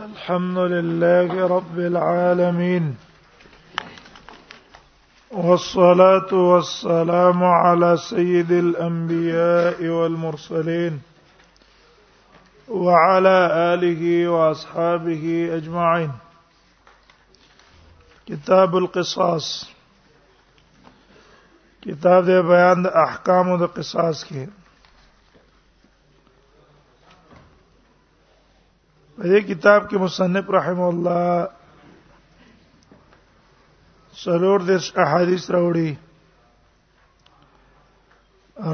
الحمد 0.00 0.56
لله 0.58 1.46
رب 1.48 1.78
العالمين 1.78 2.84
والصلاه 5.30 6.32
والسلام 6.32 7.44
على 7.44 7.96
سيد 7.96 8.50
الانبياء 8.50 9.84
والمرسلين 9.86 11.00
وعلى 12.68 13.36
اله 13.72 14.28
واصحابه 14.28 15.48
اجمعين 15.52 16.10
كتاب 18.28 18.76
القصاص 18.76 19.70
كتاب 21.82 22.24
بيان 22.24 22.86
أحكام 22.86 23.54
القصاص 23.62 24.24
كتاب 24.24 24.48
دې 29.28 29.38
کتاب 29.48 29.80
کې 29.88 29.96
مصنف 30.04 30.46
رحم 30.56 30.78
الله 30.90 31.24
سرور 34.22 34.60
دیش 34.70 34.84
احادیث 35.04 35.44
راوړي 35.54 35.90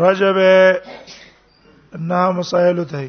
رجب 0.04 0.36
نام 2.12 2.30
مسائل 2.38 2.78
ته 2.94 3.02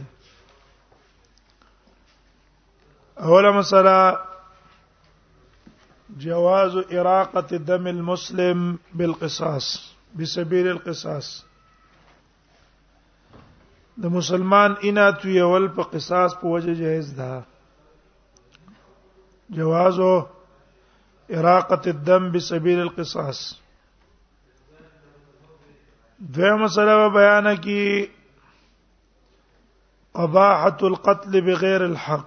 اوله 3.26 3.52
مسله 3.62 3.98
جواز 6.24 6.72
إراقة 7.00 7.58
دم 7.74 7.84
المسلم 7.98 8.60
بالقصاص 9.02 9.66
بسبيل 10.20 10.66
القصاص 10.76 11.28
د 14.02 14.06
مسلمان 14.18 14.72
انا 14.90 15.10
تو 15.22 15.30
یول 15.30 15.68
په 15.78 15.84
قصاص 15.94 16.32
په 16.42 16.48
وجه 16.54 16.74
جایز 16.76 17.08
ده 17.20 17.32
جواز 19.58 19.98
او 20.06 20.14
اراقه 21.38 21.82
الدم 21.92 22.30
بسبيل 22.36 22.80
القصاص 22.88 23.40
دغه 26.38 26.56
مسله 26.64 27.08
بیان 27.18 27.50
کی 27.66 27.82
قباحه 30.22 30.88
القتل 30.92 31.42
بغیر 31.50 31.84
الحق 31.90 32.26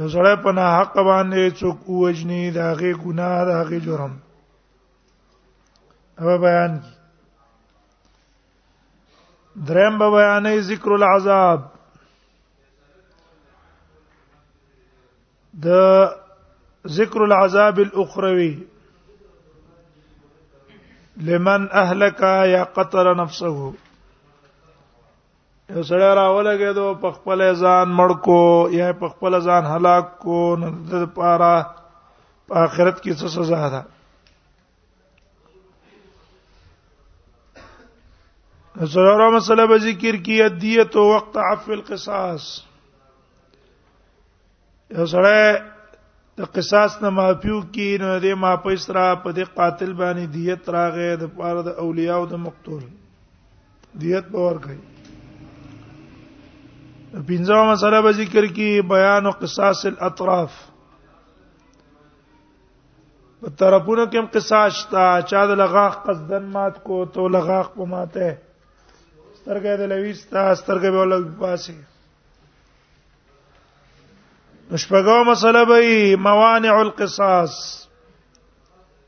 یو 0.00 0.08
سره 0.16 0.34
په 0.42 0.52
نه 0.56 0.64
حق 0.78 0.94
باندې 1.10 1.44
څوک 1.58 1.78
وجني 2.00 2.42
غي 2.80 2.92
ګناه 3.04 3.44
دا 3.52 3.60
غي 3.70 3.78
جرم 3.86 4.18
هغه 6.20 6.36
بیان 6.46 6.78
کی 6.80 7.00
دریم 9.66 9.98
به 9.98 10.10
بیانې 10.10 10.60
ذکر 10.60 10.90
العذاب 10.92 11.60
د 15.64 15.66
ذکر 16.98 17.20
العذاب 17.22 17.78
الاخروی 17.84 18.54
لمن 21.28 21.68
اهلك 21.82 22.20
یا 22.54 22.64
قتل 22.78 23.14
نفسه 23.22 23.52
یو 25.74 25.82
سره 25.88 26.14
راولګه 26.14 26.72
دو 26.78 26.86
په 27.02 27.10
خپل 27.16 27.44
ځان 27.54 27.88
مړ 27.98 28.10
کو 28.28 28.68
یا 28.78 28.92
په 29.04 29.08
خپل 29.08 29.40
ځان 29.40 29.64
هلاک 29.74 30.18
کو 30.24 30.40
نه 30.60 30.70
د 30.92 31.04
پاره 31.16 31.54
په 32.48 32.54
آخرت 32.64 33.02
کې 33.02 33.12
څه 33.20 33.26
سزا 33.36 33.68
ده 33.74 33.82
سره 38.80 39.30
مسله 39.30 39.66
به 39.66 39.78
ذکر 39.78 40.16
کی 40.24 40.48
دیت 40.60 40.96
او 40.96 41.02
وقت 41.12 41.36
عفو 41.36 41.72
القصاص 41.72 42.44
یو 44.90 45.06
سره 45.06 45.64
د 46.38 46.48
قصاص 46.56 46.92
نه 47.02 47.08
معافیو 47.16 47.60
کی 47.74 47.88
نو 48.00 48.06
دې 48.24 48.32
معافی 48.44 48.76
سره 48.86 49.02
په 49.24 49.30
دې 49.36 49.44
قاتل 49.58 49.90
باندې 50.00 50.24
دیت 50.36 50.62
راغې 50.76 51.10
د 51.22 51.28
پاره 51.40 51.62
د 51.66 51.70
اولیاء 51.82 52.16
او 52.20 52.24
د 52.32 52.40
مقتول 52.46 52.82
دیت 54.04 54.24
به 54.36 54.40
ورکړي 54.46 54.78
پنځمه 57.28 57.64
مسله 57.72 58.00
به 58.06 58.12
ذکر 58.20 58.46
کی 58.60 58.68
بیان 58.94 59.26
او 59.26 59.32
قصاص 59.42 59.84
الاطراف 59.90 60.52
په 63.42 63.52
طرفونو 63.64 64.04
کې 64.10 64.18
هم 64.22 64.26
قصاص 64.38 64.80
تا 64.94 65.04
چا 65.34 65.44
د 65.52 65.62
لغاق 65.62 65.94
قصدن 66.06 66.48
مات 66.56 66.82
کو 66.88 67.02
تو 67.18 67.28
لغاق 67.36 67.70
په 67.76 67.84
ماته 67.92 68.30
سترګې 69.42 69.74
د 69.80 69.82
لويس 69.92 70.20
تا 70.30 70.42
سترګې 70.60 70.90
به 70.94 71.00
ولګ 71.02 71.24
پاسي 71.40 71.76
شپږو 74.82 75.18
مسله 75.30 75.62
به 75.70 75.78
موانع 76.26 76.74
القصاص 76.86 77.54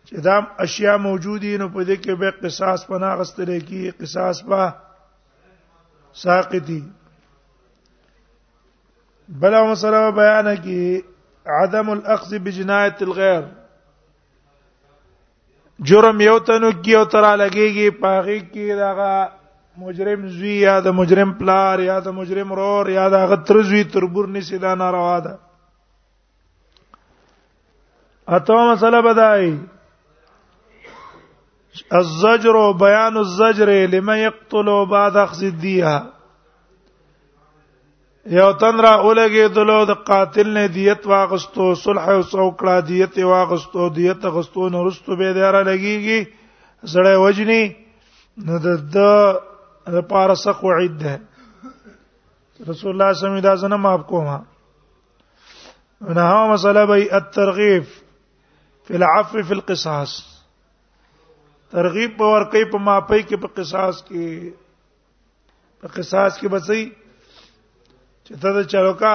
چې 0.06 0.16
دا 0.28 0.36
اشیاء 0.64 0.96
موجودی 1.06 1.52
نو 1.62 1.66
په 1.74 1.80
دې 1.88 1.96
کې 2.02 2.12
به 2.20 2.30
قصاص 2.42 2.80
پناه 2.88 3.14
غستل 3.20 3.50
کیږي 3.68 3.92
قصاص 4.00 4.36
به 4.48 4.62
ساقطي 6.24 6.80
بل 9.44 9.54
مسله 9.70 10.00
بیان 10.20 10.48
کی 10.66 10.80
عدم 11.62 11.86
الاخذ 11.96 12.32
بجنایت 12.48 12.98
الغیر 13.08 13.44
جرم 15.88 16.20
یو 16.20 16.36
تنو 16.50 16.70
کی 16.82 16.92
او 16.98 17.04
ترا 17.16 17.32
لګیږي 17.42 17.86
پاغي 18.02 18.38
کی 18.52 18.68
دغه 18.82 19.14
مجرم 19.78 20.26
زوی 20.30 20.54
یا 20.60 20.78
د 20.80 20.86
مجرم 20.98 21.32
پلار 21.38 21.78
یا 21.80 21.98
د 22.00 22.08
مجرم 22.18 22.52
رور 22.54 22.88
یا 22.88 23.08
د 23.08 23.14
غتر 23.30 23.60
زوی 23.68 23.82
تربور 23.92 24.26
نشي 24.34 24.58
دا 24.64 24.74
ناروا 24.80 25.18
ده 25.24 25.38
اته 28.36 28.54
مسله 28.68 29.00
بدای 29.06 29.48
الزجر 32.00 32.58
بیان 32.80 33.16
الزجر 33.20 33.68
لمن 33.94 34.16
يقتل 34.18 34.70
بعد 34.90 35.16
اخذ 35.22 35.42
الديه 35.44 35.94
یو 38.34 38.52
تن 38.52 38.80
را 38.86 38.92
اولګي 39.02 39.48
دلو 39.54 39.78
د 39.84 39.90
قاتل 40.10 40.48
نه 40.58 40.66
دیت 40.76 41.06
واغستو 41.06 41.74
صلح 41.80 42.06
او 42.12 42.20
څوکړه 42.22 42.80
دیت 42.88 43.18
واغستو 43.30 43.88
دیت 43.98 44.24
غستو 44.36 44.68
نو 44.68 44.84
رستو 44.88 45.16
به 45.16 45.32
دیاره 45.40 45.62
لګیږي 45.64 46.26
زړه 46.92 47.14
وجني 47.24 47.76
نو 48.36 48.58
د 48.94 49.50
د 49.92 49.96
پاره 50.10 50.34
سخو 50.44 50.72
عید 50.78 50.96
ده 51.02 51.14
رسول 51.14 52.60
الله 52.60 52.76
صلی 52.80 52.92
الله 52.92 53.12
علیه 53.12 53.38
وسلم 53.38 53.38
دا 53.50 53.54
زنه 53.64 53.76
معاف 53.86 54.02
کوما 54.12 54.38
نه 56.16 56.22
هغه 56.30 56.46
مسله 56.52 56.86
به 56.90 56.96
الترغیب 57.18 57.84
فی 58.84 58.94
العفو 59.00 59.42
فی 59.48 59.54
القصاص 59.54 60.12
ترغیب 61.72 62.16
په 62.18 62.24
ورکی 62.36 62.64
په 62.72 62.78
معافی 62.86 63.22
کې 63.28 63.36
په 63.42 63.48
قصاص 63.58 63.96
کې 64.06 64.26
په 65.80 65.88
قصاص 65.98 66.32
کې 66.40 66.48
بسې 66.54 66.80
چې 68.24 68.34
ته 68.46 68.54
د 68.56 68.58
چلوکا 68.76 69.14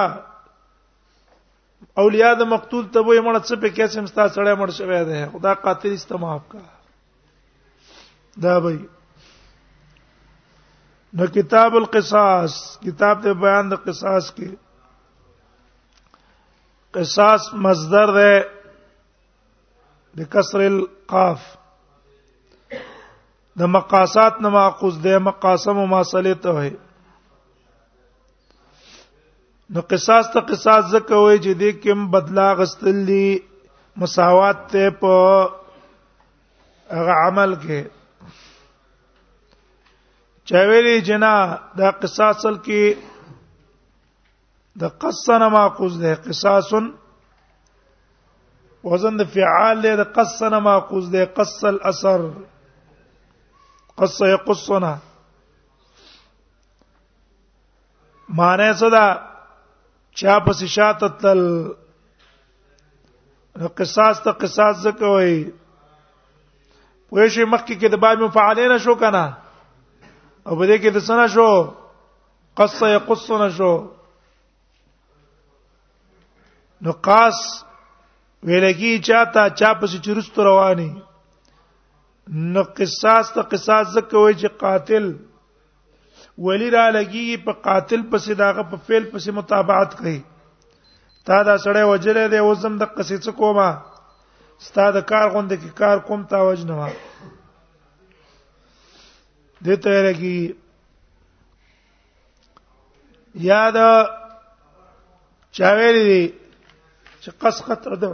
اولیاء 2.04 2.32
د 2.40 2.42
مقتول 2.54 2.84
ته 2.92 3.00
وې 3.00 3.18
مړ 3.26 3.36
څه 3.48 3.54
په 3.62 3.68
کیسه 3.80 3.98
مستا 4.06 4.24
سړی 4.34 4.54
مړ 4.60 4.70
شوی 4.78 5.00
دی 5.10 5.20
خدا 5.32 5.52
قاتل 5.66 5.92
استماف 5.98 6.42
کا 6.52 6.62
دا 8.46 8.54
به 8.66 8.72
نو 11.18 11.26
کتاب 11.34 11.74
القصاص 11.76 12.56
کتاب 12.82 13.22
ته 13.22 13.32
بیان 13.44 13.70
د 13.70 13.74
قصاص 13.86 14.28
کې 14.34 14.48
قصاص 16.96 17.42
مصدر 17.64 18.12
ده 18.18 18.36
د 20.20 20.30
کسر 20.36 20.60
القاف 20.68 21.40
د 23.62 23.74
مقاصات 23.80 24.34
نه 24.46 24.54
معقوز 24.60 24.96
ده 25.08 25.18
مقاسم 25.32 25.76
او 25.84 25.90
ماصله 25.96 26.34
ته 26.48 26.58
وي 26.60 26.70
نو 29.76 29.80
قصاص 29.94 30.26
ته 30.32 30.40
قصاص 30.52 30.84
زکه 30.96 31.16
وي 31.24 31.36
چې 31.44 31.52
دې 31.60 31.70
کوم 31.84 32.06
بدلا 32.18 32.48
غستلی 32.62 33.26
مساوات 34.04 34.58
ته 34.74 34.94
په 35.06 35.16
هغه 36.96 37.18
عمل 37.26 37.52
کې 37.62 37.80
چا 40.50 40.58
ویلي 40.68 41.00
جنا 41.06 41.32
دا 41.78 41.88
قصاص 42.02 42.36
سل 42.42 42.56
کې 42.66 42.94
د 44.82 44.84
قصنا 45.02 45.48
معقوز 45.56 45.98
ده 46.02 46.14
قصاص 46.26 46.70
وزن 48.90 49.16
د 49.20 49.26
فعال 49.34 49.76
له 49.82 49.92
د 50.00 50.08
قصنا 50.16 50.58
معقوز 50.66 51.08
ده 51.12 51.24
قص 51.36 51.52
الاثر 51.70 52.24
قص 54.02 54.16
يقصنا 54.32 54.90
معنی 58.40 58.66
صدا 58.80 59.06
چا 60.22 60.38
پس 60.46 60.64
شات 60.76 61.04
تل 61.20 61.44
قصاص 63.82 64.22
ته 64.26 64.34
قصاص 64.42 64.82
زکوي 64.86 65.38
پوه 67.08 67.28
شي 67.28 67.44
مخکې 67.44 67.78
کې 67.78 67.94
د 67.94 68.02
باب 68.06 68.22
مفعلین 68.26 68.76
شو 68.88 68.94
کنه 69.04 69.22
او 70.48 70.56
بده 70.56 70.76
کې 70.82 70.90
د 70.96 71.02
سنا 71.08 71.26
شو 71.34 71.48
قص 72.58 72.82
یقص 72.94 73.30
نشو 73.42 73.72
نو 76.84 76.92
قاص 77.08 77.38
ویلګي 78.48 78.92
چاته 79.08 79.42
چا 79.60 79.70
پس 79.80 79.92
چرست 80.04 80.38
رواني 80.46 80.90
نو 82.52 82.62
قصاص 82.76 83.26
ته 83.34 83.42
قصاص 83.54 83.86
زکه 83.96 84.18
وای 84.22 84.34
چې 84.40 84.48
قاتل 84.62 85.06
ولی 86.46 86.68
را 86.76 86.84
لګي 86.96 87.26
په 87.48 87.52
قاتل 87.66 88.02
پسې 88.12 88.32
داغه 88.42 88.62
په 88.70 88.76
فعل 88.86 89.04
پسې 89.12 89.30
متابعت 89.40 89.90
کوي 89.98 90.18
تا 91.26 91.38
دا 91.48 91.56
سړی 91.66 91.84
وجره 91.92 92.24
دی 92.34 92.40
وزم 92.48 92.74
د 92.82 92.92
قصې 92.96 93.16
څه 93.24 93.32
کومه 93.40 93.70
ستا 94.68 94.86
د 94.96 95.04
کار 95.12 95.26
غونډه 95.34 95.56
کې 95.62 95.70
کار 95.80 95.98
کوم 96.08 96.20
تا 96.32 96.38
وجنه 96.48 96.76
د 99.64 99.76
تیرې 99.84 100.12
کی 100.20 100.34
یاد 103.50 103.74
چا 105.56 105.72
ویلې 105.78 106.22
چې 107.22 107.30
قسقت 107.42 107.82
اده 107.94 108.12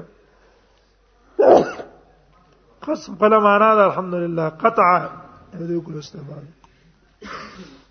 قسم 2.87 3.14
په 3.20 3.28
معنا 3.44 3.69
ده 3.78 3.84
الحمدلله 3.90 4.46
قطع 4.62 4.87
دې 5.52 5.81
کول 5.88 5.96
استعمال 5.98 6.44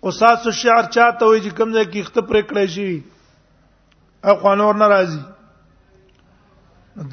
قصاص 0.06 0.46
الشعر 0.52 0.84
چاته 0.96 1.28
وي 1.30 1.40
چې 1.40 1.50
کوم 1.56 1.72
ځای 1.76 1.86
کې 1.92 2.02
خط 2.08 2.18
پر 2.32 2.40
کړی 2.40 2.66
شي 2.66 3.02
اخوانور 4.34 4.74
ناراضي 4.82 5.22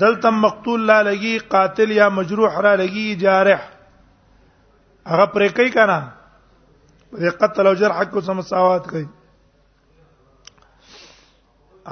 دلته 0.04 0.30
مقتول 0.42 0.84
لا 0.92 1.00
لګي 1.10 1.38
قاتل 1.56 1.92
یا 2.00 2.10
مجروح 2.18 2.60
را 2.68 2.76
لګي 2.84 3.16
جارح 3.24 3.64
هغه 5.08 5.26
پرې 5.34 5.50
کوي 5.60 5.72
کنه 5.78 5.98
دې 7.22 7.30
قتل 7.42 7.68
او 7.68 7.74
جرح 7.82 8.02
کو 8.12 8.22
سم 8.28 8.38
مساوات 8.38 8.86
کوي 8.92 9.06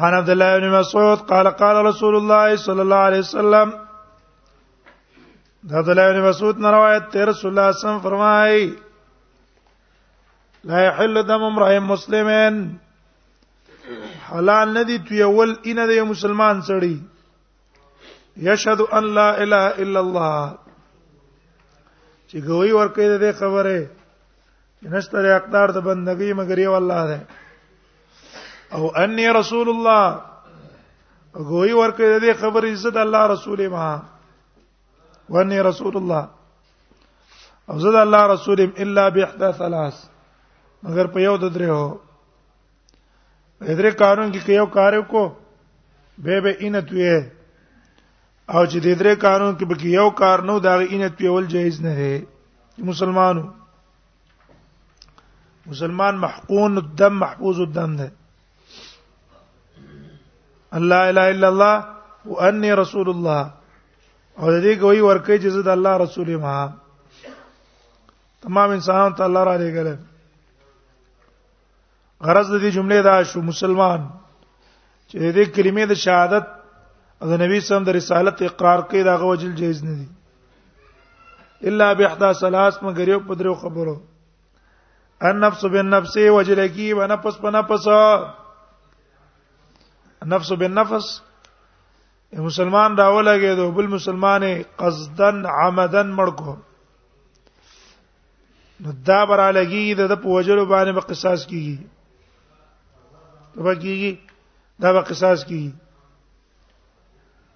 عن 0.05 0.13
عبد 0.17 0.29
الله 0.33 0.59
بن 0.59 0.69
مسعود 0.79 1.21
قال 1.31 1.47
قال 1.63 1.77
رسول 1.85 2.15
الله 2.19 2.55
صلى 2.65 2.81
الله 2.81 2.95
عليه 3.09 3.19
وسلم 3.25 3.71
عبد 5.71 5.89
الله 5.89 6.11
بن 6.11 6.21
مسعود 6.29 6.59
نے 6.65 6.69
روایت 6.77 7.11
تیر 7.17 7.27
رسول 7.31 7.57
اللہ 7.57 7.71
صلی 7.71 7.73
اللہ 7.73 7.75
علیہ 7.75 7.79
وسلم 7.79 8.07
فرمائے 8.07 8.63
لا 10.71 10.81
يحل 10.85 11.27
دم 11.27 11.43
امرئ 11.43 11.77
مسلم 11.91 12.27
حلال 14.31 14.73
ندی 14.73 14.97
تو 15.07 15.15
یول 15.21 15.53
ان 15.71 15.77
د 15.89 16.01
مسلمان 16.15 16.59
سړی 16.67 18.45
یشهد 18.49 18.99
ان 18.99 19.13
لا 19.21 19.29
اله 19.37 19.63
الا 19.85 19.99
الله 20.05 20.43
چې 20.61 22.51
ګوي 22.51 22.77
ورکه 22.77 23.09
دې 23.17 23.33
خبره 23.41 23.81
نشته 24.81 25.21
د 25.23 25.25
اقدار 25.39 25.69
د 25.71 25.77
بندګۍ 25.87 26.33
مگر 26.33 26.57
یو 26.59 26.73
الله 26.75 27.01
ده 27.09 27.19
او 28.75 28.83
انی 29.03 29.25
رسول 29.39 29.67
الله 29.73 30.03
گوئی 31.49 31.73
ورکړه 31.81 32.17
دې 32.23 32.33
خبر 32.41 32.63
عزت 32.73 32.95
الله 32.97 33.23
رسول 33.33 33.67
ما 33.73 33.87
وانی 35.33 35.59
رسول 35.61 35.95
الله 35.97 36.23
او 37.69 37.79
زد 37.79 37.95
الله 37.95 38.21
رسول 38.33 38.65
الا 38.81 39.09
باحدى 39.09 39.51
ثلاث 39.59 39.95
مگر 40.83 41.05
په 41.13 41.19
یو 41.21 41.37
د 41.37 41.45
درې 41.55 41.67
هو 41.75 41.97
درې 43.79 43.91
کارون 44.03 44.31
کې 44.33 44.49
یو 44.53 44.65
کار 44.65 44.93
وکړو 44.99 45.25
به 46.23 46.41
به 46.43 46.51
اینت 46.59 46.87
وې 46.91 47.13
او 48.53 48.65
چې 48.71 48.77
د 48.81 48.87
درې 48.99 49.15
کارون 49.15 49.55
کې 49.55 49.65
به 49.69 49.75
یو 50.01 50.09
کار 50.11 50.37
نو 50.49 50.59
دا 50.59 50.73
اینت 50.75 51.13
پیول 51.17 51.45
جایز 51.45 51.81
نه 51.81 51.93
دی 51.95 52.13
مسلمانو 52.91 53.43
مسلمان 55.67 56.15
محقون 56.17 56.77
الدم 56.77 57.13
محفوظ 57.23 57.59
الدم 57.61 57.95
ده 57.95 58.11
الله 60.73 61.09
الا 61.09 61.29
الا 61.29 61.47
الله 61.47 61.85
واني 62.25 62.73
رسول 62.73 63.09
الله 63.09 63.51
او 64.39 64.51
د 64.51 64.61
دې 64.63 64.73
کوي 64.81 65.01
ورکه 65.01 65.37
چې 65.37 65.47
زه 65.49 65.61
د 65.61 65.67
الله 65.67 65.97
رسول 66.03 66.35
ما 66.35 66.69
تمام 68.41 68.69
انسانان 68.71 69.13
ته 69.15 69.23
الله 69.23 69.43
را 69.43 69.57
لېږل 69.57 69.97
غرض 72.25 72.47
د 72.53 72.61
دې 72.61 72.69
جملې 72.75 73.01
دا 73.03 73.23
شو 73.23 73.41
مسلمان 73.41 74.01
چې 75.09 75.17
دې 75.35 75.45
کلمې 75.55 75.85
د 75.87 75.93
شهادت 75.95 76.45
او 77.21 77.27
د 77.29 77.41
نبی 77.41 77.59
سم 77.59 77.83
د 77.83 77.89
رسالت 77.89 78.41
اقرار 78.41 78.79
کوي 78.89 79.03
دا 79.03 79.15
غوجل 79.17 79.55
جایز 79.55 79.83
نه 79.83 79.93
دي 79.93 80.07
الا 81.69 81.93
باحدى 81.93 82.33
ثلاث 82.33 82.83
مگر 82.83 83.07
یو 83.07 83.19
په 83.19 83.33
درو 83.35 83.53
خبرو 83.55 83.95
النفس 85.29 85.65
بالنفس 85.71 86.13
وجلکی 86.17 86.85
و 86.93 87.07
نفس 87.07 87.35
په 87.41 87.49
نفس 87.55 87.83
نفس 90.27 90.47
بالنفس 90.61 91.09
مسلمان 92.45 92.95
راولګي 92.97 93.51
دو 93.57 93.67
بل 93.71 93.87
مسلمانې 93.91 94.63
قصدن 94.77 95.45
عمدن 95.49 96.13
مړکو 96.19 96.53
نو 98.85 98.91
دا 99.09 99.19
برالګي 99.31 99.85
د 100.13 100.15
په 100.23 100.27
وجلو 100.37 100.63
باندې 100.71 100.91
په 100.99 101.03
قصاص 101.09 101.41
کیږي 101.51 101.77
په 103.57 103.73
کیږي 103.75 104.11
دا 104.85 104.89
په 104.95 105.01
قصاص 105.11 105.39
کیږي 105.51 105.73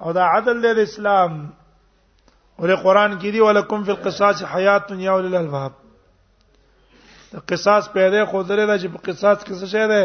او 0.02 0.10
دا 0.20 0.26
عدل 0.36 0.56
د 0.68 0.70
اسلام 0.86 1.32
او 2.60 2.68
د 2.74 2.76
قران 2.84 3.12
کې 3.20 3.30
دی 3.38 3.42
ولکم 3.46 3.80
فی 3.90 3.94
القصاص 3.96 4.38
حیات 4.54 4.86
یا 5.08 5.14
ولل 5.22 5.36
الباب 5.42 5.74
قصاص 7.48 7.92
پیدا 7.94 8.24
خو 8.32 8.42
درې 8.44 8.66
دا 8.68 8.78
چې 8.82 8.88
په 8.94 9.00
قصاص 9.06 9.44
کې 9.44 9.54
څه 9.60 9.66
شی 9.72 9.86
ده 9.92 10.02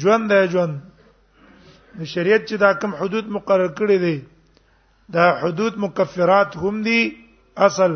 ژوند 0.00 0.24
دی 0.30 0.40
ژوند 0.52 0.74
شریعت 2.14 2.40
چې 2.48 2.56
دا 2.64 2.72
کوم 2.80 2.92
حدود 3.00 3.26
مقرر 3.36 3.70
کړی 3.80 3.98
دی 4.04 4.18
دا 5.16 5.26
حدود 5.42 5.74
مکفرات 5.84 6.50
هم 6.64 6.82
دي 6.88 7.00
اصل 7.68 7.92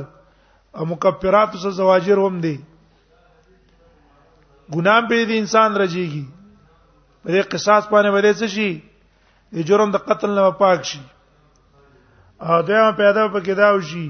او 0.76 0.84
مکفرات 0.92 1.50
څه 1.56 1.68
زواجر 1.80 2.18
هم 2.26 2.40
دي 2.46 2.56
ګناه 4.76 5.00
به 5.08 5.24
دي 5.32 5.38
انسان 5.38 5.74
رجیږي 5.74 6.24
په 7.22 7.28
دې 7.32 7.42
قصاص 7.52 7.84
باندې 7.88 8.10
ولې 8.14 8.32
څه 8.40 8.46
شي 8.46 8.82
د 9.56 9.68
جرم 9.68 9.90
د 9.90 9.96
قتل 10.08 10.30
نه 10.38 10.50
پاک 10.62 10.84
شي 10.90 11.00
او 12.46 12.62
دا 12.68 12.90
پیدا 12.92 13.24
پکې 13.32 13.52
دا 13.62 13.68
وشي 13.74 14.08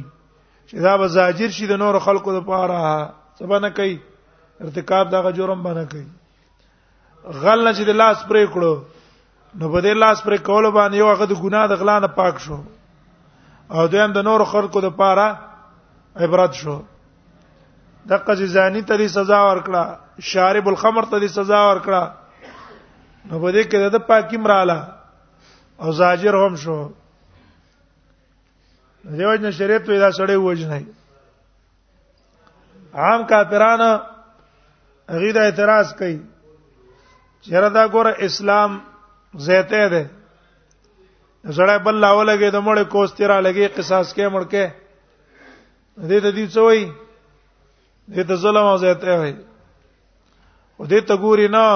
چې 0.68 0.74
دا 0.88 0.96
به 0.96 1.06
زاجر 1.16 1.50
شي 1.58 1.66
د 1.66 1.72
نور 1.82 1.98
خلقو 2.06 2.32
لپاره 2.38 2.78
سبانه 3.38 3.68
کوي 3.76 3.98
ارتکاب 4.60 5.10
دا 5.12 5.30
جرم 5.30 5.62
باندې 5.62 5.84
کوي 5.92 7.40
غل 7.42 7.64
نه 7.64 7.72
چې 7.76 7.82
د 7.88 7.98
لاس 8.02 8.18
پرې 8.30 8.46
کړو 8.52 8.74
نو 9.62 9.70
په 9.72 9.80
دې 9.80 9.94
لاس 10.02 10.22
پرې 10.26 10.38
کول 10.50 10.70
باندې 10.70 10.96
یو 11.00 11.08
هغه 11.12 11.26
د 11.32 11.40
ګناه 11.42 11.66
د 11.72 11.80
غلا 11.82 11.96
نه 12.04 12.10
پاک 12.20 12.38
شو 12.46 12.58
او 13.74 13.86
دویم 13.94 14.12
د 14.16 14.26
نور 14.28 14.44
خلکو 14.52 14.80
د 14.86 14.90
پاره 15.02 15.26
عبرت 16.24 16.52
شو 16.62 16.78
د 18.08 18.22
قضې 18.26 18.46
زانی 18.56 18.82
ته 18.90 18.96
دی 19.02 19.08
سزا 19.18 19.42
ورکړه 19.48 20.26
شارب 20.32 20.68
الخمر 20.74 21.10
ته 21.12 21.18
دی 21.24 21.28
سزا 21.36 21.62
ورکړه 21.68 22.02
نو 23.26 23.40
په 23.40 23.52
دې 23.52 23.62
کې 23.70 23.88
د 23.96 24.06
پاکي 24.10 24.36
مراله 24.46 24.88
او 25.86 25.92
زاجر 26.02 26.34
هم 26.46 26.56
شو 26.66 26.76
دیوژن 29.16 29.50
شریعت 29.54 29.86
پیدا 29.86 30.10
سره 30.18 30.36
وژنای 30.42 30.84
عام 33.02 33.22
کافرانو 33.26 33.90
هغه 35.12 35.30
د 35.36 35.46
اعتراض 35.46 35.94
کوي 36.00 36.16
چیرې 37.42 37.68
دا 37.76 37.86
ګوره 37.94 38.12
اسلام 38.26 38.76
زیته 39.46 39.88
ده 39.94 40.02
زړه 41.44 41.76
بل 41.86 41.94
لاو 42.04 42.20
لګي 42.22 42.50
د 42.56 42.62
مړ 42.66 42.76
کوس 42.92 43.14
تیرا 43.20 43.38
لګي 43.46 43.66
قصاص 43.78 44.12
کې 44.18 44.26
مړ 44.34 44.42
کې 44.52 44.64
دې 46.08 46.20
ته 46.22 46.30
دې 46.36 46.46
څه 46.54 46.60
وای 46.66 46.84
دې 48.14 48.22
ته 48.30 48.34
ظلم 48.44 48.64
او 48.72 48.76
زیته 48.84 49.14
وای 49.22 49.34
او 50.78 50.86
دې 50.92 51.00
ته 51.10 51.14
ګوري 51.26 51.48
نه 51.56 51.66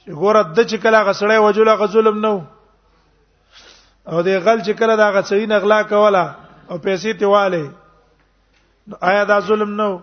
چې 0.00 0.08
ګوره 0.20 0.42
د 0.56 0.58
چې 0.70 0.76
کله 0.86 0.98
غسړې 1.06 1.38
وجوله 1.48 1.74
غ 1.82 1.92
ظلم 1.98 2.16
نه 2.24 2.34
او 4.10 4.22
دې 4.26 4.36
غل 4.44 4.58
چې 4.66 4.72
کله 4.80 4.94
دا 5.04 5.08
غسړې 5.14 5.46
نغلا 5.54 5.82
کوله 5.92 6.24
او 6.70 6.76
پیسې 6.86 7.10
تیواله 7.20 7.64
آیا 9.00 9.24
دا 9.28 9.38
ظلم 9.46 9.74
نو 9.80 9.96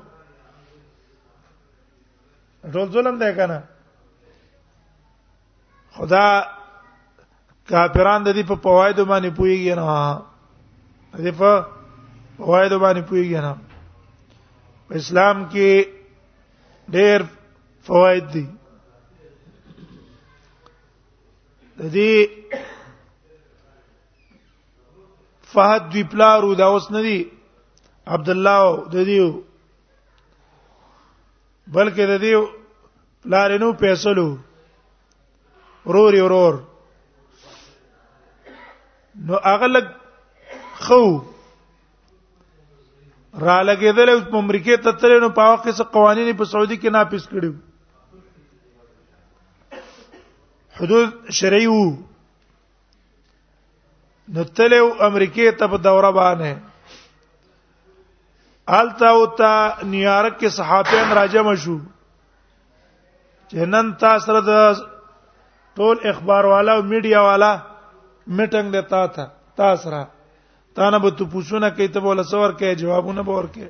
ټول 2.73 2.89
ظلم 2.91 3.17
دی 3.19 3.33
کنه 3.37 3.59
خدا 5.95 6.25
کافران 7.69 8.23
د 8.25 8.35
دې 8.35 8.43
په 8.49 8.55
پواید 8.65 8.99
باندې 9.09 9.29
پويږي 9.37 9.75
نه 9.77 11.21
دې 11.23 11.31
په 11.39 11.51
پواید 12.37 12.71
باندې 12.83 13.01
پويږي 13.09 13.39
نه 13.45 13.53
اسلام 15.01 15.45
کې 15.51 15.89
ډېر 16.87 17.19
فواید 17.87 18.25
دي 18.33 18.45
د 21.77 21.81
دې 21.95 22.13
فهد 25.53 25.83
دی 25.93 26.03
پلارو 26.13 26.53
دا 26.55 26.65
اوس 26.73 26.91
نه 26.91 27.01
دي 27.01 27.17
عبد 28.13 28.27
الله 28.29 28.73
د 28.95 29.05
دیو 29.09 29.27
بلکې 31.75 32.05
د 32.09 32.17
دیو 32.23 32.41
لارینو 33.33 33.69
پیسلو 33.83 34.25
روري 35.95 36.19
ورور 36.21 36.57
نو 39.29 39.39
اغلق 39.53 39.87
خو 40.87 40.99
را 43.47 43.59
لګېدل 43.69 44.09
اوس 44.13 44.23
په 44.33 44.37
امریکا 44.43 44.75
ته 44.85 44.91
تلل 45.05 45.19
نو 45.25 45.29
په 45.39 45.47
واقع 45.53 45.71
څه 45.77 45.91
قوانين 45.97 46.29
په 46.43 46.49
سعودي 46.51 46.77
کې 46.81 46.89
نافذ 46.97 47.23
کړي 47.31 47.51
حدود 50.77 51.07
شرعي 51.41 51.67
وو 51.73 51.85
نو 54.37 54.43
تلل 54.61 54.91
امریکا 55.09 55.49
ته 55.61 55.65
په 55.75 55.83
دوره 55.89 56.11
باندې 56.19 56.53
آلتا 58.77 59.07
اوتا 59.15 59.51
نیارک 59.83 60.35
کې 60.39 60.47
صحابيان 60.53 61.11
راجم 61.17 61.47
شو 61.63 61.77
جنن 63.51 63.87
تاسو 64.03 64.23
سره 64.25 64.39
د 64.47 64.49
ټول 65.79 65.95
اخبار 66.11 66.43
والا 66.51 66.71
او 66.75 66.81
میډیا 66.91 67.19
والا 67.23 67.51
میټنګ 68.37 68.67
دیتا 68.75 69.01
تا 69.17 69.25
تاسو 69.61 69.89
را 69.91 70.03
تا 70.75 70.83
نه 70.89 70.97
به 71.03 71.09
تو 71.17 71.23
پوښونه 71.33 71.67
کوي 71.75 71.87
ته 71.87 71.99
بوله 72.07 72.23
سور 72.31 72.51
کوي 72.61 72.75
جوابونه 72.79 73.21
به 73.27 73.33
ورکې 73.37 73.67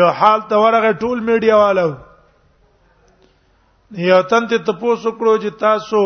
یو 0.00 0.08
حال 0.18 0.40
ته 0.52 0.56
ورغه 0.64 0.90
ټول 0.92 1.18
میډیا 1.30 1.56
والو 1.64 1.90
یو 4.10 4.20
تن 4.34 4.48
ته 4.52 4.58
تاسو 4.68 5.08
کړو 5.10 5.38
چې 5.38 5.48
تاسو 5.64 6.00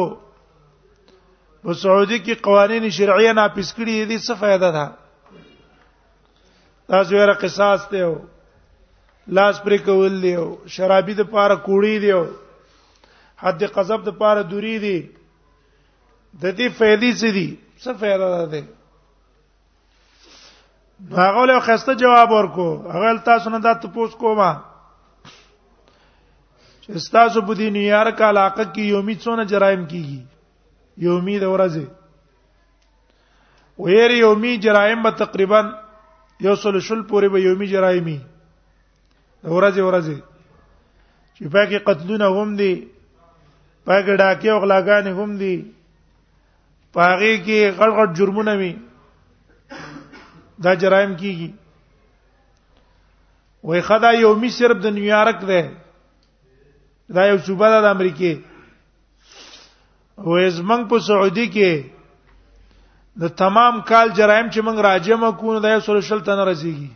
په 1.66 1.72
سعودي 1.84 2.18
کې 2.24 2.40
قوانين 2.48 2.84
شرعي 3.00 3.28
نه 3.32 3.48
پېسکړي 3.48 4.08
دي 4.14 4.18
څه 4.18 4.34
فائدہ 4.46 4.70
ده 4.80 4.86
دا 6.88 7.02
زویره 7.04 7.34
قصاص 7.34 7.88
دی 7.90 8.00
او 8.02 8.16
لاس 9.26 9.60
پر 9.62 9.76
کول 9.76 10.20
دی 10.22 10.34
او 10.40 10.58
شرابي 10.74 11.14
د 11.14 11.20
پاره 11.32 11.54
کوړی 11.56 11.96
دی 12.02 12.10
او 12.12 12.24
حد 13.44 13.62
قذب 13.74 14.00
د 14.04 14.10
پاره 14.20 14.42
دوری 14.50 14.76
دی 14.84 14.98
د 16.42 16.44
دې 16.56 16.68
فائدې 16.78 17.12
څه 17.20 17.28
دي 17.36 17.48
څه 17.82 17.90
فائدہ 18.00 18.26
ده 18.52 18.60
هغه 21.18 21.42
له 21.50 21.56
خسته 21.66 21.92
جواب 22.02 22.28
ورکو 22.32 22.66
هغه 22.94 23.08
تاسو 23.28 23.46
نه 23.50 23.58
دا 23.66 23.72
تاسو 23.82 24.06
کوما 24.22 24.50
چې 26.82 27.12
تاسو 27.12 27.42
په 27.42 27.54
دې 27.54 27.70
نیار 27.76 28.08
کا 28.20 28.26
علاقه 28.30 28.64
کې 28.64 28.80
یومي 28.80 29.14
څونه 29.18 29.42
جرایم 29.52 29.82
کیږي 29.88 30.22
یومي 31.08 31.36
د 31.44 31.46
ورځې 31.56 31.86
وېری 33.78 34.16
یومي 34.24 34.52
جرایم 34.58 35.00
به 35.02 35.10
تقریبا 35.24 35.60
یو 36.44 36.54
سل 36.62 36.74
شل 36.80 37.00
پورې 37.02 37.28
به 37.32 37.38
یومي 37.46 37.66
جرایمي 37.72 38.18
ورځي 39.56 39.82
ورځي 39.88 40.18
چې 41.34 41.42
پاکي 41.54 41.78
قتلونه 41.88 42.26
هم 42.36 42.48
دي 42.60 42.72
پاکي 43.88 44.12
ډاکې 44.20 44.48
او 44.52 44.58
غلاګانې 44.64 45.12
هم 45.18 45.30
دي 45.42 45.54
پاغي 46.98 47.34
کې 47.44 47.60
غړ 47.78 47.90
غړ 47.96 48.08
جرمونه 48.20 48.52
وي 48.60 48.72
دا 50.66 50.72
جرایم 50.82 51.12
کیږي 51.20 51.48
وای 53.68 53.80
خدا 53.90 54.10
یومي 54.24 54.50
صرف 54.60 54.76
د 54.82 54.86
نیویارک 54.96 55.38
ده 55.52 55.60
دا 57.16 57.22
یو 57.30 57.38
صوبه 57.46 57.66
ده 57.74 57.78
د 57.86 57.88
امریکای 57.96 58.34
وې 60.28 60.46
زمنګ 60.58 60.82
په 60.90 60.96
سعودي 61.10 61.46
کې 61.54 61.70
د 63.20 63.24
تمام 63.42 63.80
کال 63.90 64.08
جرایم 64.18 64.48
چې 64.52 64.60
موږ 64.66 64.78
راجمه 64.86 65.30
کوو 65.38 65.58
د 65.64 65.78
160 65.82 66.20
تنه 66.26 66.44
رسیږي 66.50 66.88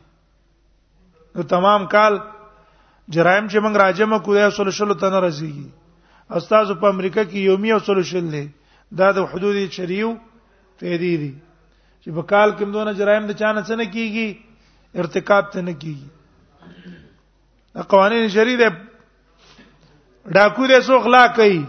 نو 1.38 1.43
تمام 1.55 1.87
کال 1.95 2.19
جرایم 3.17 3.47
چې 3.50 3.59
موږ 3.64 3.75
راجمه 3.83 4.19
کوو 4.26 4.35
د 4.37 4.41
160 4.55 4.93
تنه 5.00 5.21
رسیږي 5.26 5.67
استاد 6.41 6.71
په 6.85 6.95
امریکا 6.95 7.23
کې 7.31 7.38
یومي 7.49 7.73
160 7.79 8.31
دی 8.37 8.45
دا 9.00 9.11
د 9.19 9.29
حدود 9.33 9.57
شریعو 9.79 10.12
تهدیدي 10.79 11.33
چې 12.02 12.09
په 12.17 12.23
کال 12.35 12.49
کې 12.57 12.64
موږ 12.71 12.85
نه 12.88 12.93
جرایم 13.02 13.26
د 13.31 13.38
چانه 13.43 13.62
څه 13.69 13.75
نه 13.81 13.85
کیږي 13.95 15.00
ارتکاب 15.02 15.52
ته 15.57 15.61
نه 15.71 15.75
کیږي 15.83 17.81
د 17.81 17.88
قوانين 17.95 18.29
شریعه 18.29 18.71
ډاکو 20.37 20.67
دې 20.71 20.81
سو 20.88 20.97
اخلاق 21.02 21.37
کوي 21.37 21.62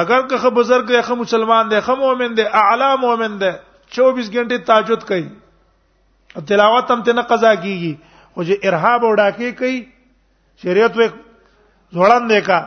اگر 0.00 0.20
که 0.26 0.36
بزرګ 0.56 0.86
دی 0.88 1.02
خه 1.04 1.14
مسلمان 1.14 1.68
دی 1.68 1.80
خه 1.84 1.94
مؤمن 2.02 2.32
دی 2.38 2.42
اعلی 2.48 2.88
مؤمن 3.04 3.32
دی 3.38 3.52
24 3.92 4.16
غنټه 4.34 4.64
تاجد 4.66 5.02
کوي 5.08 5.28
تلاوت 6.48 6.90
هم 6.90 7.02
ته 7.02 7.12
نه 7.12 7.22
قضا 7.30 7.52
کیږي 7.56 7.94
او 8.36 8.44
چې 8.46 8.54
ارهاب 8.64 9.04
او 9.04 9.14
ډاکې 9.20 9.48
کوي 9.60 9.78
شریعت 10.62 10.94
وې 10.98 11.08
ځوړندې 11.94 12.40
کا 12.48 12.60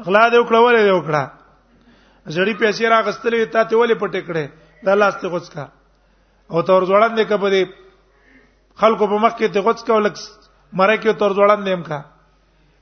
غلا 0.00 0.26
دې 0.32 0.38
وکړه 0.38 0.58
ولې 0.60 0.82
دې 0.86 0.92
وکړه 0.96 1.22
زړی 2.36 2.54
پیسې 2.62 2.84
راغستلې 2.94 3.44
ته 3.52 3.60
ته 3.70 3.76
ولې 3.76 3.94
پټې 4.02 4.20
کړې 4.26 4.44
دا 4.86 4.92
لاس 4.94 5.14
ته 5.20 5.28
غوڅ 5.32 5.46
کا 5.54 5.66
او 6.52 6.62
تور 6.68 6.82
ځوړاندې 6.88 7.24
کبه 7.30 7.48
دې 7.54 7.62
خلکو 8.80 9.04
په 9.12 9.16
مخ 9.22 9.32
کې 9.38 9.48
ته 9.52 9.60
غوڅ 9.60 9.80
کا 9.86 9.92
ولکس 9.94 10.22
مړه 10.78 10.96
کې 11.02 11.12
تور 11.20 11.30
ځوړاندې 11.36 11.70
هم 11.76 11.82
کا 11.82 12.00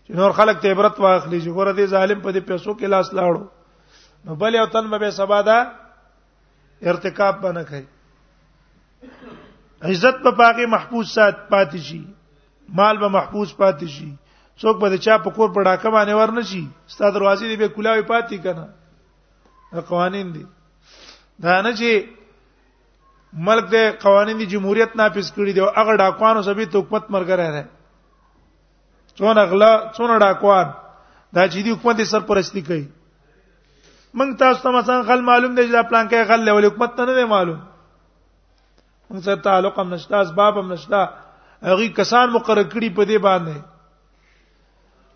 چې 0.07 0.13
نور 0.17 0.31
خلک 0.39 0.57
ته 0.63 0.71
عبرت 0.73 0.97
واخلي 1.01 1.39
چې 1.43 1.51
ګوره 1.57 1.73
دې 1.75 1.87
ظالم 1.95 2.21
په 2.21 2.31
دې 2.35 2.41
پیسو 2.51 2.71
کې 2.79 2.87
لاس 2.95 3.09
لاړو 3.17 3.45
نو 4.25 4.35
بل 4.35 4.55
یو 4.55 4.67
تن 4.73 4.87
به 4.91 5.11
سبا 5.11 5.41
دا 5.43 5.59
ارتکاب 6.91 7.41
بنه 7.43 7.63
کوي 7.71 7.87
عزت 9.91 10.17
په 10.25 10.31
پاګه 10.39 10.67
محفوظ 10.77 11.07
سات 11.17 11.37
پاتې 11.53 11.79
شي 11.79 12.03
مال 12.79 12.97
به 12.99 13.09
محفوظ 13.09 13.55
پاتې 13.57 13.87
شي 13.97 14.09
څوک 14.63 14.77
به 14.81 14.89
د 14.93 14.97
چا 15.05 15.17
په 15.25 15.31
کور 15.37 15.49
په 15.57 15.63
ډاکه 15.69 15.91
باندې 15.95 16.15
ورن 16.21 16.39
شي 16.53 16.63
ستا 16.95 17.07
دروازې 17.17 17.47
دې 17.51 17.57
به 17.61 17.69
کلاوي 17.77 18.05
پاتې 18.13 18.37
کنه 18.45 18.65
دا 19.77 19.81
قوانين 19.93 20.29
دي 20.37 20.45
دا 21.45 21.55
نه 21.67 21.73
چې 21.79 23.41
ملک 23.49 23.67
د 23.77 23.89
قوانين 24.05 24.37
دي 24.43 24.47
جمهوریت 24.55 24.93
نافذ 25.03 25.27
کړی 25.37 25.53
دی 25.57 25.61
او 25.67 25.71
هغه 25.79 25.95
ډاکوانو 26.03 26.43
سبي 26.49 26.65
حکومت 26.77 27.05
مرګره 27.15 27.47
نه 27.57 27.65
څونه 29.17 29.45
غلا 29.55 29.71
څونه 29.97 30.19
ډاکوان 30.25 30.67
دا 31.37 31.49
چې 31.53 31.59
دی 31.69 31.79
حکومت 31.79 32.01
سر 32.13 32.21
پرستی 32.33 32.63
کوي 32.69 32.85
موږ 34.19 34.37
تاسو 34.45 34.63
ته 34.67 34.71
مثلا 34.79 35.01
غل 35.09 35.23
معلوم 35.33 35.55
دی 35.57 35.63
چې 35.63 35.73
دا 35.79 35.83
پلان 35.95 36.09
کې 36.09 36.29
غل 36.31 36.41
له 36.51 36.69
حکومت 36.69 36.95
ته 37.01 37.05
نه 37.11 37.15
دی 37.23 37.27
معلوم 37.35 37.61
موږ 39.11 39.21
سره 39.31 39.45
تعلق 39.51 39.79
هم 39.83 39.91
نشته 39.97 40.17
اسباب 40.23 40.59
هم 40.63 40.73
نشته 40.77 41.03
هغه 41.73 41.89
کسان 42.03 42.31
مقرر 42.39 42.69
کړي 42.69 42.95
په 42.99 43.05
دې 43.05 43.19
باندې 43.31 43.61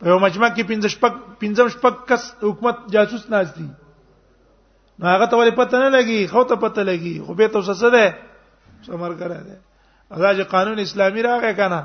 یو 0.07 0.19
مجمع 0.23 0.49
کې 0.55 0.63
پنځه 0.71 0.89
شپږ 0.93 1.15
پنځم 1.43 1.69
شپږ 1.75 1.95
کس 2.09 2.25
حکومت 2.43 2.81
جاسوس 2.97 3.23
ناز 3.35 3.53
دي 3.59 3.67
نو 3.67 5.07
هغه 5.13 5.29
ته 5.33 5.39
ولې 5.41 5.55
پته 5.61 5.79
نه 5.83 5.93
لګي 5.95 6.19
خو 6.33 6.43
ته 6.51 6.59
پته 6.65 6.83
لګي 6.89 7.13
خو 7.29 7.37
به 7.39 7.47
تاسو 7.55 7.77
څه 7.83 7.93
ده 7.95 8.91
سمر 8.91 9.15
کرا 9.23 9.39
ده 9.47 9.57
ادا 9.57 10.35
چې 10.35 10.53
قانون 10.53 10.79
اسلامي 10.85 11.23
راغی 11.29 11.55
کنه 11.61 11.81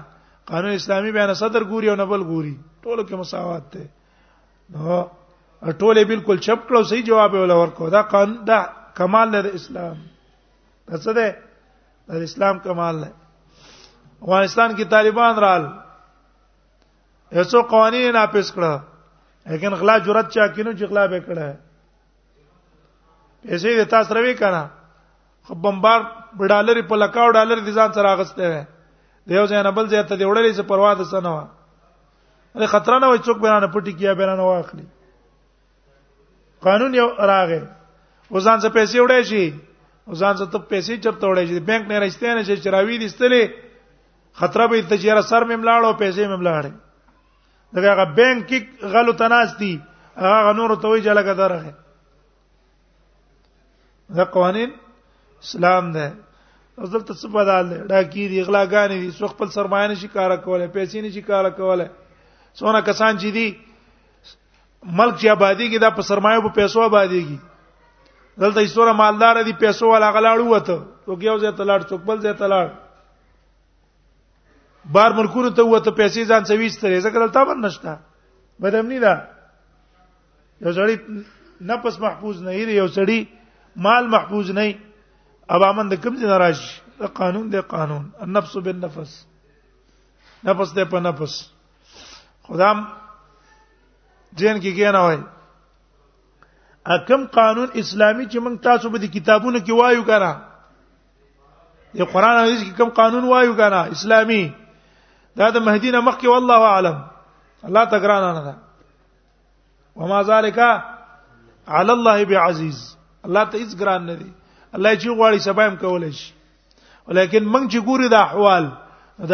قانون 0.53 0.71
اسلامي 0.81 1.11
بیان 1.17 1.33
صدر 1.45 1.63
ګوري 1.71 1.87
او 1.91 1.95
نبل 2.03 2.23
ګوري 2.33 2.53
ټولو 2.83 3.01
کې 3.07 3.15
مساوات 3.25 3.73
ده 3.75 3.87
نو 3.87 4.99
ټولې 4.99 6.13
بالکل 6.13 6.43
چپ 6.47 6.67
کړو 6.67 6.83
صحیح 6.93 7.05
جواب 7.11 7.33
ولا 7.43 7.55
ورکو 7.63 7.89
دا 7.97 8.01
قانون 8.15 8.39
دا 8.51 8.59
کمال 9.01 9.31
د 9.37 9.45
اسلام 9.61 9.97
څه 10.87 11.11
ده 11.19 12.19
د 12.21 12.29
اسلام 12.31 12.59
کمال 12.67 13.03
ده 13.03 13.13
افغانستان 13.67 14.75
کې 14.75 14.95
طالبان 14.97 15.39
رال 15.47 15.69
هڅو 17.37 17.61
قوانين 17.69 18.13
نافذ 18.13 18.51
کړه 18.53 18.77
لیکن 19.53 19.73
غلا 19.79 19.97
جرأت 20.05 20.27
چا 20.33 20.45
کینو 20.53 20.71
چې 20.71 20.83
غلا 20.89 21.05
به 21.13 21.19
کړه 21.25 21.49
پیسې 23.45 23.69
د 23.79 23.89
تاسو 23.93 24.13
روي 24.15 24.33
کړه 24.39 24.63
خو 25.49 25.53
بمبار 25.63 25.99
ډالر 26.53 26.81
په 26.89 26.95
لکاو 27.05 27.31
ډالر 27.37 27.57
دي 27.65 27.71
ځان 27.77 27.91
سره 27.97 28.09
اغسته 28.11 28.65
دیو 29.29 29.45
ځای 29.45 29.63
نه 29.63 29.71
بل 29.77 29.85
ځای 29.87 30.03
ته 30.09 30.15
دی 30.15 30.25
وړلې 30.25 30.53
څه 30.57 30.63
پروا 30.71 30.93
ده 30.97 31.05
څه 31.11 31.17
نه 31.25 31.31
و 31.35 31.39
دا 32.61 32.67
خطر 32.75 32.99
نه 32.99 33.07
وای 33.07 33.19
څوک 33.25 33.37
بیرانه 33.45 33.67
پټی 33.73 33.91
کیا 34.01 34.13
بیرانه 34.21 34.43
واخلي 34.49 34.87
قانون 36.65 36.91
یو 37.01 37.07
راغې 37.17 37.61
وزان 38.31 38.59
څه 38.59 38.69
پیسې 38.69 38.97
وړې 39.05 39.21
شي 39.29 39.45
وزان 40.11 40.35
څه 40.35 40.45
ته 40.53 40.57
پیسې 40.69 40.93
چرته 41.03 41.25
وړې 41.29 41.45
شي 41.49 41.59
بانک 41.71 41.83
نه 41.91 41.97
راځته 41.99 42.27
نه 42.37 42.43
چې 42.47 42.55
چراوي 42.63 42.97
دي 42.97 43.09
ستلې 43.09 43.43
خطر 44.39 44.67
به 44.71 44.81
تجارت 44.93 45.25
سر 45.25 45.41
مې 45.41 45.55
ملاړو 45.61 45.91
پیسې 45.99 46.23
مې 46.29 46.37
ملاړې 46.41 46.71
دا 47.73 47.93
هغه 47.93 48.05
بینک 48.17 48.47
کې 48.49 48.87
غلو 48.93 49.13
تناستی 49.21 49.71
هغه 50.23 50.53
نور 50.59 50.75
ته 50.83 50.87
وی 50.93 51.01
جلا 51.07 51.21
کدارغه 51.27 51.73
دا 54.17 54.23
قوانين 54.35 54.71
اسلام 55.43 55.91
ده 55.97 56.05
اصل 56.85 57.01
ته 57.01 57.13
څه 57.13 57.27
بدل 57.35 57.65
ده 57.73 57.77
ډاکی 57.87 58.27
دی 58.31 58.41
اغلاګانی 58.43 58.97
دي 59.03 59.11
څو 59.19 59.27
خپل 59.33 59.49
سرمایه 59.57 59.87
نشي 59.93 60.07
کار 60.15 60.35
کوله 60.45 60.67
پیسې 60.67 60.97
نشي 61.05 61.21
کار 61.21 61.49
کوله 61.59 61.89
څونه 62.55 62.81
کسان 62.89 63.17
چې 63.19 63.29
دي 63.37 63.47
ملک 64.83 65.15
چې 65.19 65.27
آبادی 65.37 65.67
کې 65.71 65.79
دا 65.85 65.89
په 65.99 66.09
سرمایه 66.09 66.39
په 66.47 66.53
پیسو 66.59 66.81
آبادی 66.89 67.21
کې 67.21 67.37
دلته 68.41 68.59
یې 68.61 68.67
سوره 68.75 68.93
مالدار 69.05 69.41
دي 69.47 69.53
پیسو 69.63 69.91
ولا 69.93 70.09
غلاړو 70.17 70.55
وته 70.55 70.77
توګه 71.05 71.23
یو 71.29 71.37
ځای 71.41 71.51
تلاړ 71.57 71.79
څوک 71.93 72.01
بل 72.09 72.17
ځای 72.25 72.33
تلاړ 72.43 72.67
بار 74.85 75.11
مرکور 75.11 75.51
ته 75.51 75.63
وته 75.67 75.91
پیسې 75.91 76.23
ځان 76.31 76.45
سويستره 76.45 76.99
ځکه 77.05 77.17
دلته 77.19 77.43
باندې 77.45 77.67
نشته 77.67 77.99
بدمنی 78.63 78.99
دا 78.99 79.13
یو 80.63 80.71
سړی 80.71 80.95
نفس 81.71 81.99
محفوظ 81.99 82.41
نه 82.43 82.51
یی 82.55 82.71
یو 82.77 82.87
سړی 82.87 83.19
مال 83.75 84.07
محفوظ 84.07 84.51
نه 84.51 84.63
ابامن 85.55 85.89
د 85.89 85.93
کوم 86.03 86.15
ځای 86.17 86.27
ناراض 86.27 86.59
قانون 87.13 87.49
دی 87.51 87.61
قانون 87.67 88.09
النفس 88.21 88.55
بالنفس 88.57 89.11
نفس 90.47 90.75
دی 90.75 90.83
په 90.91 90.99
نفس 90.99 91.51
خدام 92.47 92.77
جن 94.35 94.59
کې 94.63 94.71
کې 94.77 94.93
نه 94.95 94.99
وای 95.03 95.17
اکم 96.95 97.25
قانون 97.27 97.67
اسلامی 97.75 98.25
چې 98.25 98.37
موږ 98.39 98.59
تاسو 98.63 98.89
به 98.89 98.97
د 98.99 99.11
کتابونو 99.11 99.59
کې 99.59 99.71
وایو 99.75 100.03
کنه 100.03 100.31
د 101.99 102.05
قران 102.13 102.35
او 102.37 102.45
حدیث 102.45 102.61
کې 102.63 102.77
کوم 102.77 102.89
قانون 103.01 103.23
وایو 103.27 103.53
کنه 103.55 103.75
اسلامي 103.97 104.43
دا 105.37 105.49
د 105.49 105.57
مهدی 105.65 105.91
نه 105.91 105.99
مخکې 106.01 106.25
والله 106.27 106.59
اعلم 106.73 106.97
الله 107.67 107.85
تګران 107.85 108.23
نه 108.35 108.41
ده 108.47 108.55
وما 109.95 110.23
ذالک 110.23 110.59
علی 111.67 111.91
الله 111.91 112.25
بعزیز 112.25 112.79
الله 113.25 113.43
ته 113.49 113.57
هیڅ 113.57 113.75
ګران 113.79 114.01
نه 114.09 114.15
دی 114.19 114.31
الله 114.73 114.95
چې 114.97 115.07
غواړي 115.19 115.37
سبایم 115.39 115.75
کولای 115.75 116.11
شي 116.11 116.33
ولیکن 117.07 117.43
موږ 117.43 117.63
چې 117.71 117.79
ګوري 117.87 118.07
د 118.09 118.13
احوال 118.27 118.65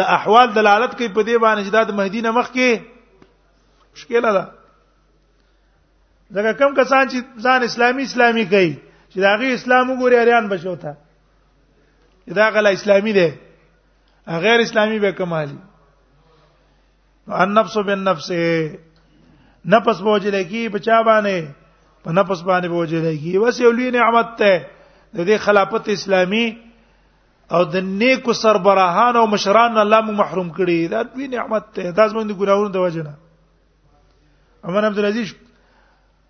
احوال 0.00 0.48
دلالت 0.54 0.96
کوي 0.98 1.08
په 1.08 1.22
دې 1.28 1.36
باندې 1.36 1.62
چې 1.66 1.70
د 1.72 1.92
مهدی 1.98 2.20
نه 2.22 2.30
مخکې 2.30 2.80
مشکل 3.94 4.22
ده 4.32 4.44
ځکه 6.32 6.50
کم 6.60 6.74
کسان 6.74 7.08
چې 7.08 7.18
ځان 7.42 7.62
اسلامي 7.62 8.02
اسلامي 8.02 8.44
کوي 8.44 8.76
چې 9.12 9.18
دا 9.24 9.36
غي 9.40 9.54
اسلام 9.54 9.86
وګوري 9.90 10.16
اریان 10.20 10.48
بشوته 10.48 10.96
دا 12.36 12.48
غلا 12.50 12.70
اسلامي 12.74 13.12
دی 13.12 13.30
غیر 14.26 14.60
اسلامي 14.60 14.98
به 14.98 15.12
کمالي 15.12 15.56
النفس 17.28 17.76
بالنفس 17.78 18.30
نفس 19.72 20.00
بوجل 20.00 20.42
کی 20.48 20.66
بچا 20.72 21.00
باندې 21.02 21.46
په 22.04 22.12
نفس 22.12 22.42
باندې 22.42 22.68
بوجل 22.70 23.16
کی 23.22 23.38
بس 23.38 23.60
یو 23.60 23.70
لوی 23.70 23.90
نعمت 23.96 24.26
ته 24.38 24.58
د 25.16 25.26
دې 25.26 25.38
خلافت 25.46 25.88
اسلامي 25.88 26.46
او 27.52 27.64
د 27.64 27.76
نیکو 28.02 28.32
سربراهان 28.32 29.16
او 29.16 29.26
مشران 29.32 29.78
الله 29.78 30.00
مو 30.00 30.12
محروم 30.12 30.52
کړي 30.52 30.90
دا 30.90 31.02
دوی 31.02 31.26
نعمت 31.28 31.66
ته 31.74 31.90
دا 31.90 32.06
زموږ 32.08 32.30
د 32.30 32.38
ګناہوں 32.38 32.68
د 32.68 32.76
وجنه 32.86 33.14
عمر 34.64 34.84
عبد 34.86 34.98
العزيز 34.98 35.34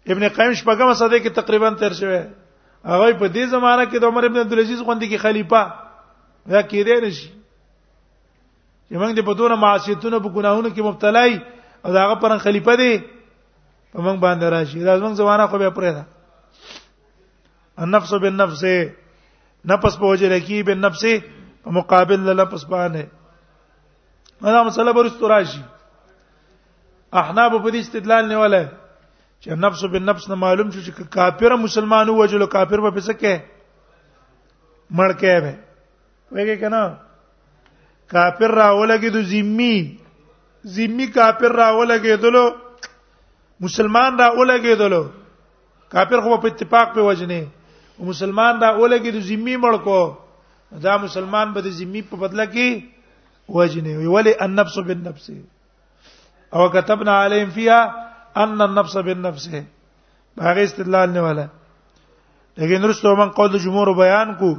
ابن 0.08 0.28
قیم 0.28 0.52
شپږم 0.52 0.94
صدې 0.94 1.18
کې 1.22 1.30
تقریبا 1.42 1.70
تیر 1.82 1.92
شوی 2.00 2.18
هغه 2.18 3.12
په 3.22 3.28
دې 3.36 3.44
زمانہ 3.54 3.82
کې 3.90 3.98
د 4.00 4.04
عمر 4.04 4.24
ابن 4.30 4.38
عبد 4.46 4.52
العزيز 4.52 4.80
غوندي 4.88 5.08
کې 5.08 5.20
خلیفہ 5.28 5.62
دا 6.52 6.62
کېدې 6.62 7.04
نشي 7.06 7.28
چې 8.88 8.96
موږ 8.98 9.12
دې 9.18 9.22
په 9.28 9.32
دونه 9.38 9.54
معصیتونو 9.64 10.18
په 10.24 10.28
ګناهونو 10.36 10.68
کې 10.74 10.82
مبتلای 10.88 11.32
او 11.84 11.90
دا 11.92 11.98
هغه 12.06 12.14
پرن 12.22 12.38
خلیفہ 12.38 12.72
دی 12.80 12.92
په 13.92 13.98
موږ 14.06 14.16
باندې 14.24 14.46
راشي 14.54 14.78
دا 14.86 14.94
زموږ 15.02 15.14
زمانہ 15.20 15.46
خو 15.50 15.58
به 15.58 15.70
پرې 15.74 15.90
ده 15.98 16.04
النفس 17.82 18.10
بالنفس 18.22 18.62
نفس 19.66 19.92
په 19.98 20.06
وجه 20.06 20.28
لکی 20.30 20.62
بالنفس 20.70 21.02
په 21.66 21.70
مقابل 21.82 22.20
له 22.30 22.32
نفس 22.46 22.62
باندې 22.64 23.02
دا 24.54 24.62
مسله 24.62 24.92
برستو 24.94 25.28
راشي 25.34 25.62
احناب 27.12 27.52
په 27.52 27.70
دې 27.70 27.76
استدلال 27.82 28.28
نیولای 28.30 28.66
چې 29.42 29.50
نفس 29.66 29.82
بالنفس 29.84 30.28
نه 30.28 30.34
معلوم 30.46 30.70
شو 30.70 30.80
چې 30.86 31.08
کافر 31.10 31.56
مسلمان 31.58 32.08
وجلو 32.08 32.46
کافر 32.46 32.80
به 32.86 32.90
پسکه 32.90 33.34
مړ 34.96 35.10
کې 35.18 35.34
به 35.42 35.52
وایي 36.32 36.56
کنه 36.62 37.05
کافر 38.12 38.50
را 38.54 38.68
ولګیدو 38.78 39.20
ذمی 39.30 39.98
ذمی 40.76 41.06
کافر 41.14 41.52
را 41.58 41.68
ولګیدلو 41.78 42.44
مسلمان 43.60 44.18
را 44.18 44.28
ولګیدلو 44.40 45.02
کافر 45.92 46.20
خو 46.20 46.36
په 46.42 46.46
اتفاق 46.46 46.94
په 46.94 47.00
وجنه 47.02 47.46
او 47.98 48.04
مسلمان 48.06 48.54
را 48.62 48.68
ولګیدو 48.80 49.20
ذمی 49.30 49.56
مړ 49.56 49.72
کو 49.84 50.14
دا 50.82 50.96
مسلمان 51.02 51.52
به 51.52 51.60
د 51.60 51.70
ذمی 51.70 52.02
په 52.02 52.16
بدله 52.16 52.46
کې 52.46 52.68
وجنه 53.48 53.92
وی 53.98 54.06
ولی 54.06 54.32
النفس 54.40 54.78
بالنفس 54.78 55.30
او 56.54 56.70
كتبنا 56.70 57.14
عليهم 57.24 57.50
فيها 57.50 57.80
ان 58.36 58.60
النفس 58.62 58.96
بالنفس 58.96 59.48
باغ 60.36 60.56
استدلال 60.64 61.10
نه 61.12 61.20
والا 61.22 61.46
لیکن 62.58 62.84
رسو 62.84 63.16
من 63.16 63.28
قول 63.28 63.58
جمهور 63.58 63.88
بیان 63.96 64.34
کو 64.38 64.50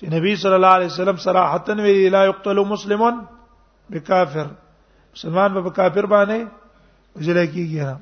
چې 0.00 0.08
نبی 0.16 0.34
صلی 0.42 0.54
الله 0.58 0.74
علیه 0.78 0.86
وسلم 0.94 1.16
صراحتا 1.26 1.72
ویلي 1.86 2.08
لا 2.14 2.22
یقتل 2.24 2.58
مسلم 2.72 3.02
بکافر 3.96 4.46
مسلمان 5.14 5.52
به 5.54 5.60
با 5.66 5.70
کافر 5.78 6.06
باندې 6.12 6.38
وجل 7.18 7.38
کیږي 7.54 7.82
نه 7.88 7.96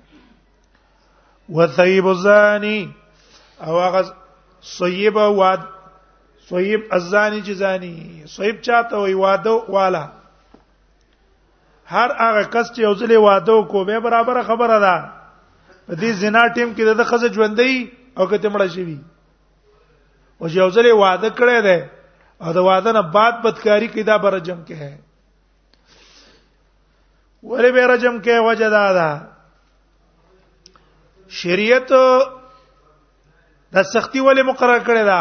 وثيب 1.56 2.06
الزاني 2.12 2.88
او 3.66 3.80
هغه 3.84 4.02
صیب 4.78 5.16
واد 5.40 5.60
صیب 6.52 6.80
الزانی 7.00 7.40
چې 7.46 7.52
زانی 7.64 7.96
صیب 8.36 8.56
چاته 8.70 8.96
وي 9.08 9.14
واده 9.24 9.52
والا 9.78 10.04
هر 11.86 12.08
هغه 12.20 12.42
کس 12.54 12.66
چې 12.76 12.80
اوزلې 12.80 13.18
واده 13.28 13.60
کو 13.76 13.84
به 13.92 14.00
برابر 14.08 14.42
خبره 14.54 14.78
ده 14.88 14.96
په 15.86 15.94
دې 16.02 16.10
زنا 16.24 16.42
ټیم 16.54 16.68
کې 16.76 16.84
د 17.02 17.14
خزه 17.14 17.32
ژوندۍ 17.38 17.86
او 18.18 18.26
کته 18.26 18.48
مړه 18.52 18.68
شي 18.78 18.98
او 20.40 20.46
یو 20.48 20.68
ځلې 20.74 20.92
وعده 21.02 21.30
کړې 21.38 21.60
ده 21.66 21.78
او 22.42 22.52
دا 22.56 22.60
وعده 22.68 22.92
نه 22.96 23.02
بعد 23.16 23.40
بدکاری 23.44 23.86
کیدا 23.94 24.16
برجم 24.24 24.58
کې 24.66 24.74
ہے 24.82 24.92
ولې 27.48 27.70
به 27.76 27.86
رجم 27.92 28.20
کې 28.22 28.46
وجه 28.48 28.68
دا 28.70 28.92
ده 28.92 29.26
شریعت 31.40 31.90
د 33.74 33.82
سختی 33.82 34.20
ولې 34.20 34.42
مقرر 34.52 34.78
کړې 34.78 35.04
ده 35.10 35.20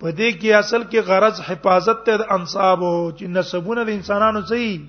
په 0.00 0.10
دې 0.12 0.30
کې 0.40 0.52
اصل 0.60 0.82
کې 0.90 1.00
غرض 1.10 1.40
حفاظت 1.50 2.02
ته 2.08 2.16
د 2.24 2.32
انصاب 2.38 2.82
او 2.84 2.94
چې 3.12 3.24
نسبونه 3.36 3.84
د 3.90 3.92
انسانانو 3.96 4.42
صحیح 4.52 4.80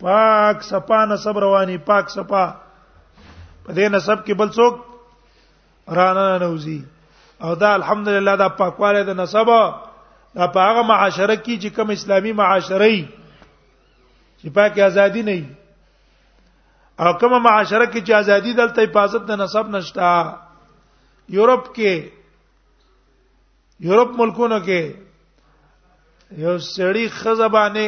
پاک 0.00 0.62
صفا 0.72 1.04
نسب 1.12 1.38
رواني 1.46 1.78
پاک 1.86 2.10
صفا 2.18 2.44
په 3.64 3.72
دې 3.72 3.88
نسب 3.98 4.26
کې 4.26 4.34
بل 4.42 4.48
څوک 4.60 4.74
رانه 5.98 6.28
نوځي 6.46 6.78
او 7.44 7.50
دا 7.62 7.68
الحمدلله 7.78 8.34
دا 8.42 8.48
پاکواله 8.58 9.00
د 9.04 9.10
نسب 9.20 9.46
دا 10.36 10.46
په 10.54 10.60
هغه 10.66 10.82
معاشره 10.92 11.36
کې 11.36 11.56
چې 11.62 11.68
کوم 11.76 11.88
اسلامي 11.94 12.32
معاشره 12.40 12.86
ای 12.90 13.00
چې 14.40 14.48
پاکي 14.56 14.80
ازادي 14.88 15.22
نه 15.28 15.32
ای 15.36 15.44
او 17.02 17.10
کوم 17.20 17.32
معاشره 17.46 17.86
کې 17.86 18.00
چې 18.06 18.12
ازادي 18.22 18.52
دلته 18.60 18.82
حفاظت 18.86 19.22
د 19.30 19.40
نسب 19.42 19.68
نشتا 19.76 20.12
یورپ 21.38 21.64
کې 21.76 21.94
یورپ 23.88 24.10
ملکونو 24.20 24.60
کې 24.64 24.80
یو 26.44 26.54
سړی 26.58 27.06
خزبانه 27.18 27.86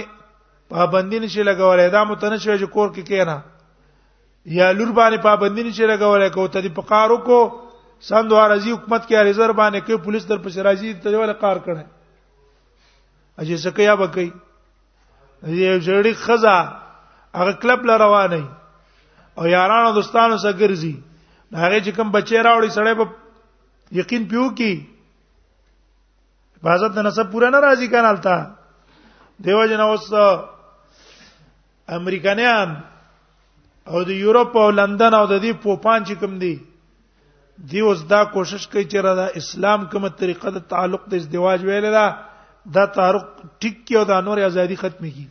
پابندی 0.75 1.19
نشي 1.23 1.43
لګولای 1.43 1.91
دا 1.97 2.05
متنشوي 2.05 2.59
چې 2.59 2.67
کور 2.75 2.89
کې 2.89 3.03
کینا 3.13 3.39
یا 4.59 4.71
لور 4.73 4.93
باندې 4.99 5.23
پابندی 5.29 5.63
نشي 5.69 5.87
لګولای 5.93 6.31
کو 6.35 6.49
ته 6.49 6.61
دې 6.63 6.69
پقارو 6.75 7.17
کو 7.29 7.41
سند 8.07 8.33
وارزي 8.33 8.73
حکومت 8.73 9.07
کې 9.09 9.25
ریزر 9.25 9.53
باندې 9.61 9.81
کې 9.87 9.95
پولیس 10.05 10.25
در 10.29 10.39
پسې 10.43 10.61
راځي 10.65 10.89
ته 11.05 11.11
ول 11.21 11.33
کار 11.41 11.57
کړي 11.69 11.85
اجي 13.43 13.57
سکیا 13.63 13.95
بکې 13.95 14.27
یې 15.43 15.79
جوړی 15.87 16.13
خزا 16.25 16.59
هغه 17.39 17.53
کلب 17.63 17.81
لا 17.91 17.97
روانه 18.05 18.43
او 19.39 19.45
یارانو 19.47 19.93
دوستانو 19.99 20.37
سره 20.45 20.53
ګرځي 20.59 20.95
هغه 21.55 21.79
چې 21.85 21.91
کوم 21.97 22.09
بچی 22.19 22.39
راوړي 22.39 22.71
سړی 22.77 22.95
په 23.03 23.07
یقین 24.01 24.23
پیو 24.29 24.47
کی 24.61 24.75
حفاظت 26.57 26.93
نه 26.99 27.11
سب 27.19 27.27
پورا 27.33 27.49
نه 27.51 27.59
راضی 27.67 27.87
کانال 27.93 28.17
تا 28.27 28.39
دیو 29.45 29.63
جن 29.67 29.81
اوس 29.81 30.05
امریکایان 31.99 32.69
او 33.87 33.99
د 34.05 34.11
یورپ 34.25 34.53
او 34.63 34.69
لندن 34.71 35.13
او 35.15 35.25
د 35.27 35.35
دې 35.43 35.53
پوپان 35.63 36.01
چې 36.07 36.15
کوم 36.21 36.33
دي 36.39 36.55
دی 37.71 37.81
اوس 37.81 38.03
دا 38.11 38.23
کوشش 38.33 38.67
کوي 38.69 38.85
چې 38.85 38.99
را 39.03 39.15
دا 39.21 39.27
اسلام 39.41 39.85
کومه 39.93 40.09
طریقه 40.19 40.51
د 40.57 40.67
تعلق 40.73 41.05
د 41.11 41.15
ازدواج 41.23 41.65
ویل 41.65 41.85
دا 41.95 42.07
دا 42.77 42.85
تعارف 42.99 43.23
ټیک 43.65 43.87
کیو 43.87 44.03
دا 44.11 44.21
نور 44.27 44.39
ازادي 44.49 44.77
ختمه 44.83 45.11
کی 45.15 45.27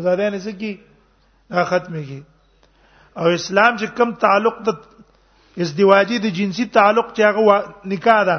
ازادي 0.00 0.28
نه 0.34 0.38
سکی 0.48 0.74
دا 1.54 1.64
ختمه 1.70 2.02
کی 2.08 2.20
او 3.20 3.28
اسلام 3.38 3.76
چې 3.76 3.86
کوم 3.96 4.12
تعلق 4.26 4.56
د 4.66 4.76
ازدواجی 5.66 6.18
د 6.26 6.36
جنسي 6.40 6.64
تعلق 6.76 7.10
چې 7.16 7.22
هغه 7.30 7.90
نکاح 7.94 8.20
ده 8.32 8.38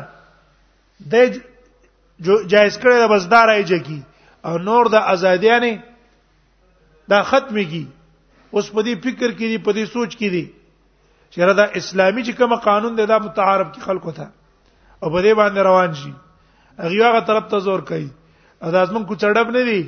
د 1.11 1.13
جایز 2.51 2.77
کړي 2.77 2.95
د 3.07 3.11
بسدار 3.15 3.47
ایجه 3.57 3.77
کی 3.89 4.01
او 4.49 4.57
نور 4.69 4.85
د 4.97 5.11
ازادي 5.17 5.53
نه 5.67 5.75
دا 7.15 7.23
ختمه 7.35 7.63
کی 7.75 7.85
اوس 8.53 8.71
په 8.71 8.83
دې 8.83 8.95
فکر 9.03 9.29
کې 9.29 9.47
دي 9.51 9.57
په 9.57 9.71
دې 9.73 9.85
سوچ 9.99 10.17
کې 10.17 10.29
دي 10.37 10.45
چیرې 11.33 11.53
دا 11.59 11.65
اسلامي 11.79 12.23
چې 12.27 12.31
کوم 12.37 12.55
قانون 12.67 12.97
دی 12.97 13.05
دا 13.11 13.17
په 13.23 13.29
تعارف 13.39 13.67
کې 13.73 13.81
خلکو 13.87 14.11
ته 14.19 14.25
او 15.03 15.07
په 15.13 15.19
دې 15.23 15.33
باندې 15.39 15.61
روان 15.69 15.91
شي 15.99 16.11
هغه 16.83 17.07
هغه 17.07 17.19
طرف 17.29 17.43
ته 17.53 17.59
زور 17.67 17.79
کوي 17.91 18.07
دا 18.75 18.81
ازمن 18.85 19.03
کو 19.07 19.15
چړډب 19.15 19.49
نه 19.55 19.63
دی 19.69 19.81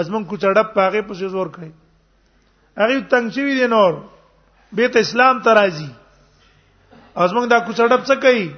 ازمن 0.00 0.24
کو 0.28 0.36
چړډب 0.36 0.68
پاغه 0.74 1.02
په 1.10 1.14
زور 1.34 1.46
کوي 1.58 1.68
هغه 2.84 3.00
تنگ 3.16 3.30
شوی 3.36 3.54
دی 3.60 3.66
نور 3.74 3.92
بیت 4.80 4.96
اسلام 5.02 5.42
ترازی 5.48 5.90
ازمن 7.26 7.50
دا 7.52 7.58
کو 7.68 7.72
چړډب 7.72 8.02
څه 8.08 8.14
کوي 8.22 8.48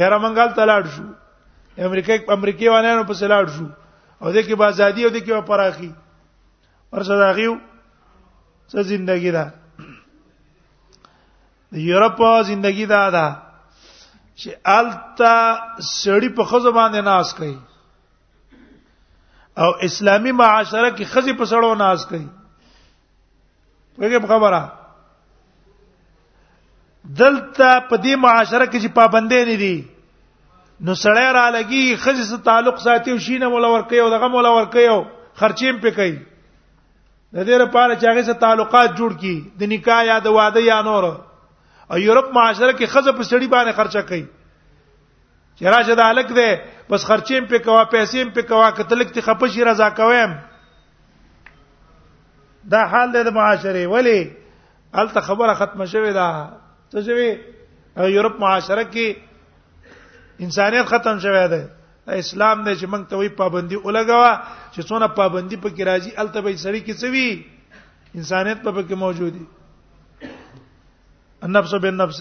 یاره 0.00 0.18
منګال 0.24 0.54
تلاړ 0.56 0.82
شو 0.96 1.06
امریکای 1.90 2.18
امریکای 2.38 2.68
وانه 2.76 3.02
په 3.12 3.20
سلاړ 3.20 3.54
شو 3.58 3.64
او 4.20 4.30
دې 4.32 4.42
کې 4.46 4.54
بازادي 4.62 5.04
او 5.04 5.10
دې 5.10 5.20
کې 5.20 5.46
پراخي 5.52 5.90
ورسره 6.92 7.32
غيو 7.38 7.58
څه 8.70 8.78
ژوندګي 8.90 9.30
ده 9.38 9.44
یورپ 11.72 12.20
زندگی 12.46 12.86
دا 12.86 13.10
ده 13.10 13.36
چې 14.38 14.50
التا 14.64 15.58
سړی 15.78 16.34
په 16.36 16.44
خزه 16.44 16.70
باندې 16.70 17.00
ناز 17.04 17.34
کوي 17.34 17.58
او 19.56 19.68
اسلامی 19.88 20.32
معاشره 20.32 20.90
کې 20.96 21.04
خزي 21.12 21.32
په 21.32 21.44
سړو 21.52 21.74
ناز 21.78 22.06
کوي 22.06 22.26
وګورئ 23.98 24.28
خبره 24.28 24.62
دلته 27.16 27.80
په 27.88 27.96
دې 27.96 28.16
معاشره 28.16 28.66
کې 28.66 28.78
چې 28.82 28.88
پابندې 28.98 29.44
نه 29.50 29.56
دي 29.56 29.84
نو 30.80 30.94
سړی 30.94 31.32
را 31.38 31.50
لګي 31.50 31.96
خزي 31.96 32.24
سره 32.24 32.38
تعلق 32.48 32.78
ساتي 32.80 33.10
او 33.10 33.18
شینه 33.18 33.48
مولا 33.48 33.68
ور 33.68 33.82
کوي 33.90 34.00
او 34.00 34.10
دغه 34.10 34.28
مولا 34.28 34.48
ور 34.52 34.64
کوي 34.64 34.88
او 34.88 35.04
خرچیم 35.36 35.78
په 35.80 35.90
کوي 35.90 36.16
د 37.34 37.38
دې 37.46 37.60
لپاره 37.64 37.92
چې 37.94 38.04
هغه 38.04 38.22
سره 38.28 38.34
تعلقات 38.44 38.90
جوړ 38.98 39.10
کړي 39.22 39.58
د 39.58 39.62
نکاح 39.74 40.02
یا 40.12 40.18
د 40.18 40.26
واده 40.40 40.60
یا 40.60 40.82
نور 40.82 41.02
او 41.90 41.98
یورپ 41.98 42.30
معاشره 42.36 42.72
کې 42.78 42.86
خزه 42.92 43.12
په 43.18 43.26
سړی 43.30 43.48
باندې 43.54 43.72
خرچه 43.80 44.02
کوي 44.08 44.24
چې 45.58 45.74
راشه 45.74 45.94
د 45.98 46.08
الک 46.14 46.32
ده 46.38 46.48
بس 46.90 47.04
خرچېم 47.10 47.44
په 47.52 47.58
کوا 47.66 47.82
پیسېم 47.92 48.32
په 48.38 48.42
کوا 48.50 48.70
کتلک 48.78 49.12
تی 49.14 49.20
خپشي 49.28 49.64
رضا 49.70 49.88
کوم 50.00 50.34
دا 52.74 52.80
حال 52.94 53.12
ده 53.12 53.22
د 53.28 53.36
معاشره 53.38 53.86
ولی 53.94 54.18
الته 55.02 55.20
خبره 55.30 55.54
ختمه 55.62 55.86
شوې 55.94 56.12
ده 56.18 56.28
څه 56.92 57.08
شوې 57.08 57.30
او 57.98 58.08
یورپ 58.16 58.40
معاشره 58.40 58.84
کې 58.92 60.44
انسانيت 60.46 60.86
ختم 60.92 61.18
شوې 61.18 61.48
ده 61.54 61.62
اسلام 62.08 62.64
دې 62.64 62.74
چې 62.80 62.86
موږ 62.86 63.04
ته 63.08 63.16
وی 63.18 63.28
پابندي 63.42 63.76
ولګوا 63.76 64.34
چې 64.72 64.82
څونه 64.88 65.06
پابندي 65.20 65.56
په 65.56 65.68
کې 65.68 65.82
راځي 65.90 66.12
الته 66.24 66.40
به 66.40 66.56
سړی 66.56 66.80
کې 66.86 66.94
څه 67.00 67.06
وی 67.14 68.20
انسانيت 68.20 68.62
په 68.62 68.82
کې 68.82 68.94
موجودي 69.04 69.44
النفس 71.46 71.72
بالنفس 71.84 72.18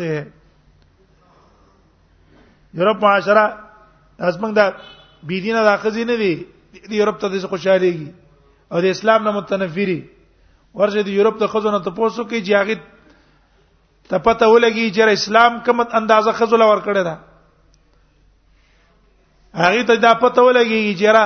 یورپ 2.79 2.99
معاشره 3.03 3.45
ازمن 4.29 4.51
دا 4.57 4.65
بيدینه 5.23 5.61
دا 5.67 5.75
خزینه 5.83 6.15
دي 6.23 6.33
د 6.89 6.91
یورپ 6.97 7.17
ته 7.23 7.27
د 7.35 7.37
خوشاليږي 7.53 8.09
او 8.71 8.77
د 8.85 8.87
اسلام 8.95 9.19
نه 9.27 9.31
متنفری 9.37 9.99
ورشه 10.81 11.01
د 11.07 11.09
یورپ 11.13 11.35
ته 11.39 11.45
خزونه 11.53 11.79
ته 11.87 11.91
پوسو 12.01 12.23
کې 12.27 12.45
جاغت 12.49 12.81
ته 14.11 14.17
پته 14.27 14.45
ولګي 14.55 14.87
چې 14.91 15.01
اسلام 15.17 15.51
کوم 15.69 15.79
اندازه 15.99 16.31
خزوله 16.41 16.65
ور 16.73 16.83
کړی 16.85 17.03
دا 17.09 17.15
هغه 19.63 19.81
ته 19.91 19.95
دا 20.05 20.13
پته 20.23 20.41
ولګي 20.41 20.95
چې 21.01 21.11
را 21.19 21.25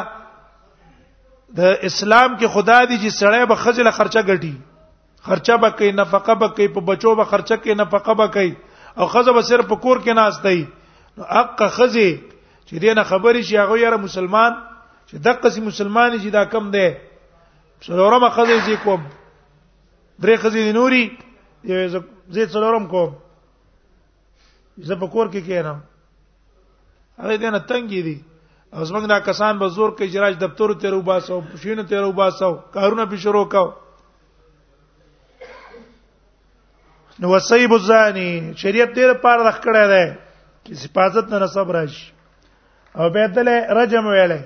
د 1.62 1.64
اسلام 1.92 2.30
کې 2.40 2.48
خدا 2.58 2.80
دی 2.90 2.96
چې 2.98 3.18
سړی 3.20 3.46
به 3.54 3.62
خزله 3.68 3.92
خرچه 4.02 4.22
ګټي 4.32 4.54
خرچه 5.24 5.54
بکې 5.58 5.92
نفقه 5.94 6.34
بکې 6.34 6.66
په 6.74 6.80
بچو 6.82 7.16
به 7.16 7.24
خرچه 7.30 7.56
کې 7.64 7.74
نفقه 7.80 8.14
بکې 8.14 8.50
او 9.04 9.08
خزه 9.08 9.32
به 9.34 9.42
صرف 9.42 9.66
په 9.68 9.76
کور 9.76 9.98
کې 10.04 10.14
ناشته 10.14 10.68
نو 11.18 11.24
اقه 11.42 11.68
خزه 11.76 12.10
چې 12.68 12.74
دینه 12.80 13.04
خبرې 13.04 13.42
شي 13.48 13.56
هغه 13.60 13.76
یاره 13.84 13.98
مسلمان 14.00 14.54
چې 15.12 15.16
دغه 15.26 15.48
سي 15.52 15.62
مسلمان 15.62 16.10
چې 16.24 16.30
دا 16.32 16.44
کم 16.52 16.72
دی 16.72 16.90
څلورم 17.84 18.24
خزه 18.30 18.58
زی 18.72 18.76
کوم 18.84 19.02
درې 20.22 20.36
خزه 20.42 20.72
نوري 20.74 21.04
یو 21.64 21.88
زه 22.36 22.44
څلورم 22.54 22.86
کوم 22.92 23.12
زه 24.88 24.96
په 25.00 25.08
کور 25.08 25.26
کې 25.32 25.42
کېنم 25.48 25.78
هغه 27.22 27.36
دینه 27.44 27.60
تنګې 27.68 28.02
دي 28.08 28.18
او 28.74 28.84
زمنګ 28.88 29.06
دا 29.12 29.20
کسان 29.20 29.60
به 29.60 29.68
زور 29.68 29.90
کې 30.00 30.04
اجراج 30.04 30.36
دفتر 30.40 30.74
ته 30.82 30.90
روباسو 30.96 31.42
شینه 31.62 31.84
ته 31.84 32.00
روباسو 32.02 32.56
کارونه 32.74 33.06
به 33.12 33.18
شروع 33.18 33.46
کاو 33.52 33.72
نو 37.22 37.30
وصیب 37.36 37.74
الزانی 37.74 38.30
شریعت 38.58 38.94
دې 38.96 39.00
لپاره 39.12 39.48
رخ 39.48 39.58
کړی 39.64 39.86
دی 39.92 40.06
چې 40.14 40.86
حفاظت 40.86 41.34
نه 41.34 41.40
نسب 41.44 41.72
راشي 41.72 42.12
او 43.02 43.10
بیتله 43.18 43.68
رجم 43.80 44.08
ویلې 44.08 44.42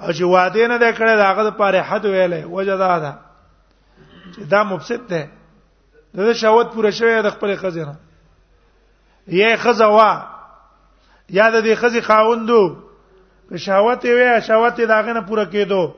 او 0.00 0.12
چې 0.12 0.22
واده 0.34 0.66
نه 0.72 0.78
ده 0.84 0.94
کړی 0.94 1.16
دا 1.22 1.30
هغه 1.30 1.42
لپاره 1.48 1.80
حد 1.92 2.06
ویلې 2.06 2.44
وجدا 2.44 2.98
ده 3.06 3.14
چې 4.34 4.40
دا 4.54 4.62
مفسد 4.74 5.06
ده 5.08 5.28
د 6.22 6.32
شهوت 6.44 6.72
پوره 6.76 6.90
شوی 6.98 7.16
د 7.26 7.30
خپل 7.36 7.56
خزینه 7.64 7.96
یې 9.28 9.56
خزه 9.66 9.86
وا 9.98 10.10
یا 11.30 11.50
د 11.50 11.64
دې 11.64 11.74
خزي 11.84 12.00
خاوندو 12.10 12.64
که 13.48 13.56
شهوت 13.68 14.04
وي 14.16 14.32
شهوت 14.46 14.80
داغه 14.96 15.12
نه 15.12 15.20
پوره 15.28 15.50
کېدو 15.50 15.92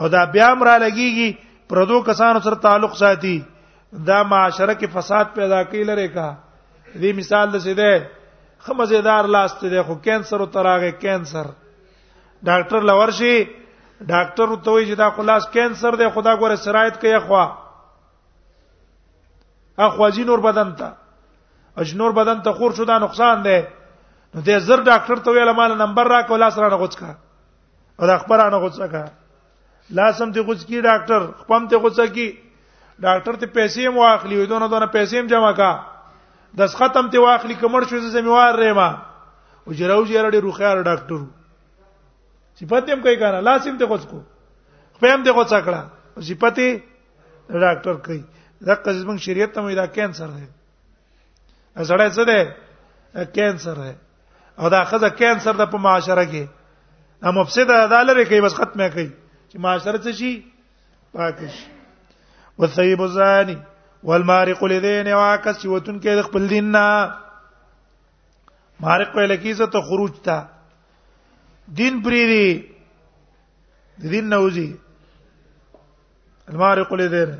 او 0.00 0.08
دا 0.14 0.24
بیا 0.34 0.50
هم 0.50 0.62
را 0.68 0.82
لګيږي 0.88 1.34
پردو 1.68 2.02
کسانو 2.08 2.40
سره 2.50 2.54
تعلق 2.68 2.94
ساتي 3.06 3.40
دا 3.92 4.22
معاشره 4.28 4.74
کې 4.74 4.86
فساد 4.92 5.24
پیدا 5.34 5.62
کوي 5.70 5.84
لره 5.84 6.06
کا 6.16 6.28
دې 6.92 7.12
مثال 7.16 7.52
د 7.52 7.58
سیده 7.64 8.08
خمزیدار 8.66 9.24
لاس 9.34 9.54
ته 9.64 9.82
خو 9.88 9.94
کینسر 10.06 10.40
او 10.40 10.46
تراغه 10.54 10.90
کینسر 11.00 11.46
ډاکټر 12.48 12.80
لور 12.90 13.10
شي 13.18 13.34
ډاکټر 14.00 14.64
ته 14.64 14.70
وایي 14.72 14.86
چې 14.86 14.94
دا 14.96 15.10
خلاص 15.16 15.48
کینسر 15.56 15.96
دی 16.00 16.08
خدا 16.14 16.36
ګوره 16.36 16.56
سرایت 16.64 17.00
کوي 17.00 17.18
خو 17.28 17.42
اخوا 19.86 20.08
جنور 20.16 20.38
بدن 20.38 20.72
ته 20.80 20.88
اجنور 21.76 22.10
بدن 22.20 22.40
ته 22.48 22.52
خور 22.52 22.72
شو 22.76 22.84
دا 22.84 22.98
نقصان 22.98 23.44
دی 23.44 23.58
نو 23.60 24.40
دې 24.42 24.58
زر 24.68 24.82
ډاکټر 24.84 25.20
ته 25.24 25.30
ویل 25.30 25.52
مال 25.56 25.76
نمبر 25.78 26.08
را 26.08 26.20
کو 26.28 26.36
لاس 26.36 26.58
را 26.58 26.68
نه 26.68 26.76
غوڅ 26.76 26.96
کا 27.00 27.12
او 27.98 28.16
خبرانه 28.24 28.56
غوڅه 28.58 28.88
کا 28.92 29.04
لاسم 30.00 30.32
ته 30.32 30.40
غوڅ 30.42 30.64
کی 30.66 30.80
ډاکټر 30.80 31.26
خپم 31.42 31.68
ته 31.68 31.76
غوڅه 31.76 32.06
کی 32.14 32.30
ډاکټر 33.04 33.34
ته 33.42 33.46
پیسې 33.56 33.80
هم 33.86 33.96
واخلي 33.98 34.36
وې 34.38 34.46
دونه 34.52 34.66
دونه 34.72 34.86
پیسې 34.96 35.14
هم 35.18 35.26
جمع 35.32 35.52
کا 35.60 35.70
دس 36.60 36.74
ختم 36.80 37.08
ته 37.14 37.18
واخلي 37.24 37.54
کمر 37.62 37.82
شو 37.90 37.98
زمیوار 38.14 38.54
رېما 38.62 38.88
او 39.66 39.70
جراو 39.78 40.04
جی 40.10 40.14
اړې 40.22 40.38
روخيار 40.46 40.76
ډاکټر 40.82 41.20
صفات 42.60 42.90
هم 42.94 43.00
کوي 43.06 43.16
کنه 43.24 43.40
لازم 43.48 43.78
ته 43.82 43.86
کوڅ 43.94 44.02
کو 44.12 44.20
په 45.02 45.06
هم 45.14 45.24
ته 45.24 45.32
کوڅ 45.38 45.50
کړه 45.64 45.82
صفات 46.30 46.58
ډاکټر 47.48 47.94
کوي 48.06 48.22
دا 48.70 48.74
قزمن 48.86 49.16
شریعت 49.26 49.52
ته 49.56 49.60
مې 49.60 49.74
دا 49.82 49.86
کینسر 49.98 50.28
دی 50.38 50.46
زړه 51.86 52.06
څه 52.18 52.22
دی 52.30 52.40
کینسر 53.34 53.74
دی 53.84 53.92
او 54.60 54.68
دا 54.76 54.84
خزه 54.92 55.08
کینسر 55.22 55.52
د 55.58 55.70
په 55.74 55.86
معاشره 55.86 56.24
کې 56.24 56.46
هم 57.28 57.34
مفسد 57.42 57.70
عدالت 57.82 58.24
کوي 58.28 58.40
بس 58.48 58.54
ختمه 58.62 58.88
کوي 58.96 59.10
چې 59.50 59.56
معاشره 59.66 59.98
څه 59.98 60.12
شي 60.22 60.32
پاک 61.12 61.38
شي 61.52 61.66
والثيب 62.62 63.00
الزاني 63.02 63.56
والمارق 64.08 64.60
لدين 64.72 65.08
واکس 65.20 65.66
وتن 65.72 65.98
کې 66.02 66.18
د 66.18 66.22
خپل 66.26 66.44
دین 66.50 66.66
نه 66.74 66.84
مارق 68.84 69.16
ویل 69.16 69.34
کیږي 69.36 69.66
ته 69.72 69.80
خروج 69.88 70.20
تا 70.28 70.36
دین 71.80 71.98
پریری 72.04 72.46
دین 74.10 74.30
نوځي 74.34 74.68
المارق 76.52 76.92
لدين 77.02 77.30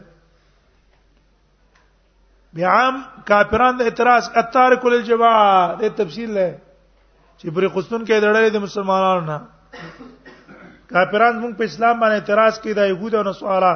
بیام 2.59 3.01
کافرانو 3.31 3.79
د 3.85 3.93
اعتراض 3.93 4.25
اتارک 4.45 4.87
للجماع 4.95 5.33
د 5.83 5.85
تفصیل 6.03 6.31
له 6.41 6.49
چې 7.39 7.47
پرې 7.55 7.69
خصون 7.75 8.05
کې 8.07 8.23
دړلې 8.25 8.51
د 8.59 8.67
مسلمانانو 8.67 9.21
نه 9.31 9.39
کافرانو 10.91 11.39
موږ 11.43 11.53
په 11.57 11.65
اسلام 11.71 11.95
باندې 12.01 12.21
اعتراض 12.21 12.55
کوي 12.67 12.75
د 12.83 12.93
يهود 12.93 13.15
او 13.21 13.27
نصارا 13.33 13.75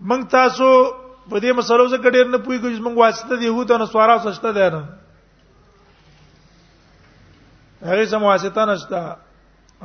موږ 0.00 0.24
تاسو 0.30 0.66
په 1.30 1.38
دې 1.40 1.52
مسلو 1.56 1.86
زکه 1.88 2.10
ډیر 2.10 2.26
نه 2.28 2.38
پوهیږو 2.38 2.68
چې 2.76 2.82
موږ 2.82 2.96
واسطه 2.98 3.36
دی 3.36 3.44
يهود 3.46 3.70
او 3.70 3.78
نصارا 3.78 4.18
سشته 4.24 4.52
ده 4.52 4.70
نه 4.70 4.82
هغه 7.82 8.04
سم 8.06 8.22
واسطه 8.22 8.62
نشته 8.66 9.16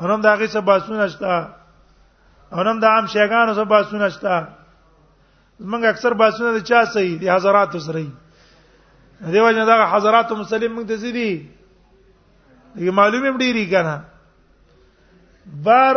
اونم 0.01 0.21
دا 0.21 0.33
هغه 0.35 0.47
سم 0.47 0.59
باسون 0.65 0.99
نشته 1.01 1.47
اونم 2.51 2.79
دا 2.79 2.87
عام 2.89 3.05
شیګانو 3.07 3.53
سم 3.55 3.63
باسون 3.63 4.01
نشته 4.01 4.47
موږ 5.61 5.85
اکثر 5.85 6.13
باسونه 6.13 6.53
د 6.59 6.63
چا 6.63 6.85
صحیح 6.85 7.19
دي 7.19 7.29
حضرات 7.31 7.77
سره 7.77 8.07
دی 9.31 9.39
وجه 9.39 9.65
دا 9.65 9.85
حضرات 9.91 10.31
مسلم 10.31 10.75
موږ 10.75 10.87
ته 10.87 10.97
سړي 10.97 11.41
دي 12.75 12.89
معلومه 12.91 13.37
ډیری 13.37 13.65
کنه 13.71 13.95
بار 15.63 15.95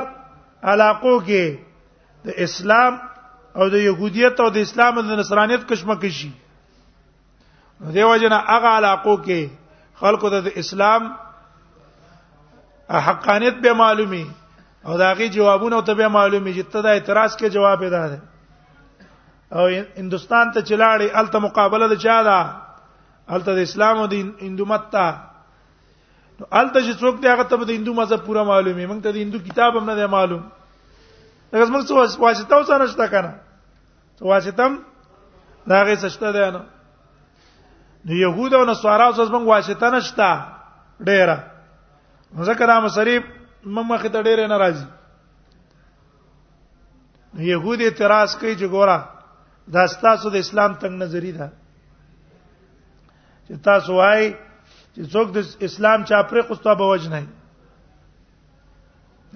علاقو 0.63 1.21
کې 1.21 1.59
د 2.25 2.29
اسلام 2.37 3.12
او 3.57 3.69
د 3.69 3.75
يهودیت 3.89 4.41
او 4.41 4.49
د 4.51 4.59
اسلام 4.67 4.93
او 4.99 5.03
د 5.09 5.13
نصرانیت 5.21 5.63
کشمکشي 5.69 6.31
دیو 7.97 8.13
جنا 8.23 8.39
هغه 8.51 8.69
علاقو 8.79 9.17
کې 9.25 9.51
خلکو 10.03 10.31
ته 10.35 10.39
د 10.47 10.59
اسلام 10.63 11.03
حقانیت 13.07 13.57
به 13.67 13.73
معلومي 13.81 14.23
او 14.87 14.97
داغي 15.03 15.29
جوابونه 15.39 15.81
ته 15.89 15.93
به 16.01 16.09
معلومي 16.19 16.53
چې 16.57 16.65
ته 16.77 16.87
د 16.87 16.97
اعتراض 16.97 17.33
کې 17.37 17.49
جواب 17.49 17.83
ادا 17.89 18.05
ده 18.09 18.21
او 19.57 19.65
هندستان 20.01 20.53
ته 20.57 20.61
چلاړي 20.71 21.07
الته 21.23 21.39
مقابله 21.47 21.89
د 21.93 22.01
چا 22.07 22.17
ده 22.29 22.39
الته 23.35 23.55
د 23.61 23.71
اسلام 23.71 23.97
او 24.05 24.09
د 24.15 24.25
هندو 24.47 24.65
متہ 24.73 25.05
نو 26.39 26.45
الته 26.61 26.81
چې 26.81 26.93
څوک 27.05 27.23
دی 27.23 27.29
هغه 27.35 27.45
ته 27.53 27.57
د 27.71 27.81
هندو 27.81 27.95
مذهب 28.03 28.25
پورا 28.31 28.43
معلومي 28.55 28.85
موږ 28.87 29.01
ته 29.03 29.11
د 29.13 29.17
هندو 29.27 29.39
کتاب 29.51 29.77
هم 29.81 29.85
نه 29.91 30.07
معلوم 30.19 30.43
دا 31.53 31.65
زموږ 31.69 31.85
څه 31.89 31.95
واسطه 32.19 32.55
وسره 32.61 32.87
شته 32.97 33.07
کنه 33.13 33.33
څه 34.19 34.25
واسطم 34.33 34.73
دا 35.71 35.77
غي 35.87 35.97
شته 35.97 36.33
ده 36.33 36.45
نه 36.51 36.61
نو 38.05 38.13
يهود 38.25 38.53
او 38.55 38.65
نصارا 38.65 39.07
اوس 39.07 39.17
زموږ 39.31 39.45
واسطه 39.53 39.91
نشته 39.97 40.29
ډیره 41.09 41.37
ځکه 42.49 42.65
دا 42.67 42.77
مصریف 42.81 43.23
مخه 43.65 44.09
ته 44.09 44.23
ډیره 44.23 44.47
ناراضي 44.49 44.87
نو 47.35 47.43
يهود 47.53 47.79
اعتراض 47.81 48.37
کوي 48.41 48.57
چې 48.57 48.67
ګوره 48.75 48.99
دا 49.69 49.87
ستاسو 49.87 50.31
د 50.31 50.35
اسلام 50.37 50.75
تنگ 50.81 51.03
نظری 51.03 51.33
ده 51.33 51.53
چې 53.47 53.53
تاسو 53.65 53.95
وایي 53.95 54.37
چې 54.97 55.01
څوک 55.13 55.27
د 55.37 55.39
اسلام 55.69 55.99
چا 56.05 56.23
پرې 56.23 56.41
قصته 56.51 56.75
بوج 56.75 57.09
نه 57.09 57.23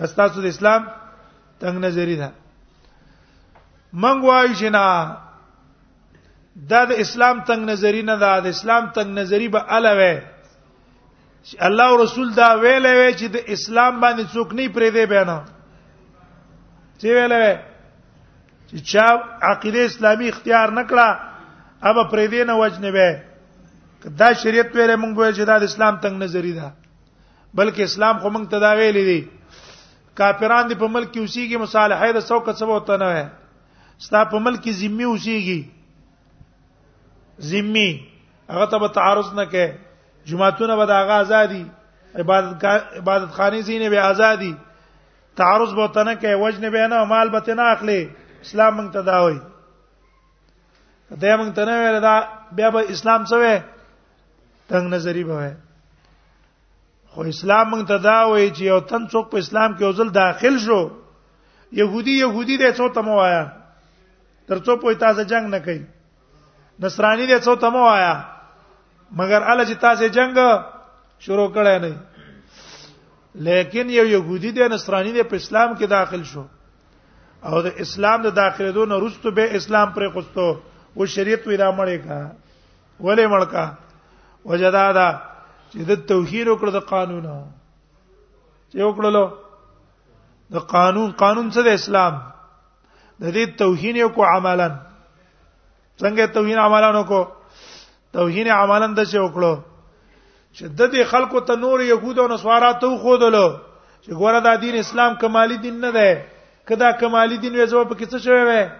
ستاسو 0.07 0.41
د 0.43 0.47
اسلام 0.47 0.87
تنگ 1.61 1.85
نظری 1.85 2.17
ده 2.21 2.29
منګ 4.03 4.21
وای 4.25 4.49
چې 4.59 4.69
نه 4.77 4.87
دا 6.71 6.81
د 6.91 7.01
اسلام 7.05 7.37
تنگ 7.49 7.63
نظری 7.71 8.03
نه 8.11 8.17
ده 8.23 8.33
د 8.47 8.47
اسلام 8.57 8.85
تنگ 8.97 9.11
نظری 9.21 9.49
به 9.55 9.61
الوه 9.77 10.13
چې 11.47 11.55
الله 11.69 11.87
او 11.93 11.97
رسول 12.05 12.29
دا 12.41 12.49
ویلې 12.65 12.93
وی 12.99 13.11
چې 13.19 13.27
د 13.37 13.39
اسلام 13.57 13.95
باندې 14.03 14.25
څوک 14.33 14.49
نه 14.59 14.65
پرې 14.77 14.89
دی 14.97 15.05
بیان 15.13 15.31
چې 16.99 17.07
ویلې 17.17 17.45
چې 18.69 18.77
چا 18.91 19.07
عقیده 19.51 19.81
اسلامي 19.91 20.27
اختیار 20.33 20.69
نکړه 20.81 21.09
اوب 21.87 21.99
پرې 22.13 22.27
دی 22.33 22.41
نه 22.49 22.55
وجنه 22.63 22.91
به 22.97 23.09
دا 24.21 24.29
شریعت 24.43 24.69
ویلې 24.77 24.97
موږ 25.03 25.15
ویل 25.19 25.35
چې 25.39 25.45
دا 25.53 25.57
د 25.59 25.65
اسلام 25.71 25.95
تنگ 26.05 26.17
نظری 26.25 26.53
ده 26.59 26.69
بلکې 27.59 27.81
اسلام 27.89 28.17
خو 28.23 28.29
موږ 28.35 28.45
تداوی 28.55 28.91
لیدي 28.99 29.21
کافران 30.19 30.65
دې 30.69 30.77
په 30.83 30.87
ملک 30.95 31.09
کې 31.13 31.21
اوسېږي 31.25 31.57
مصالحه 31.65 32.09
د 32.17 32.19
څوک 32.29 32.45
څه 32.59 32.65
وته 32.73 32.95
نه 33.01 33.09
وي 33.13 33.27
ستا 34.05 34.21
په 34.35 34.39
ملک 34.45 34.61
کې 34.65 34.73
ذمي 34.83 35.07
اوسېږي 35.11 35.61
ذمي 37.51 37.89
هغه 38.53 38.67
ته 38.75 38.85
به 38.85 38.89
تعارض 38.99 39.29
نه 39.41 39.45
کوي 39.55 39.67
جمعهونه 40.31 40.75
به 40.81 40.85
د 40.93 41.03
هغه 41.03 41.15
ازادي 41.25 41.63
عبادت 42.23 42.59
عبادت 43.01 43.31
خاني 43.41 43.61
زینې 43.67 43.89
به 43.97 44.01
ازادي 44.15 44.53
تعارض 45.43 45.71
به 45.81 45.87
ته 45.99 46.09
نه 46.11 46.15
کوي 46.25 46.37
وجنه 46.45 46.69
به 46.77 46.83
نه 46.95 46.99
مال 47.13 47.29
به 47.37 47.55
نه 47.61 47.65
اخلي 47.75 48.01
اسلام 48.47 48.73
موږ 48.77 48.89
ته 48.97 49.01
دا 49.11 49.17
وایي 49.27 49.41
دا 51.23 51.33
موږ 51.39 51.49
ته 51.61 51.69
نه 51.69 51.75
ویل 51.85 51.99
دا 52.09 52.17
بیا 52.57 52.69
به 52.75 52.81
اسلام 52.97 53.21
څه 53.31 53.37
وي 53.45 53.57
تنگ 54.73 54.87
نظری 54.95 55.25
به 55.29 55.37
وي 55.45 55.53
خو 57.17 57.23
اسلام 57.29 57.69
موږ 57.73 57.83
ته 57.89 57.97
دا 58.05 58.17
وایي 58.31 58.49
چې 58.57 58.63
یو 58.71 58.81
تن 58.89 59.03
څوک 59.13 59.29
په 59.33 59.39
اسلام 59.43 59.71
کې 59.79 59.85
اوزل 59.85 60.09
داخل 60.15 60.57
شو 60.65 60.79
يهودي 61.73 62.15
يهودي 62.21 62.57
دې 62.59 62.71
څو 62.81 62.87
تمو 62.97 63.15
آیا 63.21 63.45
ترڅو 64.51 64.75
په 64.81 64.93
تاسو 65.05 65.23
جنگ 65.31 65.49
نه 65.55 65.59
کوي 65.67 65.79
نصراني 66.85 67.27
دې 67.27 67.39
څو 67.47 67.55
تمو 67.63 67.85
آیا 67.97 68.11
مګر 69.21 69.43
الله 69.53 69.65
چې 69.65 69.75
تاسو 69.85 70.07
جنگ 70.17 70.39
شروع 71.27 71.47
کړی 71.49 71.77
نه 71.85 71.95
لیکن 73.47 73.91
یو 73.95 74.05
يهودي 74.11 74.51
دې 74.53 74.69
نصراني 74.75 75.13
دې 75.17 75.23
په 75.31 75.37
اسلام 75.45 75.71
کې 75.79 75.87
داخل 75.93 76.25
شو 76.33 76.45
او 77.47 77.63
د 77.69 77.81
اسلام 77.87 78.23
د 78.27 78.35
داخلېدو 78.41 78.85
نه 78.91 78.97
رستو 79.07 79.31
به 79.41 79.57
اسلام 79.63 79.93
پر 79.97 80.11
خوستو 80.19 80.45
او 80.97 81.07
شریعت 81.15 81.47
ویرا 81.53 81.71
مړې 81.77 81.99
کا 82.05 82.21
ولې 83.01 83.27
مړ 83.33 83.43
کا 83.55 83.67
وجدادا 84.53 85.07
چې 85.77 85.85
د 85.89 85.95
توحید 86.11 86.49
وکړه 86.49 86.71
د 86.77 86.79
قانون 86.91 87.25
چې 88.71 88.77
وکړلو 88.89 89.27
د 90.55 90.65
قانون 90.75 91.11
قانون 91.23 91.47
څه 91.55 91.61
د 91.69 91.77
اسلام 91.79 92.15
د 93.23 93.25
دې 93.37 93.45
توهین 93.63 93.97
یو 94.03 94.09
کو 94.19 94.23
عملا 94.29 94.69
څنګه 96.01 96.27
توهین 96.39 96.59
عملانو 96.65 97.03
کو 97.11 97.21
توهین 98.19 98.49
عملا 98.61 98.87
د 99.01 99.11
څه 99.11 99.19
وکړو 99.25 99.55
شدت 100.63 100.93
خلکو 101.13 101.41
ته 101.51 101.55
نور 101.67 101.81
يهود 101.91 102.19
او 102.25 102.29
نصارا 102.33 102.73
ته 102.85 102.99
خودلو 103.05 103.45
چې 104.05 104.11
ګوره 104.23 104.41
دا 104.49 104.57
دین 104.65 104.75
اسلام 104.83 105.15
کمالی 105.23 105.57
دین 105.69 105.81
نه 105.87 105.91
ده 106.01 106.19
کدا 106.71 106.91
کمالی 107.05 107.39
دین 107.47 107.57
وې 107.57 107.67
زو 107.75 107.85
په 107.95 108.03
کیسه 108.03 108.19
شوی 108.27 108.43
وې 108.49 108.71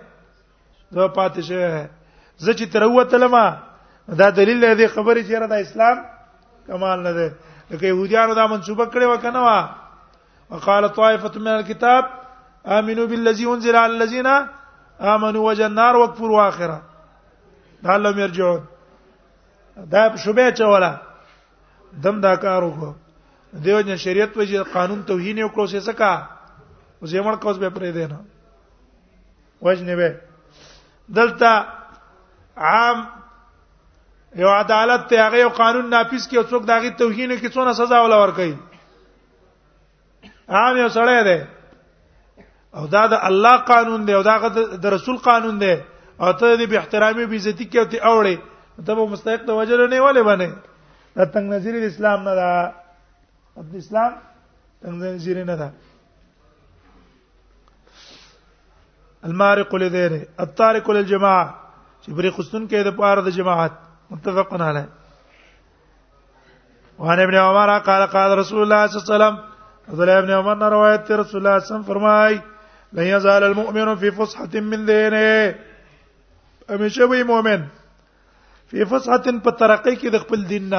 زو 0.99 1.09
پاتې 1.09 1.41
شوی 1.41 1.87
زه 2.39 2.53
چې 2.53 2.65
تر 2.73 2.83
وته 2.97 3.17
لمه 3.25 3.59
دا 4.21 4.29
دلیل 4.37 4.69
دی 4.75 4.89
خبرې 4.89 5.23
چې 5.29 5.35
را 5.45 5.51
د 5.53 5.67
اسلام 5.67 6.05
کمال 6.67 7.03
نه 7.03 7.13
ده 7.13 7.33
لکه 7.71 7.87
يهوديانو 7.87 8.35
دا 8.35 8.47
منسوبه 8.47 8.87
کړې 8.87 9.07
وکنه 9.13 9.43
وا 9.43 9.59
وقال 10.51 10.89
طائفه 10.93 11.35
من 11.39 11.49
الكتاب 11.49 12.05
امنوا 12.67 13.07
بالذي 13.07 13.47
انزل 13.47 13.77
على 13.77 13.93
الذين 13.97 14.27
امنوا 15.01 15.47
وجه 15.49 15.67
النار 15.67 15.97
واكفروا 15.97 16.49
اخره 16.49 16.83
دا 17.83 17.97
لهم 17.99 18.19
يرجعون 18.19 18.63
دا 19.77 20.17
شوبه 20.17 20.51
چولا 20.59 20.93
دم 22.03 22.21
دا 22.21 22.37
کار 22.37 22.63
وکړو 22.63 22.93
دیو 23.65 23.81
جن 23.81 23.97
شریعت 23.97 24.37
وجې 24.37 24.57
قانون 24.77 25.03
توهین 25.03 25.39
یو 25.39 25.49
کړو 25.49 25.67
څه 25.67 25.95
کا 25.95 26.27
زمړ 27.03 27.37
کوس 27.43 27.57
به 27.57 27.71
پرې 27.71 27.91
دینا 27.99 28.17
وجنه 29.63 29.95
به 29.97 30.15
دلته 31.09 31.51
عام 32.57 33.07
یو 34.43 34.49
عدالت 34.61 35.03
ته 35.11 35.17
هغه 35.27 35.39
یو 35.45 35.49
قانون 35.63 35.87
نافذ 35.91 36.23
کی 36.29 36.37
او 36.39 36.43
څوک 36.51 36.63
داغي 36.73 36.91
توهین 37.01 37.31
کی 37.41 37.49
څونه 37.49 37.73
سزا 37.73 37.97
ولا 38.05 38.17
ور 38.23 38.31
کوي 38.39 38.55
عام 40.57 40.77
یو 40.77 40.89
سړی 40.97 41.21
دی 41.29 41.39
او 42.77 42.87
دا 42.95 43.07
د 43.13 43.15
الله 43.29 43.57
قانون 43.73 44.01
دی 44.07 44.13
او 44.15 44.23
دا 44.23 44.37
د 44.85 44.87
رسول 44.97 45.17
قانون 45.29 45.61
دی 45.61 45.73
او 46.21 46.33
ته 46.39 46.57
دې 46.57 46.67
به 46.71 46.79
احترامي 46.79 47.27
به 47.27 47.35
عزت 47.37 47.61
کی 47.71 47.79
او 47.79 47.87
ته 47.93 47.99
اوړې 48.11 48.37
ته 48.87 48.95
به 48.95 49.07
مستحق 49.07 49.43
د 49.47 49.51
وجر 49.59 49.87
نه 49.89 50.01
ولې 50.09 50.23
باندې 50.29 50.49
دا 51.17 51.25
تنگ 51.35 51.53
نظر 51.53 51.75
اسلام 51.87 52.23
نه 52.29 52.35
دا 52.41 52.51
عبد 53.57 53.75
اسلام 53.77 54.13
تنگ 54.83 55.03
نظر 55.05 55.45
نه 55.45 55.55
دا 55.57 55.71
المارق 59.25 59.75
لذيره 59.75 60.23
الطارق 60.41 60.91
للجماعه 60.91 61.55
چې 62.03 62.11
بری 62.17 62.31
خصن 62.31 62.63
کې 62.69 62.89
د 62.89 62.91
پاره 63.01 63.21
د 63.21 63.31
جماعت 63.39 63.86
متفق 64.11 64.55
عليه 64.63 64.89
وعن 66.99 67.21
ابن 67.21 67.35
عمر 67.35 67.79
قال 67.79 68.07
قال 68.11 68.39
رسول 68.39 68.63
الله 68.63 68.87
صلى 68.87 68.97
الله 69.03 69.15
عليه 69.15 69.35
وسلم 69.35 69.45
عبداللہ 69.89 70.13
ابن 70.21 70.31
عمر 70.33 70.71
رواية 70.73 71.11
رسول 71.23 71.41
الله 71.47 71.59
صلى 71.59 71.65
الله 71.65 71.65
عليه 71.65 71.67
وسلم 71.67 71.83
فرمائے 71.83 72.35
لن 72.93 73.07
يزال 73.07 73.43
المؤمن 73.45 73.95
في 74.03 74.11
فصحة 74.11 74.61
من 74.61 74.87
دينه 74.87 75.27
ہمیشہ 76.71 77.03
وی 77.11 77.23
مومن 77.23 77.65
في 78.71 78.85
فصحة 78.85 79.31
بالترقي 79.45 79.95
ترقی 79.99 80.19
قبل 80.19 80.45
د 80.51 80.75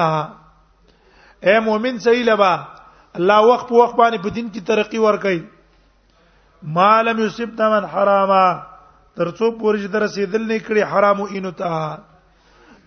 اي 1.46 1.60
مومن 1.60 1.98
صحیح 2.06 2.24
لبا 2.32 2.52
الله 3.16 3.40
وخت 3.52 3.68
په 3.68 3.74
وخت 3.74 3.94
بدين 3.94 4.20
په 4.22 4.30
دین 4.34 4.50
کې 4.50 4.66
ترقی 4.66 4.98
ورکړي 4.98 5.40
مالم 6.62 7.18
یصب 7.26 7.56
دمن 7.58 7.84
حراما 7.94 8.44
ترڅو 9.16 9.50
پورې 9.58 9.82
درسېدل 9.92 10.48
نه 10.48 10.58
کړي 10.58 10.82
حرام 10.92 11.22
اینو 11.22 11.50
تا 11.50 11.96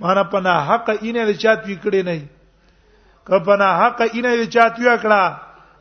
مانا 0.01 0.21
پنا 0.33 0.53
حق 0.69 0.89
اینه 1.01 1.23
له 1.29 1.33
چات 1.43 1.59
وی 1.67 1.75
کړی 1.83 2.01
نه 2.07 2.29
که 3.27 3.39
پنا 3.45 3.69
حق 3.81 4.01
اینه 4.13 4.33
له 4.35 4.45
چات 4.55 4.79
وی 4.79 4.89
کړه 4.97 5.21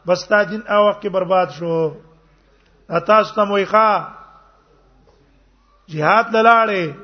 بس 0.07 0.21
تا 0.29 0.43
دین 0.51 0.63
او 0.75 0.81
وخت 0.89 1.07
برباد 1.15 1.51
شو 1.59 1.77
اتا 2.99 3.17
استموي 3.25 3.65
ښا 3.73 3.89
jihad 5.91 6.31
لاله 6.33 6.95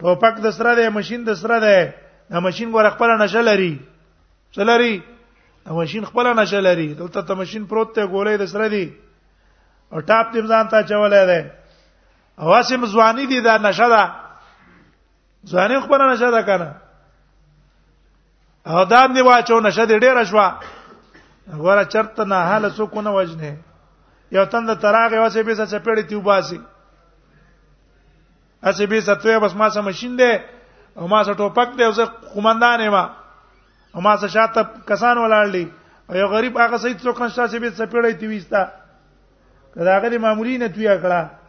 ټوپک 0.00 0.34
د 0.46 0.50
سره 0.58 0.72
ده 0.80 0.88
ماشين 0.96 1.24
د 1.28 1.34
سره 1.42 1.60
ده 1.64 1.76
دا 2.32 2.40
ماشين 2.40 2.72
ور 2.72 2.90
خپل 2.96 3.10
نشه 3.24 3.42
لري 3.50 3.74
چلري 4.56 4.94
دا 5.66 5.72
ماشين 5.80 6.04
خپل 6.10 6.26
نشه 6.40 6.60
لري 6.68 6.88
دلته 6.94 7.20
ته 7.28 7.34
ماشين 7.42 7.64
پروت 7.68 7.94
ته 7.94 8.06
ګولې 8.06 8.36
د 8.36 8.44
سره 8.44 8.68
دي 8.74 8.86
او 9.92 10.00
ټاپ 10.00 10.32
دې 10.32 10.40
ځان 10.48 10.64
ته 10.72 10.82
چولې 10.82 11.24
ده 11.26 11.50
اواسم 12.44 12.86
ځواني 12.96 13.26
دي 13.28 13.40
دا 13.44 13.58
نشه 13.68 13.88
ده 13.96 14.02
ځان 15.44 15.80
خبره 15.80 16.04
نشه 16.12 16.30
دا 16.30 16.42
کنه 16.42 16.70
او 18.66 18.84
دام 18.84 19.12
دی 19.12 19.22
واچو 19.22 19.60
نشه 19.60 19.84
دی 19.86 19.98
ډیر 19.98 20.24
شوا 20.24 20.46
غوړه 21.58 21.84
چرته 21.92 22.22
نه 22.24 22.38
حال 22.48 22.64
څوک 22.76 22.92
نه 23.04 23.10
وجنه 23.16 23.56
یو 24.32 24.44
تند 24.46 24.78
تراغه 24.80 25.18
واسه 25.20 25.42
به 25.42 25.54
څه 25.66 25.78
پیړی 25.84 26.02
تیو 26.06 26.20
باسي 26.20 26.60
اسی 28.62 28.86
به 28.86 29.00
ستوې 29.00 29.38
بس 29.42 29.54
ما 29.58 29.68
سم 29.70 29.84
ماشين 29.84 30.12
دی 30.18 30.32
او 30.96 31.06
ما 31.10 31.22
سره 31.24 31.34
ټوپک 31.34 31.68
دی 31.78 31.84
او 31.84 31.92
زه 31.92 32.04
قومندان 32.34 32.80
یم 32.80 32.94
او 33.94 33.98
ما 34.00 34.16
سره 34.16 34.28
شاته 34.28 34.62
کسان 34.88 35.16
ولاړلی 35.18 35.66
او 36.10 36.14
یو 36.16 36.28
غریب 36.30 36.56
هغه 36.58 36.78
سید 36.78 36.98
څوک 37.02 37.18
نشته 37.22 37.48
چې 37.50 37.58
به 37.60 37.70
څه 37.74 37.84
پیړی 37.92 38.12
تیو 38.18 38.30
وستا 38.38 38.62
کدا 39.74 39.96
هغه 39.98 40.18
معمولی 40.18 40.58
نه 40.58 40.68
تویا 40.68 40.94
کړه 41.02 41.41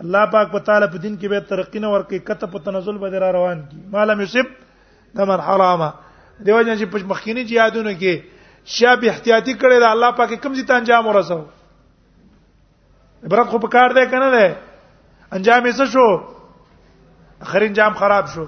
الله 0.00 0.26
پاک 0.32 0.50
په 0.52 0.58
تعالی 0.68 0.86
په 0.92 0.98
دین 1.02 1.16
کې 1.16 1.26
به 1.32 1.40
ترقی 1.48 1.78
نه 1.80 1.88
ورکړي 1.90 2.18
کته 2.28 2.46
په 2.52 2.58
تنزل 2.68 2.96
به 3.00 3.08
را 3.18 3.30
روان 3.32 3.62
کی 3.70 3.76
مالم 3.92 4.20
یصب 4.20 4.46
دمن 5.16 5.40
حرامه 5.48 5.88
دیو 6.44 6.62
جن 6.62 6.76
چې 6.78 6.84
په 6.92 6.98
مخکینی 7.12 7.44
جهادونو 7.52 7.90
کې 7.90 8.20
شاب 8.76 9.04
احتیاطي 9.08 9.54
کړي 9.54 9.78
دا 9.80 9.90
الله 9.96 10.10
پاک 10.20 10.34
کم 10.42 10.54
زیته 10.58 10.74
انجام 10.76 11.06
ورسو 11.06 11.38
عبرت 13.26 13.48
خو 13.52 13.58
په 13.64 13.68
کار 13.74 13.90
دی 13.98 14.04
کنه 14.14 14.28
ده 14.34 14.46
انجام 15.32 15.64
یې 15.66 15.72
څه 15.72 15.86
شو 15.86 16.22
اخر 17.46 17.60
انجام 17.68 17.94
خراب 18.00 18.26
شو 18.32 18.44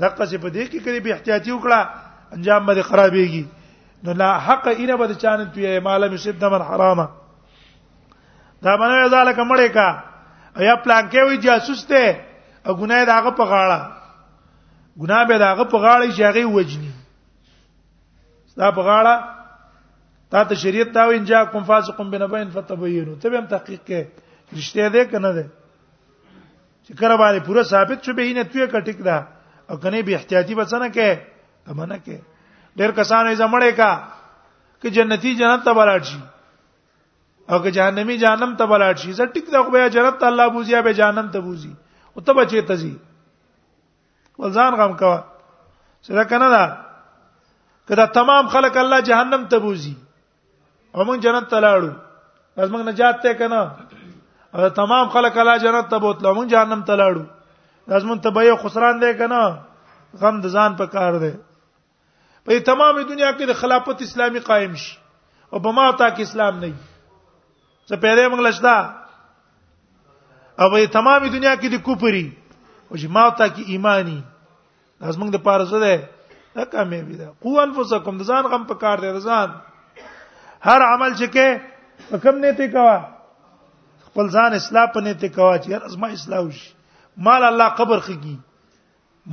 دغه 0.00 0.26
څه 0.26 0.36
په 0.36 0.48
دې 0.48 0.66
کې 0.72 0.78
کړي 0.86 1.00
به 1.00 1.12
احتیاطي 1.14 1.50
وکړه 1.50 1.88
انجام 2.36 2.66
باندې 2.66 2.82
خرابېږي 2.82 3.44
نو 4.04 4.12
لا 4.24 4.28
حق 4.48 4.66
اینه 4.72 4.96
بده 5.04 5.14
چانه 5.24 5.48
توې 5.56 5.80
مالم 5.88 6.14
یصب 6.18 6.40
دمن 6.44 6.62
حرامه 6.72 7.06
دا 8.62 8.76
منو 8.76 9.08
ځاله 9.08 9.32
کمړې 9.32 9.68
کا 9.78 9.88
یا 10.64 10.74
پلان 10.84 11.08
کې 11.10 11.22
وي 11.28 11.36
جاسوس 11.46 11.84
ته 11.86 12.12
او 12.68 12.74
ګناه 12.80 13.04
داغه 13.12 13.30
په 13.40 13.44
غاړه 13.52 13.80
ګناه 15.02 15.24
به 15.30 15.38
داغه 15.44 15.64
په 15.72 15.78
غاړه 15.84 16.10
شي 16.18 16.24
هغه 16.24 16.44
وجني 16.56 16.90
دا 18.60 18.70
په 18.78 18.82
غاړه 18.82 19.14
تا 20.34 20.44
ته 20.50 20.54
شریعت 20.62 20.92
دا 20.94 21.04
وین 21.08 21.24
جا 21.30 21.44
کوم 21.52 21.64
فاسقون 21.70 22.10
بنبین 22.10 22.50
فتبینوا 22.56 23.16
ته 23.22 23.28
به 23.30 23.40
تحقیق 23.52 23.82
کې 23.84 24.04
رښتیا 24.58 24.86
ده 24.94 25.04
کنه 25.12 25.32
ده 25.32 25.50
چې 26.84 26.92
کړه 26.92 27.16
باندې 27.20 27.46
پوره 27.46 27.62
ثابت 27.72 27.98
شو 28.04 28.12
به 28.18 28.32
نه 28.38 28.44
توې 28.52 28.72
کټک 28.72 29.04
دا 29.08 29.18
او 29.70 29.76
کنه 29.82 30.02
به 30.08 30.14
احتیاطي 30.20 30.54
بچنه 30.60 30.88
کې 30.92 31.18
امانه 31.68 32.00
کې 32.04 32.18
ډېر 32.78 32.90
کسان 32.90 33.30
یې 33.30 33.34
زمړې 33.34 33.76
کا 33.76 33.90
چې 34.82 34.88
جنتی 34.96 35.34
جنت 35.40 35.64
ته 35.68 35.76
ولاړ 35.76 36.00
شي 36.12 36.18
او 37.50 37.58
که 37.62 37.70
جهنمی 37.70 38.16
جهنم 38.18 38.56
ته 38.58 38.66
بلاړ 38.66 38.94
شي 39.02 39.12
زه 39.12 39.24
ټیک 39.34 39.46
دا 39.52 39.62
خو 39.62 39.70
به 39.70 39.88
جنت 39.96 40.22
الله 40.28 40.48
بوزي 40.54 40.80
به 40.82 40.94
جهنم 41.00 41.28
ته 41.34 41.40
بوزي 41.40 41.72
او 42.14 42.20
ته 42.22 42.32
بچی 42.32 42.62
ته 42.62 42.74
زی 42.76 42.96
ولزان 44.38 44.76
غم 44.76 44.96
کوا 44.96 45.16
سره 46.08 46.24
کنه 46.24 46.48
دا 46.50 46.64
کدا 47.88 48.06
تمام 48.18 48.46
خلق 48.54 48.76
الله 48.82 49.02
جهنم 49.10 49.46
ته 49.52 49.58
بوزي 49.58 49.94
او 50.94 51.04
موږ 51.04 51.18
جنت 51.28 51.46
ته 51.52 51.60
لاړو 51.60 51.90
بس 52.56 52.68
موږ 52.70 52.82
نجات 52.90 53.22
ته 53.22 53.34
کنه 53.34 53.60
او 54.54 54.68
تمام 54.80 55.08
خلق 55.14 55.38
الله 55.44 55.56
جنت 55.66 55.86
ته 55.94 55.98
بوتلو 56.06 56.34
موږ 56.34 56.46
جهنم 56.54 56.82
ته 56.90 56.96
لاړو 56.96 57.24
لازم 57.94 58.18
ته 58.26 58.30
به 58.40 58.56
خسران 58.64 59.00
دی 59.04 59.14
کنه 59.22 59.40
غم 60.24 60.40
د 60.48 60.56
ځان 60.56 60.76
په 60.82 60.86
کار 60.98 61.18
دی 61.26 61.30
په 62.44 62.60
تمامه 62.72 63.02
دنیا 63.14 63.30
کې 63.38 63.46
د 63.54 63.60
خلافت 63.62 64.02
اسلامي 64.10 64.38
قائم 64.52 64.74
شي 64.84 64.92
او 65.52 65.58
بما 65.62 65.90
تا 65.98 66.08
کې 66.08 66.20
اسلام 66.30 66.58
نه 66.66 66.74
څه 67.88 67.96
پیدا 68.04 68.22
موږ 68.30 68.40
لښتا 68.46 68.76
او 70.60 70.66
په 70.74 70.78
تمامه 70.98 71.28
دنیا 71.36 71.54
کې 71.60 71.68
د 71.74 71.82
کوپری 71.88 72.26
او 72.90 72.94
جما 73.02 73.24
ته 73.38 73.46
کې 73.54 73.62
ایمانی 73.74 74.18
داس 75.00 75.16
موږ 75.20 75.30
د 75.34 75.38
پاره 75.46 75.64
زده 75.72 75.94
ده 75.98 76.62
دا 76.62 76.64
کامیابی 76.72 77.16
ده 77.20 77.26
قو 77.44 77.50
انفسکم 77.66 78.14
د 78.18 78.22
ځان 78.30 78.44
غم 78.54 78.62
په 78.70 78.74
کار 78.82 78.98
دی 79.04 79.12
ځان 79.28 79.50
هر 80.68 80.80
عمل 80.92 81.12
چې 81.18 81.26
کې 81.34 81.48
په 82.10 82.16
کوم 82.24 82.36
نیته 82.44 82.66
کوا 82.76 82.96
خپل 84.06 84.26
ځان 84.38 84.50
اصلاح 84.60 84.86
په 84.96 85.00
نیته 85.08 85.28
کوا 85.36 85.52
چې 85.58 85.68
هر 85.76 85.82
ازما 85.90 86.06
اصلاح 86.16 86.42
وشي 86.46 86.66
مال 87.28 87.44
الله 87.50 87.68
قبر 87.82 88.00
خږي 88.00 88.36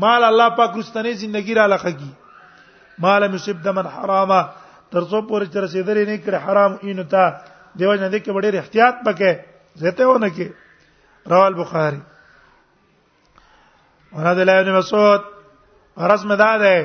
مال 0.03 0.23
الله 0.31 0.49
پاک 0.59 0.71
رستنې 0.77 1.11
ژوندۍ 1.21 1.53
را 1.59 1.65
لخږي 1.77 2.11
مال 3.05 3.27
مصیب 3.33 3.63
دمن 3.65 3.85
حرامه 3.95 4.41
تر 4.91 5.03
څو 5.09 5.17
پورې 5.27 5.45
چې 5.45 5.57
رسیدلې 5.57 6.05
نه 6.11 6.15
کړ 6.25 6.33
حرام 6.45 6.73
اینو 6.85 7.03
ته 7.15 7.23
دیو 7.79 7.95
جن 7.99 8.11
دې 8.13 8.19
کې 8.23 8.31
ډېر 8.45 8.55
احتیاط 8.61 8.95
پکې 9.05 9.31
زته 9.81 10.03
ونه 10.09 10.29
کې 10.35 10.47
رواه 11.33 11.47
البخاري 11.51 11.99
ورته 14.17 14.41
الله 14.41 14.59
ابن 14.63 14.69
مسعود 14.77 15.21
رسم 16.13 16.29
دا 16.43 16.51
ده 16.63 16.75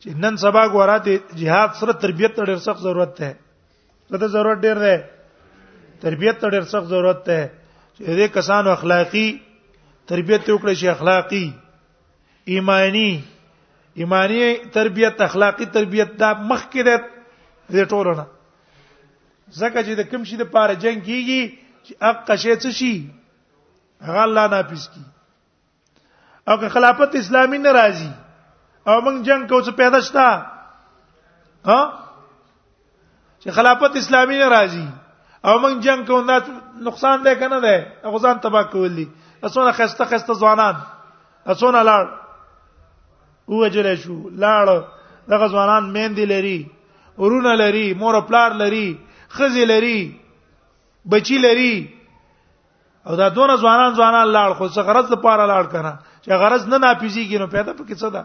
چې 0.00 0.08
نن 0.24 0.36
سبا 0.44 0.62
ګوراته 0.74 1.12
jihad 1.40 1.70
سره 1.80 1.92
تربيت 2.04 2.32
ته 2.36 2.42
ډېر 2.44 2.58
سخت 2.68 2.80
ضرورت 2.88 3.14
ده 3.18 3.30
څه 4.08 4.26
ضرورت 4.36 4.58
ډېر 4.58 4.78
ده 4.84 4.94
تربيت 6.06 6.36
ته 6.40 6.48
ډېر 6.50 6.64
سخت 6.72 6.86
ضرورت 6.94 7.22
ده 7.28 7.40
چې 7.96 8.02
دې 8.16 8.26
کسانو 8.38 8.70
اخلاقی 8.76 9.28
تربيت 10.08 10.42
وکړي 10.50 10.74
شي 10.84 10.88
اخلاقی 10.94 11.46
ایمانی 12.56 13.10
ایمانی 14.00 14.42
تربيت 14.80 15.20
اخلاقی 15.28 15.64
تربيت 15.78 16.18
دا 16.22 16.32
مخکې 16.42 16.82
ده 16.88 16.96
دې 17.70 17.84
ټولونه 17.94 18.24
زکه 19.52 19.82
چې 19.82 19.94
د 19.96 20.00
کوم 20.10 20.24
شي 20.28 20.36
د 20.36 20.42
پاره 20.52 20.74
جنگ 20.82 21.00
کیږي 21.08 21.40
چې 21.84 21.92
حق 22.04 22.30
شي 22.42 22.52
څه 22.62 22.70
شي 22.80 22.92
هغه 24.06 24.22
الله 24.24 24.44
نافذ 24.54 24.84
کی 24.92 25.00
او 26.48 26.56
که 26.60 26.68
خلافت 26.76 27.16
اسلامي 27.16 27.58
ناراضي 27.58 28.10
او 28.86 29.00
موږ 29.00 29.16
جنگ 29.28 29.40
کو 29.48 29.60
څه 29.66 29.70
پیدا 29.80 29.98
شتا 30.08 30.28
ها 31.66 31.80
چې 33.42 33.50
خلافت 33.56 33.96
اسلامي 33.96 34.36
ناراضي 34.44 34.86
او 35.44 35.56
موږ 35.60 35.74
جنگ 35.88 36.06
کو 36.12 36.20
نه 36.28 36.38
نقصان 36.90 37.22
ده 37.24 37.34
کنه 37.40 37.60
ده 37.64 37.76
هغه 38.04 38.18
ځان 38.18 38.38
تباہ 38.44 38.70
کول 38.76 38.96
دي 39.00 39.08
اسونه 39.42 39.72
خسته 39.80 40.04
خسته 40.12 40.34
ځوانان 40.44 40.74
اسونه 41.46 41.82
لاړ 41.82 42.06
وګجل 43.48 43.94
شو 44.04 44.16
لاړ 44.44 44.78
دغه 45.28 45.48
ځوانان 45.48 45.92
مهندې 45.92 46.24
لري 46.24 46.68
ورونه 47.18 47.54
لري 47.64 47.86
مور 47.98 48.20
پلار 48.28 48.50
لري 48.64 48.88
خزي 49.30 49.64
لري 49.64 50.20
بچی 51.06 51.38
لري 51.38 51.94
او 53.06 53.14
دا 53.16 53.28
دونه 53.28 53.56
ځوانان 53.56 53.94
ځوانان 53.96 54.26
لاړ 54.32 54.50
خو 54.58 54.68
څه 54.68 54.80
غرض 54.80 55.06
د 55.10 55.14
پاره 55.24 55.46
لاړ 55.46 55.64
کنه 55.72 55.92
چې 56.24 56.28
غرض 56.40 56.62
نه 56.68 56.78
ناپیزيږي 56.78 57.38
نو 57.38 57.46
پیدا 57.46 57.72
پکې 57.76 57.94
څه 58.00 58.08
ده 58.12 58.22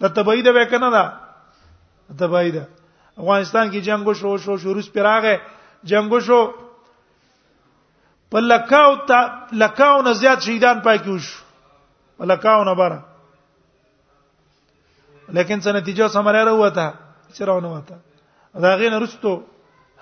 د 0.00 0.14
تبعید 0.14 0.46
وې 0.48 0.64
کنه 0.70 0.90
ده 0.90 1.04
تبعید 2.18 2.56
افغانستان 3.16 3.70
کې 3.70 3.78
جنگو 3.78 4.12
شو 4.14 4.36
شو 4.38 4.58
شروع 4.58 4.82
سپراغه 4.82 5.38
جنگو 5.84 6.20
شو 6.20 6.40
په 8.30 8.38
لکاو 8.40 8.94
تا 9.06 9.20
لکاو 9.52 10.02
نه 10.02 10.12
زیات 10.12 10.38
شهیدان 10.42 10.80
پای 10.80 10.98
کې 10.98 11.08
وشو 11.08 11.44
لکاو 12.24 12.64
نه 12.64 12.74
بارا 12.74 13.00
لیکن 15.28 15.60
څه 15.60 15.68
نتیجه 15.74 16.06
سمره 16.08 16.44
راوته 16.44 16.94
چرونه 17.34 17.68
وته 17.68 17.94
دا 18.54 18.76
غینه 18.76 18.98
رستو 18.98 19.34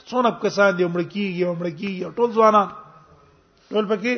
څونه 0.09 0.31
کسان 0.43 0.77
دي 0.79 0.85
عمر 0.85 1.01
کیږي 1.13 1.43
عمر 1.51 1.67
کیږي 1.81 2.05
ټول 2.17 2.31
ځوانان 2.37 2.69
ټول 3.71 3.85
پکې 3.91 4.15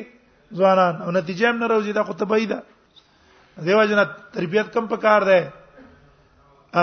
ځوانان 0.58 0.94
او 1.04 1.10
نتیجه 1.16 1.46
هم 1.50 1.56
نه 1.62 1.66
راوځي 1.72 1.92
دا 1.96 2.02
خو 2.06 2.12
تبعی 2.22 2.46
ده 2.52 2.58
دیو 3.66 3.84
جنا 3.90 4.04
تربیت 4.36 4.66
کم 4.74 4.84
پکار 4.92 5.22
ده 5.28 5.38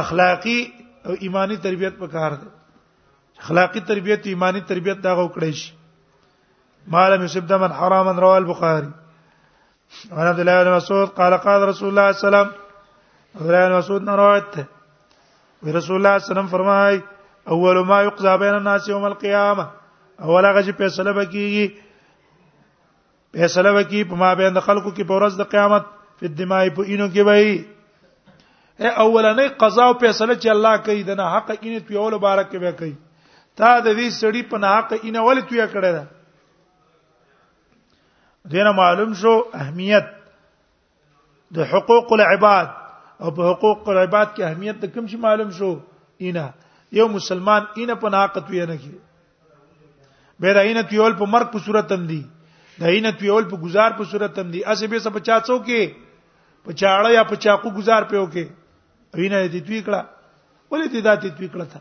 اخلاقی 0.01 0.60
او 1.05 1.13
ایمانی 1.25 1.58
تربیت 1.67 1.95
پکار 2.01 2.31
ده 2.41 2.47
اخلاقی 3.43 3.79
تربیت 3.91 4.21
ایمانی 4.34 4.62
تربیت 4.71 4.97
دا 5.03 5.12
غوړې 5.17 5.51
شي 5.62 5.71
مالم 6.93 7.23
یسب 7.25 7.47
دمن 7.49 7.71
حراما 7.79 8.12
رواه 8.21 8.38
البخاری 8.41 8.89
عن 10.12 10.27
عبد 10.27 10.39
الله 10.39 10.63
بن 10.63 10.71
مسعود 10.75 11.10
قال 11.17 11.34
قال 11.47 11.67
رسول 11.69 11.89
الله 11.89 12.12
صلى 12.12 12.15
الله 12.17 12.19
عليه 12.19 12.27
وسلم 12.47 12.49
عبد 13.39 13.49
الله 13.51 13.67
بن 13.67 13.77
مسعود 13.77 14.10
روایت 14.22 14.55
رسول 14.55 15.72
الله 15.72 15.84
صلی 15.84 15.97
الله 15.99 16.15
علیه 16.15 16.30
وسلم 16.30 16.47
فرمای 16.53 16.99
اول 17.54 17.78
ما 17.86 17.98
یقضى 18.02 18.32
بین 18.39 18.54
الناس 18.56 18.88
یوم 18.89 19.04
القیامه 19.12 19.64
اول 20.28 20.46
هغه 20.48 20.62
چې 20.70 20.78
فیصله 20.78 21.12
وکړي 21.18 21.68
فیصله 23.34 23.72
وکړي 23.76 24.04
په 24.14 24.18
ما 24.24 24.32
بین 24.39 24.52
د 24.58 24.62
خلکو 24.68 24.89
کې 24.91 25.04
په 25.12 25.16
ورځ 25.20 25.34
د 25.41 25.43
قیامت 25.56 25.84
په 26.22 26.28
دمای 26.41 26.68
په 26.80 26.84
اینو 26.91 27.08
کې 27.12 27.22
وایي 27.30 27.56
اے 28.80 28.93
اولنې 29.04 29.60
قضا 29.66 29.84
او 29.91 29.96
فیصله 30.06 30.34
چې 30.43 30.50
الله 30.56 30.74
کوي 30.89 31.04
د 31.12 31.20
نه 31.22 31.30
حق 31.36 31.52
کینه 31.62 31.80
په 31.91 32.02
اول 32.06 32.14
مبارک 32.18 32.50
کې 32.54 32.60
به 32.66 32.72
کوي 32.82 32.96
تا 33.58 33.78
د 33.80 33.88
دې 33.98 34.10
سړی 34.20 34.41
په 34.54 34.58
نه 34.66 34.74
حق 34.80 34.91
کینه 35.06 35.22
ول 35.30 35.39
تویا 35.54 35.66
کړه 35.78 35.93
ده 36.00 36.04
دینه 38.56 38.72
معلوم 38.84 39.14
شو 39.24 39.36
اهمیت 39.62 40.06
د 41.60 41.68
حقوق 41.74 42.08
العباد 42.20 42.68
او 43.24 43.30
په 43.32 43.54
حقوق 43.54 43.89
العباد 43.89 44.28
کې 44.36 44.41
اهمیت 44.46 44.76
د 44.84 44.86
کوم 44.98 45.06
شي 45.14 45.18
معلوم 45.30 45.50
شو 45.64 45.72
اینه 46.28 46.46
یو 46.93 47.07
مسلمان 47.13 47.61
اینه 47.75 47.95
په 48.01 48.09
ناقت 48.09 48.45
وی 48.49 48.65
نه 48.65 48.77
کی 48.77 48.97
به 50.39 50.53
دا 50.53 50.61
اینه 50.67 50.81
تیول 50.89 51.13
په 51.19 51.25
مرګ 51.33 51.47
په 51.51 51.59
صورت 51.65 51.91
هم 51.91 52.05
دی 52.07 52.23
دا 52.79 52.86
اینه 52.88 53.11
تیول 53.19 53.43
په 53.49 53.57
گزار 53.57 53.91
په 53.97 54.03
صورت 54.11 54.39
هم 54.39 54.51
دی 54.51 54.63
اسه 54.65 54.88
به 54.88 54.99
سب 54.99 55.17
چا 55.25 55.39
څو 55.39 55.57
کې 55.65 55.93
په 56.65 56.71
چاړه 56.79 57.09
یا 57.11 57.23
په 57.29 57.36
چاقو 57.36 57.69
گزار 57.77 58.01
پیو 58.11 58.25
کې 58.33 58.45
اینه 59.17 59.47
دې 59.47 59.61
توی 59.67 59.81
کړه 59.86 60.01
ولې 60.71 60.88
دې 60.93 61.01
دا 61.01 61.13
دې 61.21 61.29
توی 61.38 61.49
کړه 61.53 61.65
تا 61.73 61.79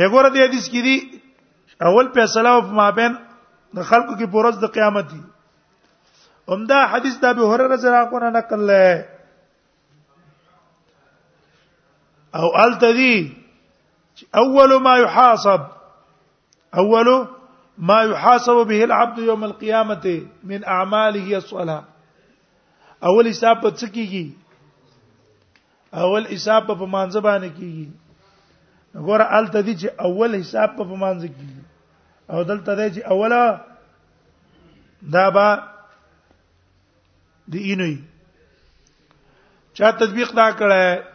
وګوره 0.00 0.28
دې 0.34 0.42
حدیث 0.48 0.66
کې 0.70 0.80
دی 0.82 0.96
اول 1.88 2.06
فیصله 2.14 2.48
او 2.54 2.60
مابین 2.80 3.12
د 3.76 3.82
خلکو 3.90 4.12
کې 4.18 4.26
پورز 4.32 4.54
د 4.60 4.64
قیامت 4.78 5.06
دی 5.10 5.20
همدا 6.52 6.78
حدیث 6.92 7.14
د 7.20 7.24
ابو 7.34 7.44
هريره 7.52 7.74
رضی 7.74 7.86
الله 7.88 8.16
عنه 8.16 8.30
نقل 8.38 8.60
لای 8.72 8.92
او 12.38 12.48
التدی 12.62 13.16
اول 14.42 14.74
ما 14.86 14.94
يحاسب 15.00 15.60
اول 16.82 17.08
ما 17.90 17.98
يحاسب 18.12 18.62
به 18.70 18.84
العبد 18.84 19.18
يوم 19.18 19.44
القيامه 19.44 20.22
من 20.50 20.64
اعماله 20.64 21.36
الصلاه 21.36 21.84
اول 23.10 23.28
حساب 23.30 23.60
په 23.64 23.70
څه 23.70 23.86
کیږي 23.94 24.26
اول 25.94 26.26
حساب 26.34 26.66
په 26.72 26.86
مانځ 26.96 27.14
باندې 27.26 27.48
کیږي 27.58 27.88
وګوره 28.96 29.26
الته 29.38 29.60
دي 29.60 29.74
چې 29.80 29.88
اول 30.10 30.36
حساب 30.40 30.76
په 30.76 30.84
مانځ 30.84 31.20
کیږي 31.20 31.62
او 32.36 32.42
دلته 32.42 32.72
دی 32.78 32.88
چې 32.94 33.00
اوله 33.12 33.44
دا 35.16 35.28
با 35.34 35.48
دی 37.54 37.58
اینوي 37.58 37.98
چا 39.80 39.90
تطبیق 39.98 40.30
دا 40.38 40.46
کړه 40.60 41.12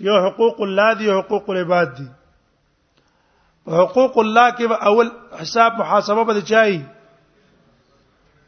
یو 0.00 0.16
حقوق 0.26 0.60
الله 0.60 0.94
دی 0.94 1.10
حقوق 1.10 1.50
العباد 1.50 1.94
دی 1.98 2.08
په 3.64 3.70
حقوق 3.80 4.18
الله 4.18 4.50
کې 4.52 4.66
به 4.70 4.88
اول 4.90 5.10
حساب 5.40 5.72
محاسبه 5.80 6.24
به 6.24 6.42
چای 6.52 6.78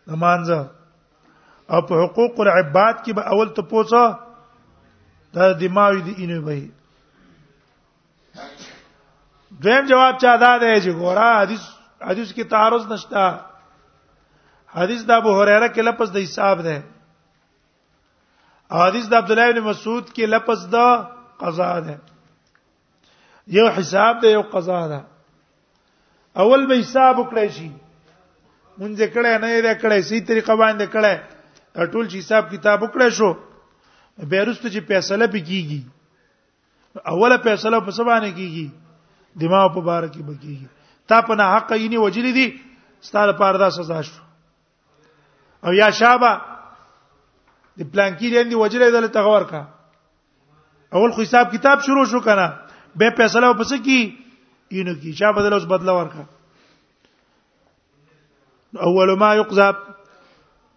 نمانځه 0.06 0.60
او 1.70 1.80
په 1.90 1.94
حقوق 2.04 2.34
العباد 2.40 2.94
کې 3.04 3.12
به 3.18 3.22
اول 3.34 3.48
ته 3.58 3.62
پوڅه 3.72 4.04
دا 5.34 5.44
دماوی 5.60 6.00
دی 6.02 6.12
اینو 6.18 6.40
به 6.42 6.62
دویم 9.62 9.86
جواب 9.86 10.16
چا 10.18 10.36
دا 10.36 10.58
دی 10.58 10.80
چې 10.80 10.88
ګورا 10.94 11.40
حدیث 11.42 11.60
حدیث 12.00 12.32
کې 12.34 12.44
تعارض 12.50 12.86
نشتا 12.92 13.40
حدیث 14.74 15.04
د 15.04 15.10
ابو 15.10 15.40
هريره 15.42 15.68
کې 15.68 15.78
لفظ 15.90 16.10
د 16.12 16.16
حساب 16.24 16.62
دی 16.64 16.78
حدیث 18.70 19.08
د 19.08 19.14
عبد 19.14 19.30
الله 19.30 19.52
بن 19.52 19.60
مسعود 19.70 20.08
کې 20.12 20.22
لفظ 20.36 20.66
د 20.76 21.04
قضا 21.40 21.80
ده 21.80 22.00
یو 23.46 23.68
حساب 23.68 24.20
ده 24.20 24.28
یو 24.30 24.42
قضا 24.42 24.88
ده 24.88 25.04
اول 26.42 26.66
به 26.66 26.74
حساب 26.76 27.18
وکړی 27.18 27.48
شي 27.50 27.70
مونږ 28.78 28.98
کړه 29.14 29.32
نه 29.42 29.48
یې 29.48 29.74
کړه 29.82 30.00
سي 30.00 30.20
طریقه 30.30 30.54
باندې 30.56 30.86
کړه 30.94 31.84
ټول 31.92 32.08
چې 32.08 32.16
حساب 32.22 32.50
کتاب 32.50 32.82
وکړی 32.82 33.08
شو 33.18 33.32
بیرست 34.32 34.66
چې 34.66 34.80
فیصله 34.88 35.26
پکېږي 35.26 35.82
اوله 37.12 37.36
فیصله 37.44 37.80
په 37.88 37.98
سبا 37.98 38.18
نه 38.20 38.30
کیږي 38.32 38.68
دماغ 39.42 39.68
په 39.74 39.80
بار 39.80 40.08
کې 40.08 40.22
بکیږي 40.22 40.68
تا 41.08 41.20
په 41.28 41.34
نه 41.42 41.50
حق 41.56 41.70
یې 41.72 41.88
نه 41.88 41.98
وجلی 42.06 42.32
دي 42.38 42.48
ستاره 43.10 43.32
پاردا 43.44 43.70
سزا 43.78 44.00
شو 44.10 44.20
او 45.66 45.72
یا 45.80 45.90
شابه 45.90 46.40
د 47.78 47.90
پلانکی 47.94 48.30
دې 48.30 48.48
دی 48.50 48.54
وجلی 48.64 48.90
دل 48.96 49.08
تغور 49.18 49.42
کا 49.54 49.64
اول 50.94 51.10
خو 51.10 51.20
حساب 51.22 51.50
کتاب 51.52 51.80
شروع 51.82 52.04
شو 52.10 52.20
کنه 52.20 52.48
به 52.96 53.10
فیصله 53.18 53.52
پس 53.54 53.72
کی 53.84 54.00
اینو 54.68 54.94
کی 55.02 55.12
چا 55.18 55.30
بدل 55.32 55.52
اوس 55.52 55.64
بدل 55.72 55.88
ورکا 55.88 56.22
اول 58.86 59.14
ما 59.18 59.34
يقضى 59.34 59.72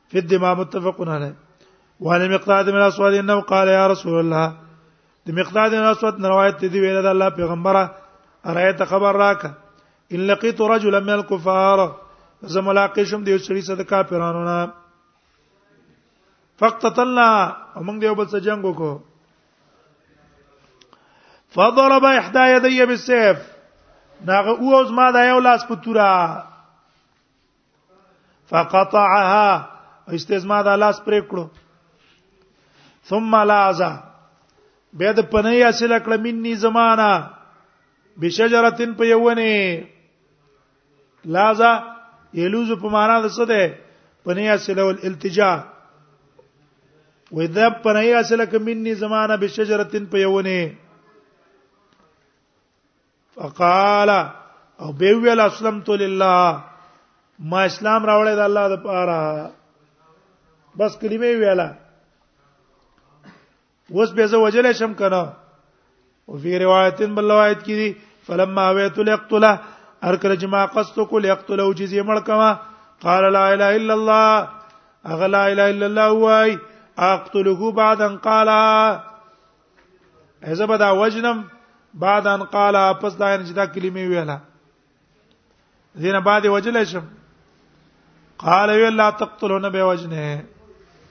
في 0.10 0.18
الدماء 0.20 0.54
متفق 0.56 1.02
عليه 1.02 1.36
وعن 2.00 2.22
المقداد 2.22 2.70
من 2.70 2.76
الاسود 2.82 3.14
انه 3.14 3.40
قال 3.42 3.68
يا 3.68 3.88
رسول 3.88 4.18
الله 4.20 4.52
د 5.26 5.40
مقداد 5.40 5.72
من 5.76 5.86
الاسود 5.88 6.26
روایت 6.26 6.60
دی 6.74 6.80
ویل 6.80 7.02
د 7.02 7.06
الله 7.06 7.30
پیغمبره 7.30 7.84
ارایت 8.46 8.82
خبر 8.90 9.14
راکا 9.16 9.50
ان 10.12 10.20
لقيت 10.28 10.62
رجلا 10.62 11.00
من 11.00 11.10
الكفار 11.14 11.96
زه 12.42 12.62
ملاقات 12.62 13.04
شوم 13.06 13.22
د 13.24 13.28
یو 13.28 13.38
سړي 13.38 13.62
سره 13.70 13.76
د 13.76 13.82
کافرانو 13.82 14.44
نه 14.50 14.58
فقط 16.60 17.00
الله 17.00 17.56
موږ 17.76 18.00
دیو 18.02 18.16
بل 18.16 18.26
څه 18.28 18.36
جنگ 18.40 18.64
وکړو 18.66 18.98
فضرب 21.58 22.06
احدى 22.06 22.40
يدي 22.50 22.86
بالسيف 22.86 23.38
ناغه 24.26 24.52
اوز 24.60 24.92
ما 24.98 25.10
دا 25.12 25.22
یو 25.30 25.40
لاس 25.40 25.62
پتورا 25.70 26.14
فقطعها 28.50 30.40
ما 30.52 30.62
دا 30.62 30.76
لاس 30.76 31.02
پرې 31.08 31.20
کړو 31.30 31.46
ثم 33.10 33.36
لازا 33.36 33.92
بيد 34.94 35.18
د 35.18 35.36
اصل 35.70 35.94
مني 36.22 36.56
زمانہ 36.56 37.12
بشجرتن 38.18 38.94
په 38.94 39.06
یوونه 39.06 39.52
لازا 41.34 41.72
یلوز 42.34 42.72
په 42.82 42.88
معنا 42.90 43.20
د 43.22 43.30
څه 43.30 43.46
ده 43.46 43.76
پنۍ 44.26 44.50
اصل 44.54 44.80
او 44.80 44.90
الالتجا 44.90 45.52
واذا 47.32 47.70
پنۍ 47.84 48.14
اصل 48.24 48.46
کمني 48.52 48.94
زمانہ 49.04 49.34
بشجرتن 49.44 50.06
په 50.12 50.18
یوونه 50.18 50.87
فقال 53.42 54.10
او 54.80 54.88
به 54.94 55.12
ویل 55.18 55.40
اسلمت 55.50 55.90
لله 56.02 56.46
ما 57.52 57.60
اسلام 57.70 58.02
راوړې 58.10 58.34
د 58.38 58.40
الله 58.48 58.66
لپاره 58.74 59.18
بس 60.80 60.92
کلمې 61.02 61.32
ویلا 61.42 61.68
اوس 63.96 64.10
به 64.20 64.26
زه 64.32 64.38
وجل 64.46 64.66
شم 64.80 64.92
کنه 65.02 65.24
او 66.28 66.34
فی 66.44 66.52
روایتین 66.66 67.10
بل 67.20 67.26
روایت 67.32 67.60
کې 67.66 67.74
دي 67.82 67.90
فلما 68.28 68.66
ویت 68.78 68.98
لقتله 69.10 69.52
ارکل 70.10 70.32
جما 70.44 70.62
قصد 70.78 70.96
کو 71.10 71.16
لقتله 71.26 71.62
او 71.66 71.72
جزیه 71.82 72.04
مړ 72.04 72.18
کما 72.30 72.50
قال 73.06 73.24
لا 73.38 73.46
اله 73.54 73.70
الا 73.82 73.94
الله 74.00 74.30
اغه 75.06 75.28
لا 75.36 75.44
اله 75.52 75.68
الا 75.76 75.86
الله 75.92 76.10
وای 76.24 76.52
اقتله 77.12 77.62
بعد 77.82 78.00
ان 78.10 78.16
قال 78.26 78.50
اذا 80.52 80.66
بدا 80.74 80.90
وجنم 81.02 81.38
بعد 81.94 82.28
ان 82.28 82.44
قال 82.44 82.76
پس 83.02 83.20
دا 83.20 83.34
ان 83.36 83.44
جدا 83.44 83.66
کلمې 83.66 84.08
ویله 84.10 84.40
دینه 85.96 86.20
بعد 86.20 86.46
وجل 86.46 86.84
شم 86.86 87.04
قال 88.38 88.70
وی 88.70 88.90
لا 88.90 89.10
تقتلون 89.10 89.70
به 89.70 89.84
وجنه 89.84 90.44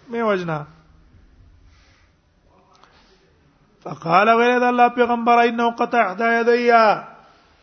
می 0.08 0.22
وجنا 0.22 0.64
فقال 3.84 4.28
غير 4.28 4.68
الله 4.68 4.88
پیغمبر 4.88 5.38
انه 5.48 5.70
قطع 5.78 5.98
احد 6.12 6.20
يديا 6.20 7.06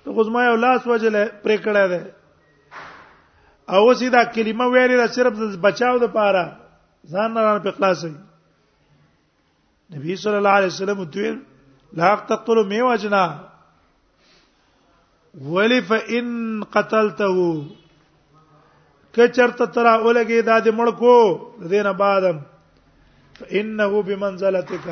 ته 0.05 0.11
غزما 0.11 0.43
یو 0.45 0.55
لاس 0.55 0.87
وجل 0.87 1.25
پرې 1.43 1.57
کړه 1.63 1.87
ده 1.87 2.13
او 3.69 3.93
سیدا 3.93 4.23
کلمه 4.23 4.65
ویلې 4.65 4.95
را 4.99 5.07
صرف 5.07 5.57
بچاو 5.65 5.97
د 5.99 6.13
پاره 6.13 6.57
ځان 7.11 7.31
نه 7.33 7.41
را 7.41 7.59
په 7.59 7.71
خلاصي 7.71 8.13
نبی 9.95 10.15
صلی 10.15 10.35
الله 10.35 10.49
علیه 10.49 10.67
وسلم 10.67 11.03
دوی 11.05 11.37
لا 11.99 12.09
تقتل 12.29 12.57
می 12.67 12.79
وجنا 12.81 13.23
ولی 15.53 15.79
فإن 15.89 16.27
قتلته 16.73 17.33
کچرته 19.15 19.65
ترا 19.73 19.93
ولګي 20.05 20.39
دا 20.49 20.55
دې 20.65 20.71
مړکو 20.79 21.17
دینه 21.73 21.91
بعدم 22.01 22.37
فإنه 23.39 23.91
بمنزلتك 24.07 24.87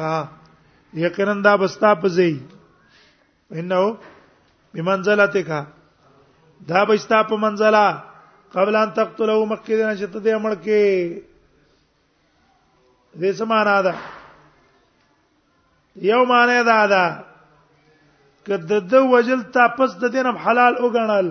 یقینا 1.05 1.33
دا 1.45 1.53
بستا 1.61 1.91
پځي 2.03 2.33
انه 3.53 3.81
بمنزلتك 4.73 5.49
دا 6.73 6.79
بستا 6.89 7.19
په 7.29 7.35
منزله 7.37 8.03
قبل 8.55 8.75
ان 8.75 8.93
تقتله 9.01 9.45
مکه 9.53 9.73
دینه 9.77 9.93
چې 9.99 10.07
ته 10.13 10.19
دې 10.25 10.35
مړکه 10.45 10.79
دې 13.21 13.31
سمانه 13.41 13.77
ده 13.87 13.93
یو 15.95 16.23
معنی 16.25 16.63
دا 16.63 16.85
ده 16.91 17.05
کله 18.45 18.79
د 18.91 18.93
وجل 19.13 19.41
تاسو 19.55 19.99
د 19.99 20.05
دینم 20.13 20.37
حلال 20.43 20.73
وګڼل 20.83 21.27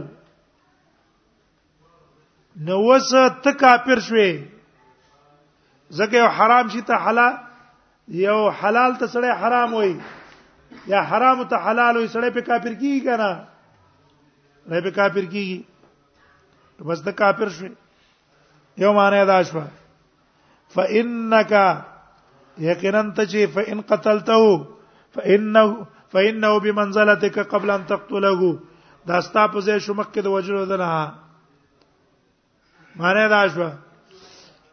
نو 2.64 2.74
وس 2.88 3.10
ته 3.42 3.50
کافر 3.62 3.98
شوي 4.08 4.30
زکه 5.96 6.16
یو 6.22 6.28
حرام 6.36 6.68
شي 6.72 6.80
ته 6.88 6.94
حلال 7.04 7.34
یو 8.26 8.40
حلال 8.60 8.92
ته 9.00 9.06
سړی 9.06 9.30
حرام 9.40 9.74
وای 9.74 9.92
یا 10.92 11.00
حرام 11.10 11.42
ته 11.50 11.56
حلال 11.64 11.96
وای 11.96 12.06
سړی 12.08 12.30
په 12.34 12.40
کافر 12.40 12.72
کیږي 12.80 13.00
کنه 13.04 13.32
نه 14.68 14.80
په 14.86 14.90
کافر 14.90 15.24
کیږي 15.34 15.60
بس 16.88 16.98
د 17.04 17.08
کافر 17.22 17.48
شوي 17.56 17.70
یو 18.82 18.92
معنی 18.92 19.24
دا 19.26 19.42
شوه 19.48 19.66
فانک 20.74 21.52
یقینا 22.68 23.02
ته 23.16 23.24
چې 23.30 23.40
فإن 23.54 23.80
قتلته 23.90 24.66
فإنه 25.14 25.64
فإنه 26.12 26.52
بمنزلتك 26.64 27.36
قبل 27.52 27.70
ان 27.70 27.84
تقتله 27.92 28.58
دا 29.08 29.20
ستا 29.20 29.44
په 29.52 29.58
ځای 29.66 29.78
شو 29.84 29.92
مکه 30.00 30.20
د 30.22 30.26
وجلو 30.36 30.64
ده 30.72 30.76
نه 30.82 30.90
معنی 33.02 33.24
دا 33.34 33.40
شو 33.54 33.68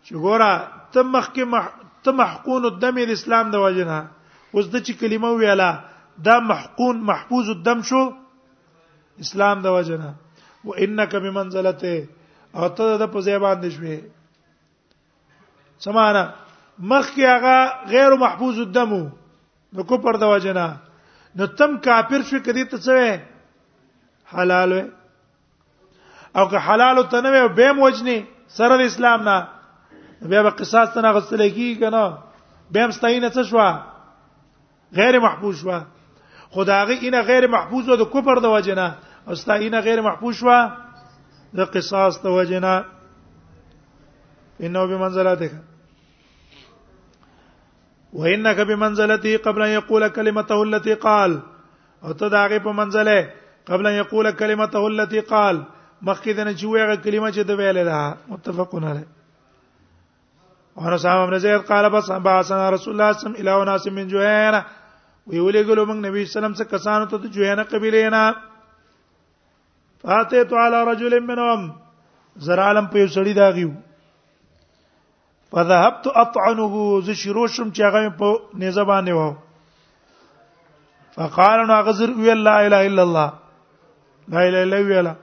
چې 0.06 0.14
ګوره 0.24 0.54
ته 0.94 1.02
مخکې 1.16 1.44
مح... 1.54 1.66
ته 2.04 2.12
محقون 2.12 2.64
الدم 2.70 2.96
د 3.04 3.12
اسلام 3.18 3.46
د 3.56 3.64
وجنه 3.66 4.00
اوس 4.56 4.66
د 4.74 4.76
چې 4.86 4.92
کلمه 5.02 5.32
ویاله 5.40 5.70
دا 6.30 6.40
محقون 6.52 6.96
محفوظ 7.12 7.50
الدم 7.56 7.80
شو 7.90 8.02
اسلام 9.26 9.58
د 9.68 9.78
وجنه 9.78 10.10
و 10.68 10.76
انک 10.86 11.16
بمنزلته 11.24 12.08
او 12.58 12.68
ته 12.76 12.98
د 13.02 13.04
په 13.14 13.20
ځای 13.26 13.40
باندې 13.46 13.70
شوې 13.76 13.98
سمانه 15.86 16.24
مخکې 16.80 17.24
هغه 17.28 17.58
غیر 17.90 18.12
محفوظ 18.24 18.60
الدمو 18.60 19.04
نو 19.74 19.84
کو 19.84 19.98
پر 20.02 20.16
د 20.22 20.24
وجنا 20.34 20.68
نو 21.36 21.46
تم 21.60 21.78
کافر 21.86 22.22
شو 22.30 22.40
کدی 22.46 22.64
ته 22.72 22.78
څه 22.78 23.22
حلال 24.38 24.72
وي 24.74 24.84
او 26.38 26.46
که 26.50 26.58
حلال 26.68 27.04
ته 27.12 27.22
نه 27.22 27.30
وي 27.36 27.48
به 27.60 27.72
موجني 27.80 28.18
سره 28.58 28.86
اسلام 28.86 29.24
نه 29.30 29.38
بیا 30.30 30.44
به 30.44 30.50
قصاص 30.62 30.90
ته 30.94 31.02
نه 31.02 31.12
غسل 31.18 31.42
کیږي 31.50 31.80
کنه 31.80 32.18
به 32.72 32.84
هم 32.84 32.92
ستاینه 32.92 33.30
څه 33.30 33.44
شو 33.44 33.76
غیر 35.00 35.20
محفوظ 35.20 35.56
شو 35.62 35.80
خداغه 36.52 36.94
اینه 37.02 37.22
غیر 37.32 37.48
محفوظ 37.56 37.90
و 37.90 37.96
د 38.04 38.12
کفر 38.12 38.40
د 38.44 38.54
وجنا 38.58 38.88
او 39.28 39.36
ستاینه 39.36 39.82
غیر 39.88 40.02
محفوظ 40.10 40.36
شو 40.42 40.54
د 41.60 41.74
قصاص 41.78 42.22
د 42.22 42.26
وجنا 42.40 42.76
انه 44.60 44.86
بمنزلته 44.92 45.52
وانك 48.18 48.60
بمنزلته 48.68 49.38
قبل 49.38 49.62
ان 49.64 49.70
يقول 49.70 50.08
كلمته 50.08 50.64
التي 50.64 50.94
قال 50.94 51.40
او 52.04 52.12
تداغه 52.12 52.58
په 52.58 52.72
منزله 52.72 53.30
قبل 53.66 53.88
ان 53.88 53.94
يقول 53.94 54.32
كلمته 54.32 54.88
التي 54.88 55.20
قال 55.20 55.62
مخکې 56.02 56.34
د 56.40 56.98
کلمه 57.04 57.32
چې 57.32 57.42
د 57.50 57.60
ویل 57.60 57.84
ده 57.86 58.18
متفقون 58.32 58.84
علی 58.94 59.06
اور 60.78 60.98
صاحب 61.06 61.20
ابن 61.28 61.38
زید 61.46 61.62
قال 61.70 61.90
بس 61.90 62.12
باسن 62.12 62.68
رسول 62.74 62.94
الله 62.94 63.12
صلی 63.12 63.24
صم 63.28 63.36
الى 63.42 63.66
ناس 63.72 63.88
من 63.88 64.08
جوهنا 64.08 64.62
وی 65.28 65.40
ویل 65.40 65.64
ګلو 65.70 65.86
موږ 65.86 65.96
نبی 65.96 66.26
صلی 66.26 66.26
الله 66.26 66.32
سلام 66.34 66.54
څخه 66.56 66.72
کسانو 66.72 67.06
ته 67.06 67.18
جوهنا 67.18 67.34
جوهینا 67.34 67.64
قبيله 67.64 68.10
نه 68.10 68.36
فاته 70.04 70.44
تعالی 70.54 70.86
رجل 70.92 71.20
منهم 71.20 71.72
زرا 72.48 72.70
علم 72.72 72.88
په 72.96 73.00
یو 73.00 73.08
سړی 73.08 73.34
دا 73.34 73.50
داغیو 73.50 73.70
فذهبت 75.56 76.08
اطعنه 76.22 76.78
ز 77.08 77.10
شروع 77.26 77.48
شم 77.58 77.68
چې 77.76 77.82
هغه 77.90 78.02
په 78.22 78.30
نيزه 78.64 78.84
باندې 78.90 79.12
و 79.20 79.22
فقال 81.20 81.60
نو 81.70 81.76
غزر 81.90 82.10
وی 82.24 82.32
لا 82.40 82.56
اله 82.66 82.82
الا 82.90 83.04
الله 83.08 83.30
لا 84.34 84.42
اله 84.48 84.60
الا 84.70 84.78
ویلا 84.90 85.14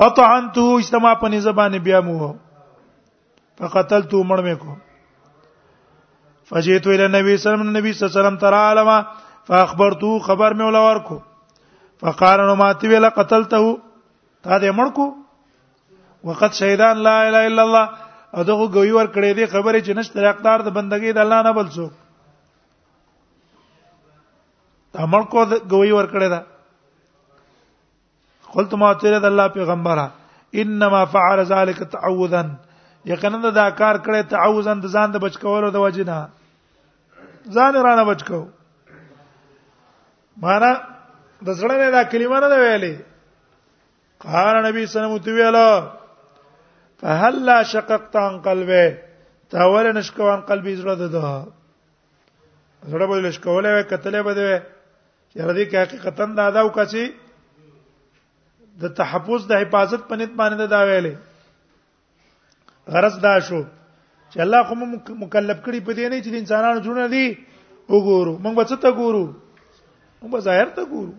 فطعنته 0.00 0.66
استما 0.80 1.12
په 1.22 1.26
نيزه 1.36 1.52
باندې 1.60 1.78
بیا 1.88 1.98
مو 2.08 2.14
فقتلت 3.62 4.12
عمر 4.20 4.38
مې 4.46 4.56
کو 4.64 4.72
فجئت 6.50 6.84
الى 6.88 7.04
النبي 7.04 7.30
صلى 7.30 7.36
الله 7.36 7.38
عليه 7.38 7.46
وسلم 7.46 7.64
النبي 7.68 7.90
صلى 7.92 8.02
الله 8.02 8.12
عليه 8.12 8.20
وسلم 8.20 8.38
ترى 8.42 8.58
علما 8.72 8.98
فاخبرته 9.48 10.12
خبر 10.28 10.50
مې 10.58 10.64
ولور 10.70 10.98
کو 11.08 11.16
فقال 12.04 12.38
نو 12.52 12.56
ماتي 12.64 12.86
ویلا 12.94 13.08
قتلته 13.20 13.56
تا 13.56 14.54
دې 14.58 14.68
مړ 14.82 14.88
کو 15.00 15.08
وقد 16.28 16.52
شهدان 16.60 16.96
لا 17.08 17.16
اله 17.28 17.42
الا 17.52 17.62
الله 17.68 17.84
او 18.36 18.42
دغه 18.44 18.66
ګوي 18.74 18.92
ور 18.92 19.08
کړې 19.16 19.32
دي 19.34 19.46
خبره 19.46 19.80
چې 19.80 19.92
نشته 19.96 20.30
حقدار 20.30 20.60
د 20.64 20.68
بندګۍ 20.76 21.12
د 21.16 21.18
الله 21.24 21.42
نه 21.48 21.52
بل 21.56 21.68
څوک 21.74 21.92
امر 25.02 25.22
کو 25.32 25.44
ګوي 25.72 25.92
ور 25.96 26.06
کړې 26.12 26.28
ده 26.34 26.40
قلت 28.52 28.74
ما 28.74 28.92
تیر 29.00 29.18
د 29.20 29.24
الله 29.24 29.48
پیغمبره 29.56 30.06
انما 30.60 31.04
فعل 31.14 31.44
ذلك 31.44 31.82
تعوذا 31.96 32.42
یقینا 33.08 33.50
دا 33.56 33.70
کار 33.80 33.94
کړی 34.04 34.22
تعوذا 34.28 34.74
د 34.84 34.92
ځان 34.92 35.10
د 35.16 35.24
بچکولو 35.24 35.70
د 35.72 35.76
وجنه 35.76 36.28
ځان 37.56 37.74
رانه 37.74 38.04
بچکو 38.12 38.40
معنا 40.44 40.72
د 41.46 41.48
زړه 41.60 41.76
نه 41.84 41.88
دا 41.96 42.02
کلمه 42.12 42.40
نه 42.40 42.56
ویلې 42.60 42.94
قال 44.24 44.56
نبی 44.68 44.84
صلی 44.86 45.00
الله 45.04 45.16
علیه 45.16 45.48
وسلم 45.54 46.07
فهل 47.00 47.34
لا 47.46 47.62
شققت 47.72 48.16
عن 48.24 48.34
قلبه 48.48 48.86
تا 49.50 49.64
ول 49.72 49.86
نشکو 49.96 50.24
عن 50.30 50.40
قلبي 50.50 50.72
زړه 50.80 50.94
ده 51.00 51.30
زړه 52.90 53.04
به 53.10 53.16
نشکولې 53.26 53.70
وې 53.74 53.84
کتلې 53.90 54.20
به 54.26 54.32
ده 54.38 54.50
چې 55.30 55.38
ردی 55.48 55.64
کې 55.70 55.76
حقیقتا 55.82 56.24
دا 56.38 56.46
دا 56.56 56.60
وکړي 56.66 57.04
د 58.82 58.84
تحفظ 59.00 59.40
د 59.50 59.52
حفاظت 59.62 60.02
په 60.08 60.14
نیت 60.18 60.32
باندې 60.40 60.66
دا 60.74 60.80
ویلې 60.88 61.14
غرض 62.92 63.14
دا 63.26 63.34
شو 63.46 63.60
چې 64.30 64.36
الله 64.44 64.60
کوم 64.68 64.80
مکلف 65.24 65.58
کړي 65.64 65.78
په 65.86 65.92
دې 65.96 66.06
نه 66.12 66.18
چې 66.24 66.30
انسانانو 66.42 66.80
جوړ 66.86 66.98
دي 67.14 67.26
وګورو 67.92 68.34
موږ 68.44 68.54
به 68.58 68.64
څه 68.70 68.76
ته 68.82 68.90
ګورو 69.00 69.24
موږ 70.20 70.28
به 70.34 70.40
ظاهر 70.50 70.68
ته 70.76 70.82
ګورو 70.92 71.14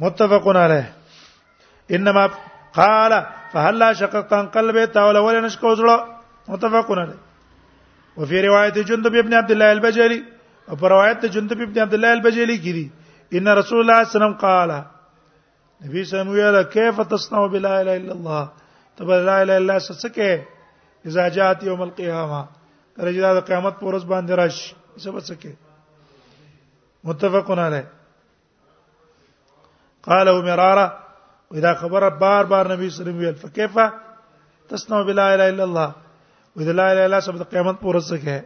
متفقون 0.00 0.56
علیه 0.68 0.95
انما 1.94 2.26
قال 2.80 3.26
فهل 3.52 3.96
شققت 3.96 4.32
عن 4.32 4.46
قلبه 4.56 4.84
تاول 4.84 5.16
ولا 5.18 5.40
نشكو 5.40 5.74
زلو 5.74 6.04
متفقون 6.48 6.98
عليه 6.98 7.18
وفي 8.16 8.40
روايه 8.48 8.68
جندب 8.88 9.14
ابن 9.14 9.34
عبد 9.34 9.50
الله 9.50 9.72
البجلي 9.72 10.24
وفي 10.68 10.86
روايه 10.86 11.12
جندب 11.34 11.60
ابن 11.60 11.78
عبد 11.82 11.94
الله 11.94 12.12
البجلي 12.12 12.56
كذي 12.58 12.90
ان 13.34 13.48
رسول 13.48 13.80
الله 13.80 13.98
صلى 13.98 14.00
الله 14.00 14.00
عليه 14.00 14.16
وسلم 14.16 14.34
قال 14.46 14.70
نبي 15.84 16.04
صلی 16.04 16.20
الله 16.22 16.48
علیه 16.76 17.02
تصنع 17.12 17.46
بلا 17.46 17.78
اله 17.80 17.96
الا 17.96 18.12
الله 18.12 18.44
تب 18.96 19.10
لا 19.10 19.18
اله 19.42 19.56
الا 19.56 19.56
الله 19.56 19.78
سکه 19.78 20.44
اذا 21.06 21.28
جاءت 21.28 21.62
يوم 21.62 21.82
القيامه 21.82 22.40
رجال 23.00 23.40
قیامت 23.40 23.74
پورس 23.80 24.02
باندې 24.02 24.32
راش 24.40 24.56
سب 24.98 25.18
سکه 25.20 25.52
متفقون 27.04 27.58
علی 27.58 27.82
قال 30.02 30.26
مراره 30.44 31.05
ودا 31.54 31.72
خبره 31.80 32.08
بار 32.22 32.44
بار 32.44 32.64
نبی 32.74 32.88
صلی 32.90 33.02
الله 33.02 33.02
علیه 33.02 33.02
وسلم 33.02 33.18
ویل 33.18 33.34
فكيفه 33.44 33.86
تصنع 34.68 35.02
بلا 35.08 35.26
اله 35.34 35.46
الا 35.52 35.64
الله 35.68 35.88
واذا 36.56 36.72
لا 36.72 36.86
اله 36.92 37.04
الا 37.06 37.20
سبت 37.20 37.42
قیامت 37.52 37.76
پور 37.80 37.94
سکے 38.10 38.38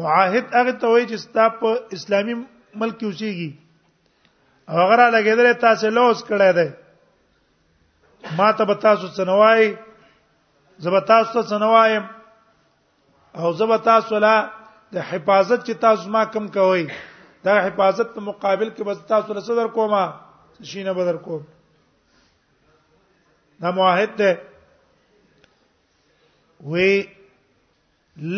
معاهد 0.01 0.45
هغه 0.59 0.75
ته 0.83 0.89
وایي 0.93 1.07
چې 1.13 1.17
ستا 1.25 1.49
په 1.63 1.71
اسلامي 2.01 2.35
ملک 2.81 2.99
کې 2.99 3.07
اوسېږي 3.07 3.51
او 4.69 4.77
هغه 4.85 4.95
را 5.03 5.07
لګېدل 5.17 5.61
تاسو 5.65 5.91
لوس 6.01 6.25
کړی 6.29 6.51
دی 6.61 8.37
ما 8.43 8.53
ته 8.61 8.65
به 8.65 8.75
تاسو 8.87 9.09
څنوای 9.17 9.65
زب 10.83 10.99
تاسو 11.05 11.33
ته 11.33 11.43
سنوایم 11.49 12.03
او 13.35 13.53
زب 13.59 13.77
تاسو 13.85 14.19
لا 14.19 14.35
د 14.95 15.05
حفاظت 15.11 15.61
چې 15.67 15.73
تاسو 15.85 16.11
ما 16.11 16.25
کم 16.37 16.49
کوي 16.57 16.87
دا 17.45 17.55
حفاظت 17.67 18.09
په 18.15 18.21
مقابل 18.29 18.69
کې 18.71 18.83
بس 18.89 18.99
تاسو 19.13 19.35
له 19.39 19.43
صدر 19.51 19.69
کومه 19.77 20.01
شینه 20.73 20.93
بدر 20.99 21.17
کوم 21.29 21.43
دا 23.63 23.71
موحد 23.79 24.13
ده 24.23 24.31
وی 26.73 26.91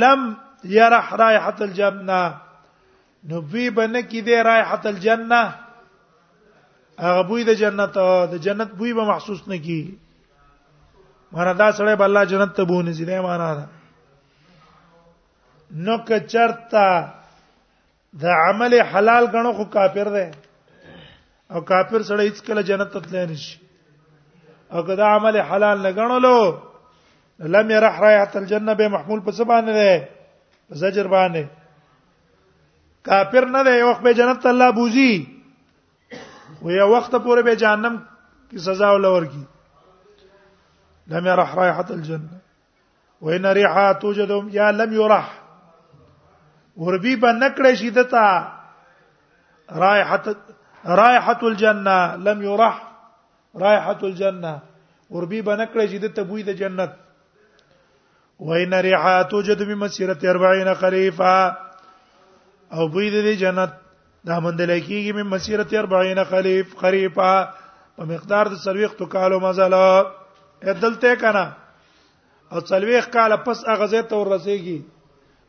لم 0.05 0.29
يرح 0.77 1.13
رائحه 1.25 1.57
الجنه 1.65 2.41
نبي 3.33 3.69
بنه 3.71 4.01
کې 4.01 4.21
ده 4.31 4.43
رائحه 4.53 4.81
الجنه 4.95 5.43
هغه 6.99 7.23
بوی 7.29 7.45
د 7.53 7.61
جنت 7.61 7.95
د 8.33 8.41
جنت 8.49 8.71
بوی 8.81 8.93
به 8.99 9.05
محسوس 9.13 9.47
نه 9.51 9.59
کی 9.69 9.83
مانه 11.35 11.53
دا 11.63 11.69
سره 11.77 11.97
به 11.97 12.05
الله 12.05 12.23
جنت 12.31 12.53
ته 12.57 12.63
بونه 12.71 12.93
زیده 12.99 13.21
معنا 13.21 13.55
ده 13.57 13.65
نو 15.85 15.97
که 16.09 16.17
چرتا 16.33 16.87
دا 18.23 18.31
عمل 18.49 18.73
حلال 18.93 19.25
غنو 19.35 19.53
خو 19.59 19.65
کافر 19.65 20.09
دی 20.17 20.27
او 21.53 21.61
کافر 21.71 22.01
سره 22.09 22.23
هیڅ 22.29 22.39
کله 22.47 22.63
جنت 22.71 22.89
ته 22.95 23.01
تللی 23.05 23.25
نشي 23.33 23.55
او 24.73 24.83
که 24.87 24.95
دا 25.01 25.07
عمل 25.17 25.37
حلال 25.51 25.79
نه 25.87 25.91
غنلو 25.99 26.37
لم 27.39 27.71
يرح 27.71 27.95
رائحه 28.05 28.37
الجنه 28.37 28.75
به 28.75 28.89
محمول 28.89 29.21
په 29.21 29.31
سبانه 29.39 29.73
ده 29.79 30.09
زجر 30.71 31.07
باندې 31.15 31.45
کافر 33.09 33.45
نه 33.45 33.65
دی 33.65 33.71
یو 33.79 33.91
وخت 33.91 34.03
به 34.03 34.13
جنت 34.15 34.47
الله 34.47 34.71
بوزي 34.73 35.15
و 36.63 36.71
یو 36.71 36.89
وخت 36.97 37.13
پورې 37.25 37.43
به 37.45 37.57
جهنم 37.57 38.03
کی 38.51 38.59
سزا 38.59 38.93
ولور 38.95 39.25
کی 39.27 39.47
لم 41.07 41.27
يرح 41.27 41.55
رائحة 41.55 41.87
الجنة 41.91 42.39
وإن 43.21 43.47
ريحها 43.47 43.93
توجد 43.93 44.49
يا 44.55 44.73
لم 44.73 44.93
يرح 44.93 45.43
وربيبا 46.77 47.33
نكري 47.33 47.77
شدتا 47.77 48.55
رائحه 49.71 50.35
رائحه 50.87 51.39
الجنه 51.43 52.17
لم 52.17 52.43
يرح 52.43 52.93
رائحه 53.57 53.99
الجنه 54.03 54.59
وربيبا 55.11 55.57
نكري 55.57 55.89
شدتا 55.89 56.23
بويد 56.23 56.51
جنة 56.51 56.85
جنت 56.85 56.93
وإن 58.39 58.75
ريحها 58.75 59.23
توجد 59.23 59.63
بمسيرة 59.63 60.19
أربعين 60.25 60.75
خريفا 60.75 61.49
او 62.73 62.89
بويد 62.89 63.13
د 63.25 63.39
جنت 63.39 63.73
دا 64.25 64.39
مندل 64.41 64.83
من 65.15 65.25
مسيرة 65.27 65.69
40 65.75 66.25
خريف 66.25 66.77
خريفا 66.77 67.55
په 67.99 68.05
مقدار 68.05 68.49
د 68.49 68.55
سرويخ 68.55 68.93
تو 68.95 69.07
دلته 70.73 71.17
کنه 71.17 71.53
او 72.53 72.61
څلويخ 72.61 73.09
کال 73.11 73.31
پس 73.45 73.65
هغه 73.69 73.87
زه 73.87 74.03
ته 74.03 74.17
ورسیږي 74.17 74.83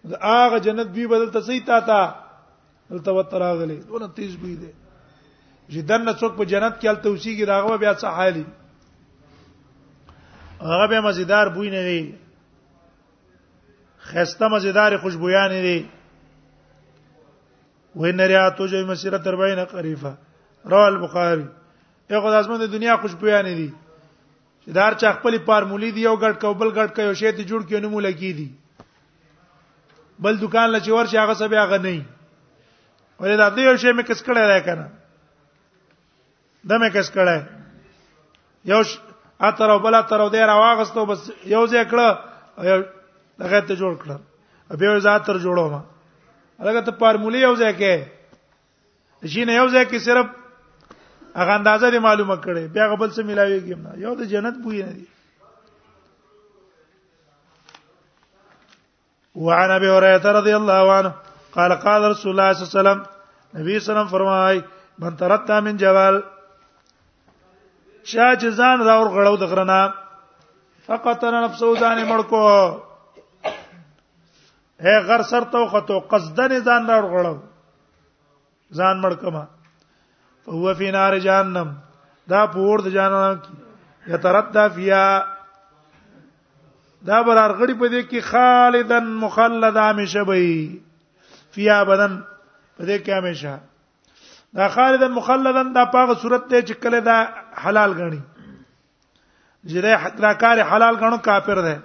دا 0.03 0.17
هغه 0.21 0.59
جنت 0.59 0.87
به 0.87 1.07
بدل 1.07 1.29
ته 1.31 1.41
سي 1.41 1.59
تا 1.59 1.79
تا 1.79 2.15
دلته 2.89 3.11
وتر 3.11 3.39
راغلي 3.39 3.75
دونه 3.77 4.07
تیز 4.07 4.35
بوي 4.35 4.55
دي 4.55 4.71
جدن 5.69 6.01
نه 6.05 6.13
څوک 6.13 6.35
په 6.37 6.43
جنت 6.43 6.79
کې 6.81 6.85
الته 6.87 7.09
وسیږي 7.09 7.43
راغو 7.47 7.77
بیا 7.77 7.93
څه 7.95 8.05
حالي 8.05 8.45
هغه 10.61 10.87
به 10.87 11.01
مزیدار 11.01 11.49
بوی 11.49 11.69
نه 11.69 11.83
وي 11.89 12.15
خسته 14.01 14.47
مزیدار 14.47 14.97
خوشبویان 14.97 15.49
دي 15.49 15.85
وینریاتو 17.95 18.65
جو 18.67 18.85
مسیره 18.87 19.17
40 19.23 19.59
قریفه 19.65 20.17
رواه 20.65 20.87
البخاری 20.87 21.45
یو 22.09 22.21
خدای 22.21 22.35
ازمن 22.39 22.57
د 22.59 22.71
دنیا 22.71 22.97
خوشبویان 23.01 23.45
دي 23.45 23.73
چې 24.65 24.71
دار 24.73 24.93
چا 25.01 25.11
خپل 25.13 25.37
فارمولې 25.45 25.91
دی 25.95 26.01
یو 26.01 26.13
غټ 26.15 26.39
کو 26.41 26.53
بل 26.59 26.69
غټ 26.75 26.95
کو 26.97 27.13
شی 27.19 27.31
ته 27.31 27.43
جوړ 27.43 27.59
کړي 27.69 27.81
نو 27.81 27.89
مولا 27.89 28.11
کی 28.21 28.31
دي 28.37 28.45
بل 30.25 30.37
دکان 30.41 30.69
لچ 30.71 30.87
ورشي 30.93 31.17
هغه 31.21 31.33
سبه 31.41 31.61
هغه 31.65 31.77
نه 31.77 32.05
ولې 33.19 33.37
دا 33.41 33.49
دې 33.49 33.63
یو 33.67 33.75
شی 33.83 33.91
مې 33.93 34.03
کس 34.09 34.23
کړه 34.23 34.49
راي 34.51 34.61
کنه 34.61 34.87
دا 36.71 36.77
مې 36.77 36.89
کس 36.93 37.11
کړه 37.17 38.73
یو 38.73 38.81
اتر 39.49 39.69
او 39.73 39.77
بل 39.83 39.93
اتر 39.99 40.19
او 40.23 40.29
دې 40.29 40.37
راواغستو 40.51 41.05
بس 41.11 41.29
یو 41.45 41.67
ځای 41.67 41.85
کړه 41.91 42.67
یو 42.71 42.79
دغه 43.39 43.59
ته 43.59 43.75
جوړ 43.75 43.93
کړه 44.03 44.77
به 44.81 44.85
یو 44.93 44.97
ځای 44.99 45.19
تر 45.29 45.39
جوړو 45.39 45.69
ما 45.75 45.81
هغه 46.59 46.81
ته 46.89 46.97
فارمولې 47.03 47.47
یو 47.47 47.53
ځای 47.61 47.73
کې 47.83 49.31
شي 49.35 49.45
نه 49.49 49.53
یو 49.61 49.69
ځای 49.69 49.85
کې 49.93 49.97
صرف 50.07 50.33
هغه 51.39 51.53
اندازه 51.59 51.87
دې 51.93 51.99
معلومه 52.07 52.35
کړي 52.45 52.63
بیا 52.75 52.85
غبل 52.91 53.09
څه 53.15 53.21
ملاويږي 53.29 53.75
نه 53.83 53.91
یو 54.03 54.13
د 54.19 54.21
جنت 54.33 54.55
بوی 54.63 54.79
نه 54.85 54.91
دی 54.97 55.05
وعن 59.45 59.69
ابي 59.77 59.89
هريره 59.95 60.25
رضي 60.39 60.53
الله 60.59 60.83
عنه 60.97 61.11
قال 61.55 61.71
قال 61.85 62.01
رسول 62.11 62.31
الله 62.31 62.49
صلى 62.53 62.61
الله 62.63 62.71
عليه 62.73 62.79
وسلم 62.81 62.99
نبی 63.59 63.63
صلی 63.73 63.75
الله 63.75 63.75
علیه 63.79 63.91
وسلم 63.91 64.11
فرمای 64.13 64.57
من 64.99 65.13
ترتا 65.23 65.55
من 65.67 65.77
جبال 65.83 66.15
چا 68.09 68.27
چې 68.39 68.47
ځان 68.59 68.77
راور 68.87 69.07
غړاو 69.15 69.37
د 69.43 69.51
غرنا 69.55 69.81
فقط 70.87 71.23
انا 71.23 71.41
نفسه 71.45 71.75
ځان 71.83 71.97
مړکو 72.09 72.41
هي 74.87 74.95
غر 75.09 75.21
سر 75.33 75.41
تو 75.51 75.65
خطو 75.75 75.99
قصدن 76.11 76.57
ځان 76.63 76.89
راور 76.91 77.09
غړاو 77.13 77.37
ځان 78.79 78.95
مړکما 79.03 79.43
فهو 80.45 80.73
فی 80.79 80.91
نار 80.91 81.17
جهنم 81.19 81.73
دا 82.29 82.45
پور 82.55 82.79
د 82.87 82.95
جهنم 82.95 83.41
یتردا 84.11 84.67
فیا 84.73 85.05
دا 87.09 87.21
برار 87.27 87.53
غړي 87.57 87.73
په 87.73 87.87
دې 87.89 88.01
کې 88.09 88.19
خالدن 88.31 89.05
مخلدا 89.21 89.85
مشبئی 89.99 90.51
فیا 91.57 91.77
بدن 91.91 92.15
په 92.77 92.85
دې 92.85 92.97
کې 92.97 93.11
همیشه 93.11 93.59
دا 94.59 94.67
خالدن 94.75 95.11
مخلدن 95.15 95.73
دا 95.79 95.85
پاغه 95.95 96.15
صورت 96.25 96.45
ته 96.51 96.61
چې 96.61 96.73
کله 96.73 96.99
دا 97.09 97.17
حلال 97.65 97.93
غني 98.01 98.21
جره 99.73 99.97
حتراکار 100.05 100.63
حلال 100.73 100.95
غنو 101.05 101.17
کافر 101.29 101.61
ده 101.69 101.75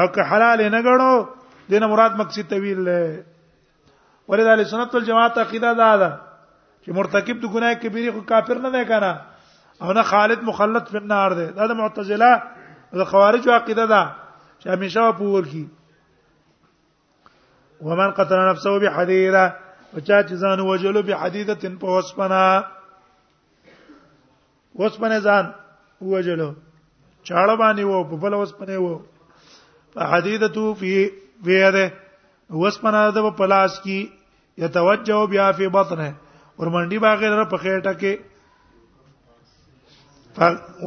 او 0.00 0.06
که 0.16 0.22
حلال 0.32 0.64
نه 0.78 0.82
غنو 0.88 1.12
دینه 1.68 1.86
مراد 1.94 2.16
مقصد 2.24 2.48
طویل 2.56 2.82
ولې 4.28 4.58
د 4.64 4.68
سنت 4.74 4.94
والجماعت 5.00 5.38
عقیده 5.46 5.74
دا 5.84 5.92
ده 6.04 6.12
چې 6.84 6.90
مرتکب 6.96 7.36
د 7.42 7.46
ګناه 7.54 7.74
کبیره 7.82 8.10
خو 8.16 8.20
کافر 8.30 8.56
نه 8.66 8.70
دی 8.76 8.84
کنه 8.92 9.12
او 9.82 9.88
نه 9.98 10.02
خالد 10.12 10.40
مخلد 10.48 10.84
په 10.92 11.00
نار 11.12 11.30
دی 11.40 11.46
دا 11.60 11.64
د 11.72 11.74
معتزله 11.82 12.32
د 13.00 13.02
خوارجو 13.12 13.50
عقیده 13.58 13.84
ده 13.94 14.02
چې 14.60 14.66
همیشه 14.74 15.02
په 15.20 15.24
ور 15.32 15.44
کې 15.52 15.64
ومن 17.88 18.08
قتل 18.20 18.38
نفسه 18.50 18.70
بحديره 18.84 19.44
وچا 19.94 20.18
چې 20.22 20.34
ځان 20.44 20.58
وجلو 20.70 21.00
بحديده 21.10 21.54
په 21.84 21.88
وسپنا 21.96 22.44
وسپنه 24.82 25.18
ځان 25.20 25.52
وجلو 26.00 26.52
چاړه 27.26 27.56
باندې 27.62 27.84
وو 27.90 27.98
په 28.12 28.16
بل 28.24 28.32
وسپنه 28.40 28.76
وو 28.84 28.94
حدیدتو 30.14 30.64
فی 30.80 30.92
ویره 31.48 31.86
وسپنه 32.64 33.00
د 33.14 33.16
پلاس 33.42 33.72
کی 33.86 33.98
یتوجه 34.66 35.20
بیا 35.34 35.46
فی 35.60 35.66
بطنه 35.76 36.10
ورمنډي 36.60 36.98
باغې 37.04 37.28
لره 37.32 37.44
په 37.52 37.56
خېټه 37.62 37.92
کې 38.00 38.12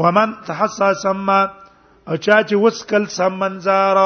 ومن 0.04 0.30
تحسا 0.48 0.90
سما 1.04 1.40
او 2.10 2.16
چا 2.26 2.38
چې 2.48 2.56
وسکل 2.66 3.04
سمنزار 3.18 3.98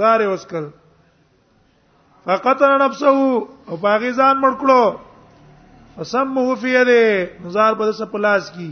زار 0.00 0.20
وسکل 0.32 0.64
فقتل 2.28 2.72
نفسه 2.84 3.08
او 3.68 3.74
باغې 3.86 4.10
ځان 4.20 4.36
مړ 4.44 4.52
کړو 4.60 4.82
فسمه 5.96 6.44
فی 6.62 6.70
یده 6.78 7.02
زار 7.56 7.72
په 7.80 7.84
سر 8.02 8.06
پلاس 8.12 8.44
کی 8.58 8.70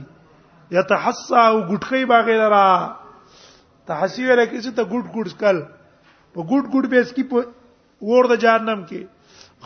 یتحسا 0.78 1.42
او 1.52 1.58
ګټخې 1.70 2.02
باغې 2.12 2.36
لره 2.42 2.66
تحسی 3.90 4.22
ویل 4.28 4.42
کې 4.50 4.58
چې 4.64 4.70
ته 4.76 4.82
ګډ 4.92 5.04
ګډ 5.14 5.26
سکل 5.34 5.58
په 6.34 6.40
ګډ 6.50 6.64
ګډ 6.72 6.84
بیس 6.94 7.08
کې 7.14 7.24
په 7.34 7.38
ور 8.10 8.24
د 8.32 8.40
جهنم 8.44 8.80
کې 8.92 9.00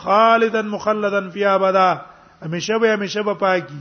خالدا 0.03 0.61
مخلدا 0.61 1.21
فی 1.29 1.45
ابدا 1.45 2.01
همیشه 2.45 2.77
به 2.79 2.89
همیشه 2.91 3.23
به 3.23 3.33
پاکی 3.33 3.73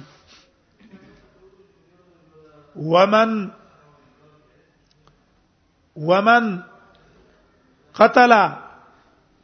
ومن 2.77 3.51
ومن 5.97 6.65
قتل 7.97 8.49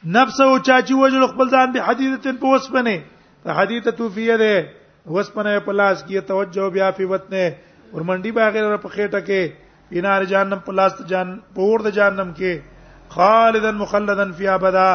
نفسه 0.06 0.58
چاچی 0.66 0.94
وجل 0.94 1.26
خپل 1.26 1.48
ځان 1.50 1.72
به 1.72 1.82
حدیثتن 1.82 2.36
په 2.36 2.46
وسپنه 2.46 3.02
ته 3.44 3.52
حدیثه 3.52 3.90
توفیه 3.92 4.36
ده 4.36 4.68
وسپنه 5.12 5.60
په 5.60 5.72
لاس 5.72 6.04
کې 6.04 6.14
توجه 6.26 6.70
بیا 6.70 6.90
فی 6.92 7.04
وتنه 7.04 7.54
ور 7.92 8.02
منډي 8.02 8.26
باغیر 8.32 8.76
په 8.76 8.88
خېټه 8.88 9.20
کې 9.26 9.52
انار 9.92 10.24
جهنم 10.24 10.60
په 10.66 10.72
لاس 10.72 10.92
ته 10.98 11.04
جان 11.04 11.40
په 11.54 11.60
ور 11.62 11.80
د 11.80 11.90
جهنم 11.90 12.34
کې 12.36 12.60
خالدا 13.08 13.70
مخلدا 13.72 14.24
فی 14.36 14.48
ابدا 14.48 14.88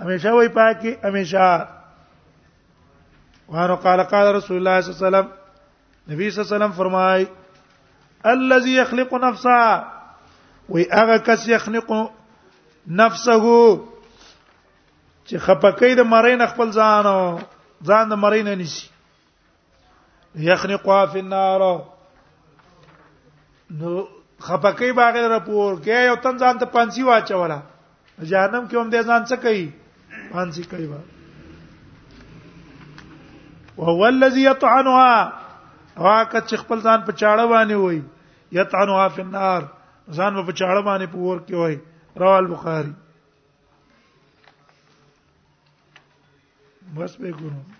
همیشه 0.00 0.30
وای 0.30 0.48
پاکي 0.48 0.96
همیشه 1.04 1.64
وانه 3.48 3.74
قال 3.74 4.02
قال 4.02 4.26
رسول 4.36 4.56
الله 4.66 4.80
صلی 4.80 4.90
الله 4.90 5.06
علیه 5.06 5.06
وسلم 5.06 5.28
نبی 6.08 6.30
صلی 6.30 6.40
الله 6.40 6.54
علیه 6.54 6.64
وسلم 6.66 6.72
فرمای 6.72 7.26
الذي 8.24 8.70
يخلق 8.70 9.14
نفسه 9.14 9.82
وی 10.70 10.86
هغه 10.92 11.18
کس 11.18 11.48
يخلق 11.48 12.10
نفسه 12.86 13.80
چې 15.26 15.36
خپکې 15.38 15.96
د 15.96 16.00
مرین 16.00 16.46
خپل 16.46 16.70
ځانو 16.70 17.40
ځان 17.84 18.08
د 18.08 18.12
مرین 18.12 18.48
نشي 18.48 18.90
يخلقها 20.34 21.06
في 21.06 21.18
النار 21.18 21.80
نو 23.70 24.06
خپکې 24.40 24.92
باغ 24.96 25.14
لري 25.16 25.40
پور 25.40 25.76
کې 25.82 25.88
یو 25.88 26.16
تن 26.16 26.36
ځان 26.38 26.58
ته 26.58 26.66
پنځي 26.66 27.02
واچولا 27.02 27.60
جهنم 28.22 28.68
کې 28.68 28.74
هم 28.74 28.90
دې 28.90 29.02
ځان 29.04 29.24
څه 29.26 29.36
کوي 29.36 29.72
مانځي 30.34 30.62
کوي 30.72 30.86
وا 30.92 31.00
وهو 33.80 34.06
الذي 34.10 34.44
يطعنها 34.46 36.04
واکه 36.06 36.40
چې 36.48 36.54
خپل 36.62 36.78
ځان 36.86 37.00
په 37.06 37.12
چاړه 37.20 37.44
باندې 37.52 37.74
وای 37.82 38.02
یطعنها 38.60 39.08
فی 39.16 39.22
النار 39.26 39.62
ځان 40.16 40.32
په 40.46 40.52
چاړه 40.58 40.82
باندې 40.88 41.06
پور 41.16 41.36
کې 41.46 41.54
وای 41.60 41.76
رواه 42.24 42.38
البخاری 42.44 42.92
بس 47.02 47.12
به 47.24 47.30
ګورم 47.42 47.77